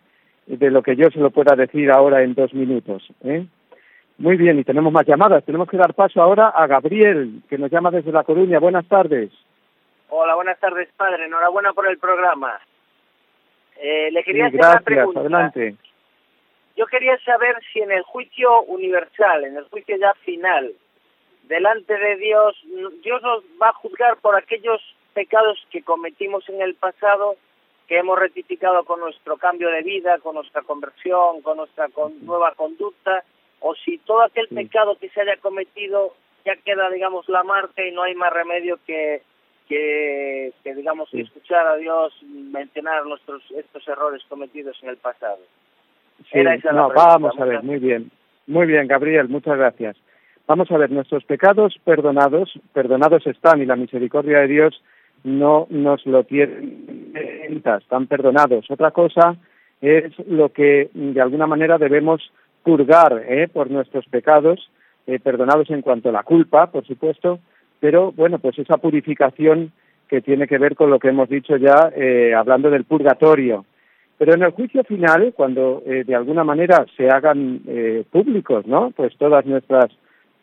de 0.47 0.71
lo 0.71 0.81
que 0.81 0.95
yo 0.95 1.09
se 1.11 1.19
lo 1.19 1.29
pueda 1.29 1.55
decir 1.55 1.91
ahora 1.91 2.23
en 2.23 2.33
dos 2.33 2.53
minutos. 2.53 3.07
¿eh? 3.23 3.45
Muy 4.17 4.35
bien, 4.35 4.59
y 4.59 4.63
tenemos 4.63 4.91
más 4.91 5.05
llamadas. 5.05 5.45
Tenemos 5.45 5.69
que 5.69 5.77
dar 5.77 5.93
paso 5.93 6.21
ahora 6.21 6.49
a 6.49 6.67
Gabriel, 6.67 7.41
que 7.49 7.57
nos 7.57 7.71
llama 7.71 7.91
desde 7.91 8.11
La 8.11 8.23
Coruña. 8.23 8.59
Buenas 8.59 8.85
tardes. 8.87 9.31
Hola, 10.09 10.35
buenas 10.35 10.59
tardes, 10.59 10.89
padre. 10.97 11.25
Enhorabuena 11.25 11.71
por 11.73 11.87
el 11.87 11.97
programa. 11.99 12.59
Eh, 13.79 14.09
le 14.11 14.23
quería 14.23 14.47
hacer 14.47 14.57
gracias, 14.57 14.75
una 14.75 14.85
pregunta. 14.85 15.19
Adelante. 15.21 15.75
Yo 16.79 16.85
quería 16.85 17.17
saber 17.25 17.57
si 17.73 17.81
en 17.81 17.91
el 17.91 18.03
juicio 18.03 18.61
universal, 18.61 19.43
en 19.43 19.57
el 19.57 19.65
juicio 19.65 19.97
ya 19.97 20.13
final, 20.23 20.71
delante 21.43 21.93
de 21.93 22.15
Dios, 22.15 22.55
Dios 23.03 23.21
nos 23.21 23.43
va 23.61 23.67
a 23.67 23.73
juzgar 23.73 24.15
por 24.21 24.37
aquellos 24.37 24.81
pecados 25.13 25.59
que 25.71 25.83
cometimos 25.83 26.47
en 26.47 26.61
el 26.61 26.75
pasado, 26.75 27.35
que 27.85 27.97
hemos 27.97 28.17
rectificado 28.17 28.85
con 28.85 29.01
nuestro 29.01 29.35
cambio 29.35 29.69
de 29.69 29.81
vida, 29.81 30.19
con 30.19 30.35
nuestra 30.35 30.61
conversión, 30.61 31.41
con 31.41 31.57
nuestra 31.57 31.89
nueva 32.21 32.53
conducta, 32.55 33.25
o 33.59 33.75
si 33.75 33.97
todo 33.97 34.21
aquel 34.21 34.47
pecado 34.47 34.97
que 34.97 35.09
se 35.09 35.19
haya 35.19 35.35
cometido 35.35 36.15
ya 36.45 36.55
queda, 36.55 36.89
digamos, 36.91 37.27
la 37.27 37.43
muerte 37.43 37.89
y 37.89 37.91
no 37.91 38.03
hay 38.03 38.15
más 38.15 38.31
remedio 38.31 38.79
que, 38.87 39.21
que, 39.67 40.53
digamos, 40.63 41.13
escuchar 41.13 41.67
a 41.67 41.75
Dios 41.75 42.13
mencionar 42.23 43.05
nuestros 43.05 43.43
estos 43.51 43.85
errores 43.85 44.23
cometidos 44.29 44.81
en 44.81 44.87
el 44.87 44.97
pasado. 44.97 45.39
Sí, 46.31 46.39
no, 46.73 46.89
vamos 46.89 47.33
a 47.39 47.45
ver, 47.45 47.63
muy 47.63 47.77
bien. 47.77 48.11
Muy 48.47 48.65
bien, 48.65 48.87
Gabriel, 48.87 49.29
muchas 49.29 49.57
gracias. 49.57 49.95
Vamos 50.47 50.71
a 50.71 50.77
ver, 50.77 50.89
nuestros 50.89 51.23
pecados 51.25 51.79
perdonados, 51.83 52.51
perdonados 52.73 53.25
están 53.27 53.61
y 53.61 53.65
la 53.65 53.75
misericordia 53.75 54.39
de 54.39 54.47
Dios 54.47 54.83
no 55.23 55.67
nos 55.69 56.05
lo 56.05 56.23
tienen, 56.23 57.13
están 57.63 58.07
perdonados. 58.07 58.65
Otra 58.69 58.91
cosa 58.91 59.35
es 59.81 60.17
lo 60.27 60.49
que 60.49 60.89
de 60.93 61.21
alguna 61.21 61.45
manera 61.45 61.77
debemos 61.77 62.31
purgar 62.63 63.23
¿eh? 63.27 63.47
por 63.47 63.69
nuestros 63.69 64.05
pecados, 64.07 64.71
eh, 65.07 65.19
perdonados 65.19 65.69
en 65.69 65.81
cuanto 65.81 66.09
a 66.09 66.13
la 66.13 66.23
culpa, 66.23 66.71
por 66.71 66.85
supuesto, 66.85 67.39
pero 67.79 68.11
bueno, 68.11 68.39
pues 68.39 68.57
esa 68.59 68.77
purificación 68.77 69.71
que 70.07 70.21
tiene 70.21 70.47
que 70.47 70.57
ver 70.57 70.75
con 70.75 70.89
lo 70.89 70.99
que 70.99 71.09
hemos 71.09 71.29
dicho 71.29 71.55
ya, 71.57 71.91
eh, 71.95 72.33
hablando 72.33 72.69
del 72.69 72.83
purgatorio, 72.83 73.65
pero 74.19 74.35
en 74.35 74.43
el 74.43 74.51
juicio 74.51 74.83
final, 74.83 75.33
cuando 75.35 75.81
eh, 75.87 76.03
de 76.05 76.13
alguna 76.13 76.43
manera 76.43 76.85
se 76.95 77.09
hagan 77.09 77.61
eh, 77.65 78.03
públicos, 78.11 78.67
¿no? 78.67 78.91
Pues 78.91 79.17
todas 79.17 79.45
nuestras 79.47 79.87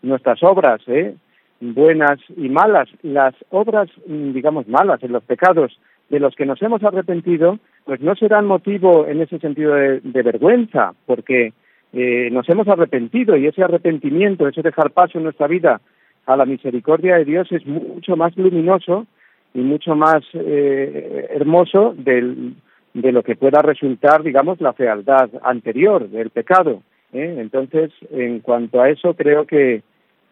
nuestras 0.02 0.42
obras, 0.42 0.80
¿eh? 0.88 1.14
buenas 1.60 2.18
y 2.36 2.48
malas. 2.48 2.88
Las 3.02 3.34
obras, 3.50 3.88
mm, 4.06 4.32
digamos, 4.32 4.66
malas, 4.68 5.02
en 5.02 5.12
los 5.12 5.22
pecados 5.24 5.78
de 6.08 6.20
los 6.20 6.34
que 6.34 6.46
nos 6.46 6.60
hemos 6.62 6.82
arrepentido, 6.82 7.58
pues 7.84 8.00
no 8.00 8.14
serán 8.14 8.46
motivo 8.46 9.06
en 9.06 9.20
ese 9.20 9.38
sentido 9.38 9.74
de, 9.74 10.22
vergüenza, 10.22 10.92
porque 11.04 11.52
eh, 11.92 12.28
nos 12.30 12.48
hemos 12.48 12.68
arrepentido 12.68 13.36
y 13.36 13.46
ese 13.46 13.62
arrepentimiento, 13.62 14.46
ese 14.46 14.62
dejar 14.62 14.90
paso 14.90 15.18
en 15.18 15.24
nuestra 15.24 15.46
vida 15.46 15.80
a 16.26 16.36
la 16.36 16.44
misericordia 16.44 17.16
de 17.16 17.24
Dios 17.24 17.50
es 17.52 17.66
mucho 17.66 18.16
más 18.16 18.36
luminoso 18.36 19.06
y 19.54 19.60
mucho 19.60 19.94
más 19.96 20.22
eh, 20.34 21.28
hermoso 21.30 21.94
del, 21.96 22.54
de 22.96 23.12
lo 23.12 23.22
que 23.22 23.36
pueda 23.36 23.60
resultar, 23.60 24.22
digamos, 24.22 24.60
la 24.60 24.72
fealdad 24.72 25.28
anterior 25.42 26.08
del 26.08 26.30
pecado. 26.30 26.82
¿eh? 27.12 27.36
Entonces, 27.38 27.92
en 28.10 28.40
cuanto 28.40 28.80
a 28.80 28.88
eso, 28.88 29.14
creo 29.14 29.46
que, 29.46 29.82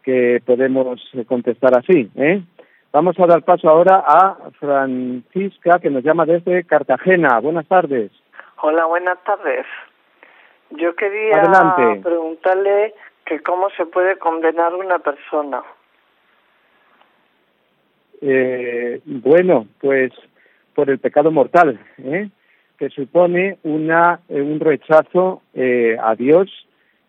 que 0.02 0.40
podemos 0.44 1.00
contestar 1.26 1.76
así. 1.76 2.10
¿eh? 2.16 2.42
Vamos 2.90 3.18
a 3.20 3.26
dar 3.26 3.42
paso 3.42 3.68
ahora 3.68 4.02
a 4.06 4.36
Francisca, 4.58 5.78
que 5.78 5.90
nos 5.90 6.02
llama 6.02 6.24
desde 6.24 6.64
Cartagena. 6.64 7.38
Buenas 7.40 7.66
tardes. 7.66 8.10
Hola, 8.62 8.86
buenas 8.86 9.22
tardes. 9.24 9.66
Yo 10.70 10.96
quería 10.96 11.42
preguntarle 12.02 12.94
que 13.26 13.40
cómo 13.40 13.68
se 13.76 13.84
puede 13.84 14.16
condenar 14.16 14.74
una 14.74 15.00
persona. 15.00 15.62
Eh, 18.22 19.00
bueno, 19.04 19.66
pues 19.80 20.12
por 20.74 20.88
el 20.88 20.98
pecado 20.98 21.30
mortal, 21.30 21.78
¿eh? 21.98 22.30
Que 22.78 22.90
supone 22.90 23.58
una, 23.62 24.20
eh, 24.28 24.40
un 24.40 24.60
rechazo 24.60 25.42
eh, 25.54 25.96
a 26.02 26.14
Dios 26.14 26.50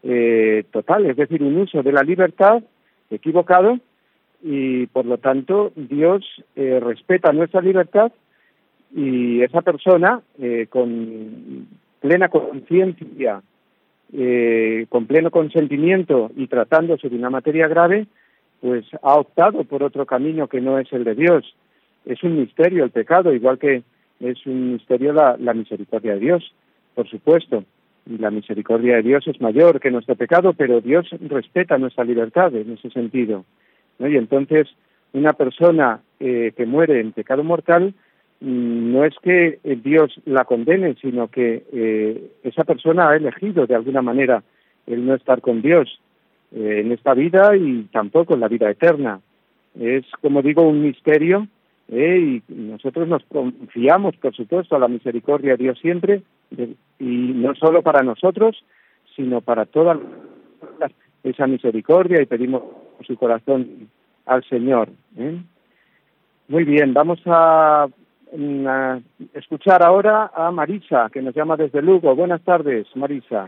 eh, 0.03 0.63
total, 0.71 1.05
es 1.07 1.17
decir, 1.17 1.41
un 1.41 1.57
uso 1.57 1.81
de 1.81 1.91
la 1.91 2.03
libertad 2.03 2.63
equivocado 3.09 3.79
y 4.43 4.85
por 4.87 5.05
lo 5.05 5.17
tanto 5.17 5.71
Dios 5.75 6.23
respeta 6.55 7.33
nuestra 7.33 7.61
libertad 7.61 8.11
y 8.95 9.41
esa 9.41 9.61
persona 9.61 10.21
con 10.69 11.67
plena 11.99 12.29
conciencia, 12.29 13.41
con 14.89 15.05
pleno 15.07 15.31
consentimiento 15.31 16.29
y 16.35 16.45
tratándose 16.45 17.09
de 17.09 17.15
una 17.15 17.31
materia 17.31 17.67
grave, 17.67 18.05
pues 18.61 18.85
ha 19.01 19.15
optado 19.15 19.63
por 19.63 19.81
otro 19.81 20.05
camino 20.05 20.47
que 20.47 20.61
no 20.61 20.77
es 20.77 20.91
el 20.93 21.05
de 21.05 21.15
Dios. 21.15 21.55
Es 22.05 22.21
un 22.23 22.39
misterio 22.39 22.83
el 22.83 22.91
pecado, 22.91 23.33
igual 23.33 23.57
que 23.57 23.81
es 24.19 24.45
un 24.45 24.73
misterio 24.73 25.13
la, 25.13 25.53
misericordia 25.53 26.13
de 26.13 26.19
Dios, 26.19 26.53
por 26.93 27.07
supuesto. 27.07 27.63
La 28.05 28.29
misericordia 28.29 28.97
de 28.97 29.03
Dios 29.03 29.27
es 29.27 29.41
mayor 29.41 29.79
que 29.79 29.91
nuestro 29.91 30.15
pecado, 30.15 30.53
pero 30.53 30.79
Dios 30.79 31.07
respeta 31.27 31.77
nuestra 31.77 32.03
libertad 32.03 32.53
en 32.55 32.73
ese 32.73 32.89
sentido. 32.91 33.45
Y 33.99 34.15
entonces, 34.15 34.67
una 35.13 35.33
persona 35.33 36.01
eh, 36.19 36.53
que 36.55 36.65
muere 36.65 36.99
en 36.99 37.13
pecado 37.13 37.43
mortal, 37.43 37.93
mm, 38.41 38.91
no 38.93 39.05
es 39.05 39.15
que 39.23 39.59
Dios 39.83 40.19
la 40.25 40.45
condene, 40.45 40.95
sino 41.01 41.29
que 41.29 41.63
eh, 41.73 42.31
esa 42.43 42.63
persona 42.63 43.09
ha 43.09 43.15
elegido 43.15 43.65
de 43.65 43.75
alguna 43.75 44.01
manera 44.01 44.43
el 44.85 45.05
no 45.05 45.15
estar 45.15 45.41
con 45.41 45.61
Dios 45.61 45.99
eh, 46.53 46.81
en 46.85 46.91
esta 46.91 47.13
vida 47.13 47.55
y 47.55 47.87
tampoco 47.91 48.35
en 48.35 48.41
la 48.41 48.47
vida 48.47 48.69
eterna. 48.69 49.19
Es, 49.79 50.05
como 50.21 50.41
digo, 50.41 50.61
un 50.61 50.83
misterio 50.83 51.47
¿eh? 51.89 52.41
y 52.47 52.53
nosotros 52.53 53.07
nos 53.07 53.23
confiamos, 53.25 54.15
por 54.17 54.35
supuesto, 54.35 54.75
a 54.75 54.79
la 54.79 54.87
misericordia 54.87 55.51
de 55.51 55.63
Dios 55.63 55.79
siempre, 55.79 56.21
y 56.99 57.05
no 57.05 57.55
solo 57.55 57.81
para 57.81 58.03
nosotros, 58.03 58.63
sino 59.15 59.41
para 59.41 59.65
toda 59.65 59.99
esa 61.23 61.47
misericordia 61.47 62.21
y 62.21 62.25
pedimos 62.25 62.63
su 63.05 63.15
corazón 63.17 63.89
al 64.25 64.43
Señor. 64.45 64.89
¿eh? 65.17 65.41
Muy 66.47 66.63
bien, 66.63 66.93
vamos 66.93 67.19
a, 67.25 67.87
mm, 68.35 68.67
a, 68.67 68.99
escuchar 69.33 69.83
ahora 69.83 70.31
a 70.33 70.51
Marisa, 70.51 71.09
que 71.11 71.21
nos 71.21 71.35
llama 71.35 71.57
desde 71.57 71.81
Lugo. 71.81 72.15
Buenas 72.15 72.41
tardes, 72.43 72.87
Marisa. 72.95 73.47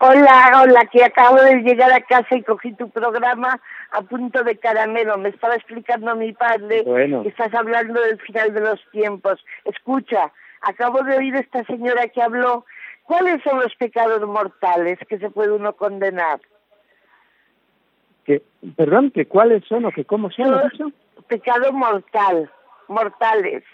Hola, 0.00 0.62
hola, 0.62 0.86
que 0.92 1.04
acabo 1.04 1.36
de 1.42 1.56
llegar 1.62 1.90
a 1.90 2.00
casa 2.00 2.36
y 2.36 2.42
cogí 2.42 2.72
tu 2.74 2.88
programa 2.88 3.60
a 3.90 4.02
punto 4.02 4.44
de 4.44 4.56
caramelo. 4.56 5.18
Me 5.18 5.30
estaba 5.30 5.56
explicando 5.56 6.14
mi 6.14 6.32
padre 6.32 6.84
que 6.84 7.28
estás 7.28 7.52
hablando 7.52 8.00
del 8.00 8.20
final 8.20 8.54
de 8.54 8.60
los 8.60 8.80
tiempos. 8.92 9.44
Escucha, 9.64 10.32
acabo 10.60 11.02
de 11.02 11.16
oír 11.16 11.34
esta 11.34 11.64
señora 11.64 12.06
que 12.08 12.22
habló. 12.22 12.64
¿Cuáles 13.02 13.42
son 13.42 13.58
los 13.60 13.74
pecados 13.74 14.20
mortales 14.28 14.98
que 15.08 15.18
se 15.18 15.30
puede 15.30 15.50
uno 15.50 15.72
condenar? 15.72 16.40
Que, 18.24 18.42
perdón, 18.76 19.10
que 19.10 19.26
cuáles 19.26 19.64
son 19.64 19.84
o 19.86 19.90
que 19.90 20.04
cómo 20.04 20.30
son. 20.30 20.60
Eso? 20.72 20.92
Pecado 21.26 21.72
mortal, 21.72 22.48
mortales. 22.86 23.64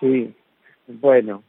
Sí, 0.00 0.34
bueno, 0.86 1.42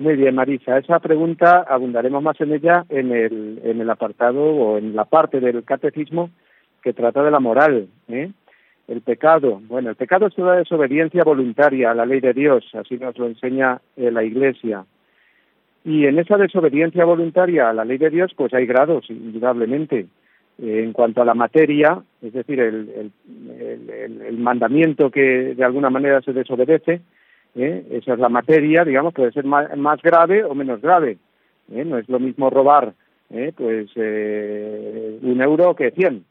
muy 0.00 0.16
bien, 0.16 0.34
Marisa. 0.34 0.78
Esa 0.78 0.98
pregunta 0.98 1.62
abundaremos 1.68 2.22
más 2.22 2.40
en 2.40 2.54
ella 2.54 2.86
en 2.88 3.12
el, 3.12 3.60
en 3.62 3.82
el 3.82 3.90
apartado 3.90 4.42
o 4.42 4.78
en 4.78 4.96
la 4.96 5.04
parte 5.04 5.40
del 5.40 5.62
catecismo 5.62 6.30
que 6.82 6.94
trata 6.94 7.22
de 7.22 7.30
la 7.30 7.38
moral. 7.38 7.86
¿eh? 8.08 8.30
El 8.88 9.02
pecado. 9.02 9.60
Bueno, 9.68 9.90
el 9.90 9.96
pecado 9.96 10.26
es 10.26 10.34
toda 10.34 10.56
desobediencia 10.56 11.22
voluntaria 11.22 11.90
a 11.90 11.94
la 11.94 12.06
ley 12.06 12.20
de 12.20 12.32
Dios, 12.32 12.64
así 12.72 12.96
nos 12.96 13.18
lo 13.18 13.26
enseña 13.26 13.82
eh, 13.98 14.10
la 14.10 14.24
Iglesia. 14.24 14.86
Y 15.84 16.06
en 16.06 16.18
esa 16.18 16.38
desobediencia 16.38 17.04
voluntaria 17.04 17.68
a 17.68 17.74
la 17.74 17.84
ley 17.84 17.98
de 17.98 18.08
Dios, 18.08 18.32
pues 18.34 18.54
hay 18.54 18.64
grados, 18.64 19.04
indudablemente. 19.10 20.06
Eh, 20.62 20.82
en 20.82 20.94
cuanto 20.94 21.20
a 21.20 21.26
la 21.26 21.34
materia, 21.34 22.02
es 22.22 22.32
decir, 22.32 22.58
el, 22.58 23.12
el, 23.60 24.20
el 24.22 24.38
mandamiento 24.38 25.10
que 25.10 25.54
de 25.54 25.64
alguna 25.64 25.90
manera 25.90 26.22
se 26.22 26.32
desobedece, 26.32 27.02
¿eh? 27.54 27.86
esa 27.90 28.14
es 28.14 28.18
la 28.18 28.28
materia, 28.28 28.84
digamos, 28.84 29.14
puede 29.14 29.32
ser 29.32 29.44
más, 29.44 30.02
grave 30.02 30.44
o 30.44 30.54
menos 30.54 30.80
grave. 30.80 31.18
¿eh? 31.72 31.84
No 31.84 31.98
es 31.98 32.08
lo 32.08 32.18
mismo 32.18 32.50
robar 32.50 32.94
¿eh? 33.30 33.52
pues 33.56 33.90
un 33.96 35.40
euro 35.40 35.74
que 35.74 35.90
cien. 35.92 36.24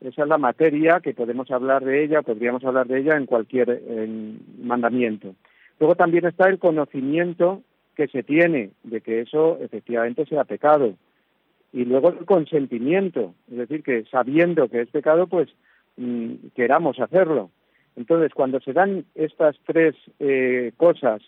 Esa 0.00 0.22
es 0.22 0.28
la 0.28 0.38
materia 0.38 1.00
que 1.00 1.14
podemos 1.14 1.50
hablar 1.50 1.84
de 1.84 2.04
ella, 2.04 2.22
podríamos 2.22 2.64
hablar 2.64 2.86
de 2.86 3.00
ella 3.00 3.16
en 3.16 3.26
cualquier 3.26 3.82
mandamiento. 4.62 5.34
Luego 5.80 5.96
también 5.96 6.26
está 6.26 6.48
el 6.48 6.58
conocimiento 6.58 7.62
que 7.96 8.06
se 8.06 8.22
tiene 8.22 8.70
de 8.84 9.00
que 9.00 9.20
eso 9.20 9.58
efectivamente 9.60 10.24
sea 10.26 10.44
pecado. 10.44 10.94
Y 11.72 11.84
luego 11.84 12.10
el 12.10 12.24
consentimiento, 12.24 13.34
es 13.50 13.58
decir, 13.58 13.82
que 13.82 14.04
sabiendo 14.10 14.68
que 14.68 14.82
es 14.82 14.88
pecado, 14.88 15.26
pues 15.26 15.48
mm, 15.96 16.48
queramos 16.54 16.98
hacerlo. 17.00 17.50
Entonces, 17.98 18.32
cuando 18.32 18.60
se 18.60 18.72
dan 18.72 19.06
estas 19.16 19.56
tres 19.66 19.96
eh, 20.20 20.70
cosas, 20.76 21.20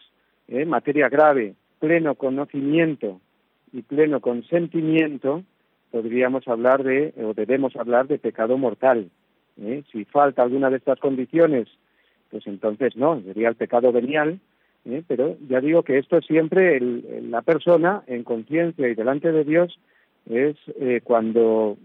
eh, 0.46 0.64
materia 0.64 1.08
grave, 1.08 1.56
pleno 1.80 2.14
conocimiento 2.14 3.20
y 3.72 3.82
pleno 3.82 4.20
consentimiento, 4.20 5.42
podríamos 5.90 6.46
hablar 6.46 6.84
de, 6.84 7.12
o 7.24 7.34
debemos 7.34 7.74
hablar 7.74 8.06
de 8.06 8.20
pecado 8.20 8.56
mortal. 8.56 9.10
¿eh? 9.60 9.82
Si 9.90 10.04
falta 10.04 10.44
alguna 10.44 10.70
de 10.70 10.76
estas 10.76 11.00
condiciones, 11.00 11.66
pues 12.30 12.46
entonces 12.46 12.94
no, 12.94 13.20
sería 13.20 13.48
el 13.48 13.56
pecado 13.56 13.90
venial, 13.90 14.38
¿eh? 14.84 15.02
pero 15.08 15.36
ya 15.48 15.60
digo 15.60 15.82
que 15.82 15.98
esto 15.98 16.20
siempre 16.20 16.78
la 16.80 17.42
persona 17.42 18.04
en 18.06 18.22
conciencia 18.22 18.86
y 18.86 18.94
delante 18.94 19.32
de 19.32 19.42
Dios 19.42 19.76
es 20.30 20.54
eh, 20.78 21.00
cuando 21.02 21.76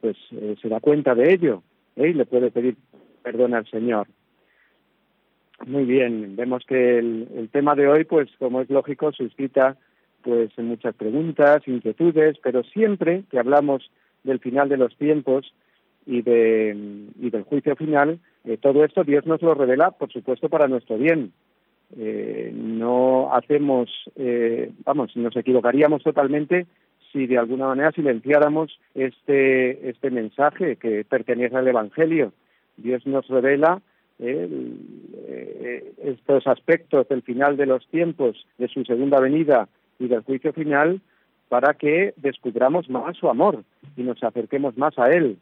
pues 0.00 0.16
se 0.62 0.68
da 0.70 0.80
cuenta 0.80 1.14
de 1.14 1.34
ello 1.34 1.62
y 1.96 2.14
le 2.14 2.24
puede 2.24 2.50
pedir 2.50 2.76
perdón 3.22 3.52
al 3.52 3.66
Señor. 3.66 4.06
Muy 5.66 5.84
bien, 5.84 6.34
vemos 6.34 6.64
que 6.66 6.98
el, 6.98 7.48
tema 7.52 7.74
de 7.74 7.86
hoy, 7.86 8.04
pues 8.04 8.28
como 8.38 8.60
es 8.60 8.70
lógico, 8.70 9.12
suscita 9.12 9.76
pues 10.22 10.50
muchas 10.58 10.94
preguntas, 10.94 11.66
inquietudes, 11.66 12.38
pero 12.42 12.62
siempre 12.64 13.24
que 13.30 13.38
hablamos 13.38 13.90
del 14.24 14.38
final 14.38 14.68
de 14.68 14.76
los 14.76 14.96
tiempos 14.96 15.52
y, 16.06 16.22
de, 16.22 16.76
y 17.20 17.30
del 17.30 17.42
juicio 17.42 17.76
final, 17.76 18.18
eh, 18.44 18.56
todo 18.56 18.84
esto 18.84 19.04
Dios 19.04 19.26
nos 19.26 19.42
lo 19.42 19.54
revela, 19.54 19.92
por 19.92 20.12
supuesto, 20.12 20.48
para 20.48 20.68
nuestro 20.68 20.96
bien. 20.98 21.32
Eh, 21.96 22.52
no 22.54 23.32
hacemos, 23.34 23.90
eh, 24.16 24.72
vamos, 24.84 25.16
nos 25.16 25.36
equivocaríamos 25.36 26.02
totalmente 26.02 26.66
si 27.12 27.26
de 27.26 27.38
alguna 27.38 27.66
manera 27.66 27.92
silenciáramos 27.92 28.78
este, 28.94 29.90
este 29.90 30.10
mensaje 30.10 30.76
que 30.76 31.04
pertenece 31.04 31.56
al 31.56 31.68
Evangelio. 31.68 32.32
Dios 32.76 33.06
nos 33.06 33.28
revela 33.28 33.82
eh, 34.24 35.92
estos 36.04 36.46
aspectos 36.46 37.08
del 37.08 37.22
final 37.22 37.56
de 37.56 37.66
los 37.66 37.86
tiempos, 37.88 38.46
de 38.56 38.68
su 38.68 38.84
segunda 38.84 39.18
venida 39.18 39.68
y 39.98 40.06
del 40.06 40.20
juicio 40.20 40.52
final, 40.52 41.00
para 41.48 41.74
que 41.74 42.14
descubramos 42.16 42.88
más 42.88 43.16
su 43.16 43.28
amor 43.28 43.64
y 43.96 44.02
nos 44.02 44.22
acerquemos 44.22 44.76
más 44.78 44.98
a 44.98 45.10
Él. 45.10 45.38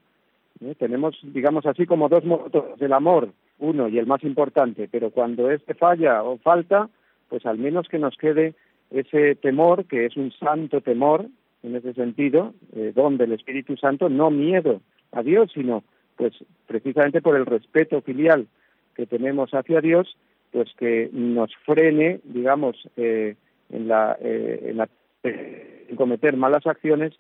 Tenemos, 0.79 1.19
digamos 1.23 1.67
así, 1.67 1.87
como 1.87 2.09
dos 2.09 2.25
motos 2.25 2.79
del 2.79 2.93
amor, 2.93 3.31
uno 3.59 3.89
y 3.89 3.99
el 3.99 4.07
más 4.07 4.25
importante, 4.25 4.89
pero 4.91 5.11
cuando 5.11 5.51
este 5.51 5.75
falla 5.75 6.23
o 6.23 6.39
falta, 6.39 6.89
pues 7.29 7.47
al 7.47 7.59
menos 7.59 7.87
que 7.89 7.99
nos 7.99 8.17
quede 8.17 8.55
ese 8.91 9.35
temor, 9.37 9.85
que 9.85 10.07
es 10.07 10.17
un 10.17 10.33
santo 10.33 10.81
temor, 10.81 11.27
en 11.63 11.77
ese 11.77 11.93
sentido, 11.93 12.55
eh, 12.75 12.93
don 12.95 13.19
del 13.19 13.33
Espíritu 13.33 13.77
Santo, 13.77 14.09
no 14.09 14.31
miedo 14.31 14.81
a 15.13 15.23
Dios, 15.23 15.51
sino 15.53 15.85
pues 16.17 16.33
precisamente 16.67 17.23
por 17.23 17.37
el 17.37 17.47
respeto 17.47 18.01
filial 18.01 18.47
que 18.95 19.07
tenemos 19.07 19.51
hacia 19.53 19.81
Dios, 19.81 20.17
pues 20.53 20.69
que 20.79 21.11
nos 21.13 21.55
frene, 21.65 22.21
digamos, 22.25 22.77
eh, 22.97 23.37
en, 23.71 23.89
la, 23.89 24.17
eh, 24.21 24.75
en, 25.89 25.97
cometer 25.97 26.37
malas 26.37 26.67
acciones 26.67 27.15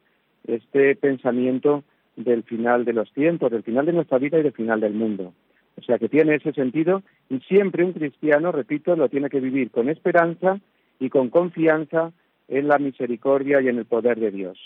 este 0.47 0.97
pensamiento 0.97 1.85
del 2.17 2.43
final 2.43 2.85
de 2.85 2.93
los 2.93 3.13
tiempos, 3.13 3.51
del 3.51 3.63
final 3.63 3.87
de 3.87 3.93
nuestra 3.93 4.19
vida 4.19 4.39
y 4.39 4.43
del 4.43 4.53
final 4.53 4.81
del 4.81 4.95
mundo. 4.95 5.33
O 5.79 5.83
sea 5.83 5.99
que 5.99 6.09
tiene 6.09 6.35
ese 6.35 6.53
sentido 6.53 7.03
y 7.29 7.39
siempre 7.41 7.85
un 7.85 7.93
cristiano, 7.93 8.53
repito, 8.53 8.97
lo 8.97 9.09
tiene 9.09 9.31
que 9.31 9.41
vivir 9.41 9.71
con 9.71 9.89
esperanza 9.89 10.59
y 10.99 11.09
con 11.09 11.31
confianza 11.31 12.13
en 12.49 12.69
la 12.69 12.79
misericordia 12.79 13.61
y 13.61 13.69
en 13.69 13.79
el 13.79 13.87
poder 13.87 14.19
de 14.19 14.31
Dios. 14.31 14.59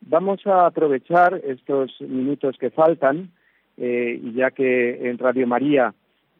Vamos 0.00 0.46
a 0.46 0.66
aprovechar 0.66 1.40
estos 1.44 2.00
minutos 2.00 2.56
que 2.58 2.70
faltan, 2.70 3.30
eh, 3.76 4.20
ya 4.34 4.50
que 4.50 5.08
en 5.08 5.18
Radio 5.18 5.46
María 5.46 5.94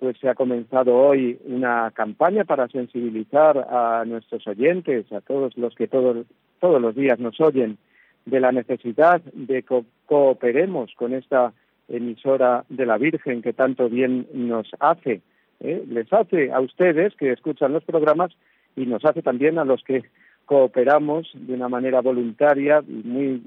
pues 0.05 0.19
se 0.19 0.29
ha 0.29 0.35
comenzado 0.35 0.95
hoy 0.95 1.39
una 1.47 1.91
campaña 1.93 2.45
para 2.45 2.69
sensibilizar 2.69 3.57
a 3.71 4.05
nuestros 4.05 4.47
oyentes, 4.47 5.11
a 5.11 5.23
todos 5.23 5.57
los 5.57 5.75
que 5.75 5.89
todos, 5.89 6.27
todos 6.61 6.79
los 6.79 6.95
días 6.95 7.19
nos 7.19 7.41
oyen, 7.41 7.79
de 8.27 8.39
la 8.39 8.53
necesidad 8.53 9.23
de 9.33 9.63
que 9.63 9.83
cooperemos 10.05 10.93
con 10.97 11.15
esta 11.15 11.55
emisora 11.89 12.67
de 12.69 12.85
la 12.85 12.99
Virgen 12.99 13.41
que 13.41 13.55
tanto 13.55 13.89
bien 13.89 14.27
nos 14.35 14.69
hace. 14.79 15.23
¿eh? 15.61 15.83
Les 15.89 16.13
hace 16.13 16.53
a 16.53 16.61
ustedes 16.61 17.15
que 17.17 17.33
escuchan 17.33 17.73
los 17.73 17.85
programas 17.85 18.31
y 18.77 18.85
nos 18.85 19.07
hace 19.07 19.23
también 19.23 19.59
a 19.59 19.65
los 19.65 19.83
que 19.85 20.03
cooperamos 20.45 21.31
de 21.33 21.55
una 21.55 21.71
manera 21.71 22.03
voluntaria 22.03 22.85
y 22.87 23.09
muy, 23.09 23.43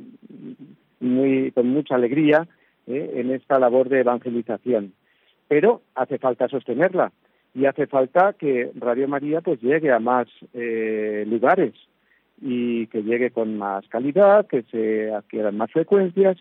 muy, 1.01 1.51
con 1.51 1.67
mucha 1.67 1.93
alegría 1.93 2.47
¿eh? 2.87 3.11
en 3.13 3.29
esta 3.29 3.59
labor 3.59 3.89
de 3.89 3.99
evangelización. 3.99 4.93
Pero 5.47 5.81
hace 5.95 6.17
falta 6.17 6.47
sostenerla 6.47 7.11
y 7.53 7.65
hace 7.65 7.87
falta 7.87 8.33
que 8.33 8.71
Radio 8.75 9.07
María 9.07 9.41
pues 9.41 9.61
llegue 9.61 9.91
a 9.91 9.99
más 9.99 10.27
eh, 10.53 11.25
lugares 11.27 11.73
y 12.41 12.87
que 12.87 13.03
llegue 13.03 13.31
con 13.31 13.57
más 13.57 13.87
calidad, 13.87 14.47
que 14.47 14.63
se 14.63 15.11
adquieran 15.11 15.57
más 15.57 15.71
frecuencias 15.71 16.37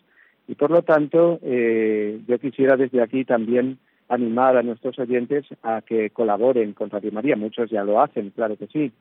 y 0.49 0.55
por 0.55 0.71
lo 0.71 0.83
tanto 0.83 1.39
eh, 1.43 2.21
yo 2.27 2.39
quisiera 2.39 2.77
desde 2.77 3.03
aquí 3.03 3.25
también 3.25 3.79
animar 4.09 4.57
a 4.57 4.63
nuestros 4.63 4.99
oyentes 4.99 5.47
a 5.63 5.83
que 5.83 6.11
colaboren 6.11 6.73
con 6.73 6.91
Radio 6.91 7.13
María. 7.13 7.37
Muchos 7.37 7.71
ya 7.71 7.83
lo 7.83 8.01
hacen, 8.01 8.31
claro 8.31 8.57
que 8.57 8.67
sí, 8.69 8.93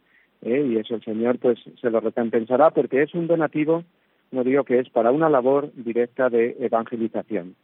¿eh? 0.41 0.66
y 0.68 0.78
eso 0.78 0.95
el 0.95 1.03
Señor 1.03 1.38
pues 1.39 1.60
se 1.80 1.89
lo 1.89 1.99
recompensará 1.99 2.72
porque 2.72 3.03
es 3.03 3.14
un 3.14 3.28
donativo, 3.28 3.84
no 4.32 4.43
digo 4.43 4.64
que 4.64 4.80
es 4.80 4.89
para 4.89 5.12
una 5.12 5.30
labor 5.30 5.72
directa 5.76 6.30
de 6.30 6.56
evangelización. 6.60 7.56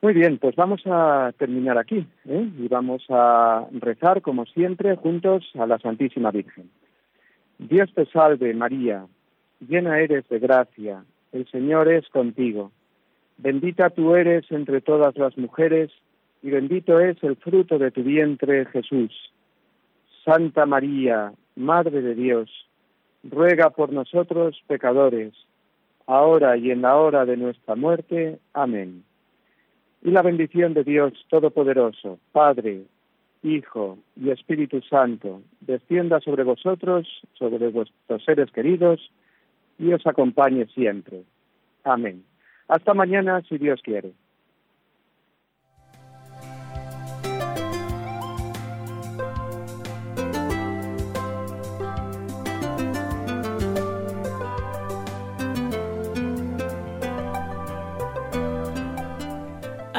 Muy 0.00 0.14
bien, 0.14 0.38
pues 0.38 0.54
vamos 0.54 0.80
a 0.86 1.32
terminar 1.38 1.76
aquí 1.76 2.06
¿eh? 2.24 2.48
y 2.56 2.68
vamos 2.68 3.04
a 3.08 3.66
rezar 3.72 4.22
como 4.22 4.46
siempre 4.46 4.94
juntos 4.94 5.50
a 5.58 5.66
la 5.66 5.78
Santísima 5.80 6.30
Virgen. 6.30 6.70
Dios 7.58 7.92
te 7.92 8.06
salve 8.06 8.54
María, 8.54 9.06
llena 9.58 9.98
eres 9.98 10.28
de 10.28 10.38
gracia, 10.38 11.04
el 11.32 11.50
Señor 11.50 11.88
es 11.90 12.08
contigo. 12.10 12.70
Bendita 13.38 13.90
tú 13.90 14.14
eres 14.14 14.44
entre 14.52 14.80
todas 14.80 15.16
las 15.16 15.36
mujeres 15.36 15.90
y 16.42 16.50
bendito 16.50 17.00
es 17.00 17.16
el 17.24 17.34
fruto 17.34 17.78
de 17.78 17.90
tu 17.90 18.04
vientre 18.04 18.66
Jesús. 18.66 19.12
Santa 20.24 20.64
María, 20.64 21.32
Madre 21.56 22.02
de 22.02 22.14
Dios, 22.14 22.48
ruega 23.24 23.70
por 23.70 23.92
nosotros 23.92 24.62
pecadores, 24.68 25.34
ahora 26.06 26.56
y 26.56 26.70
en 26.70 26.82
la 26.82 26.96
hora 26.96 27.24
de 27.24 27.36
nuestra 27.36 27.74
muerte. 27.74 28.38
Amén. 28.52 29.07
Y 30.02 30.10
la 30.10 30.22
bendición 30.22 30.74
de 30.74 30.84
Dios 30.84 31.12
Todopoderoso, 31.28 32.18
Padre, 32.32 32.82
Hijo 33.42 33.98
y 34.16 34.30
Espíritu 34.30 34.80
Santo, 34.82 35.42
descienda 35.60 36.20
sobre 36.20 36.44
vosotros, 36.44 37.06
sobre 37.34 37.68
vuestros 37.68 38.24
seres 38.24 38.50
queridos, 38.50 39.10
y 39.78 39.92
os 39.92 40.06
acompañe 40.06 40.66
siempre. 40.66 41.22
Amén. 41.84 42.24
Hasta 42.68 42.94
mañana, 42.94 43.42
si 43.48 43.58
Dios 43.58 43.80
quiere. 43.82 44.12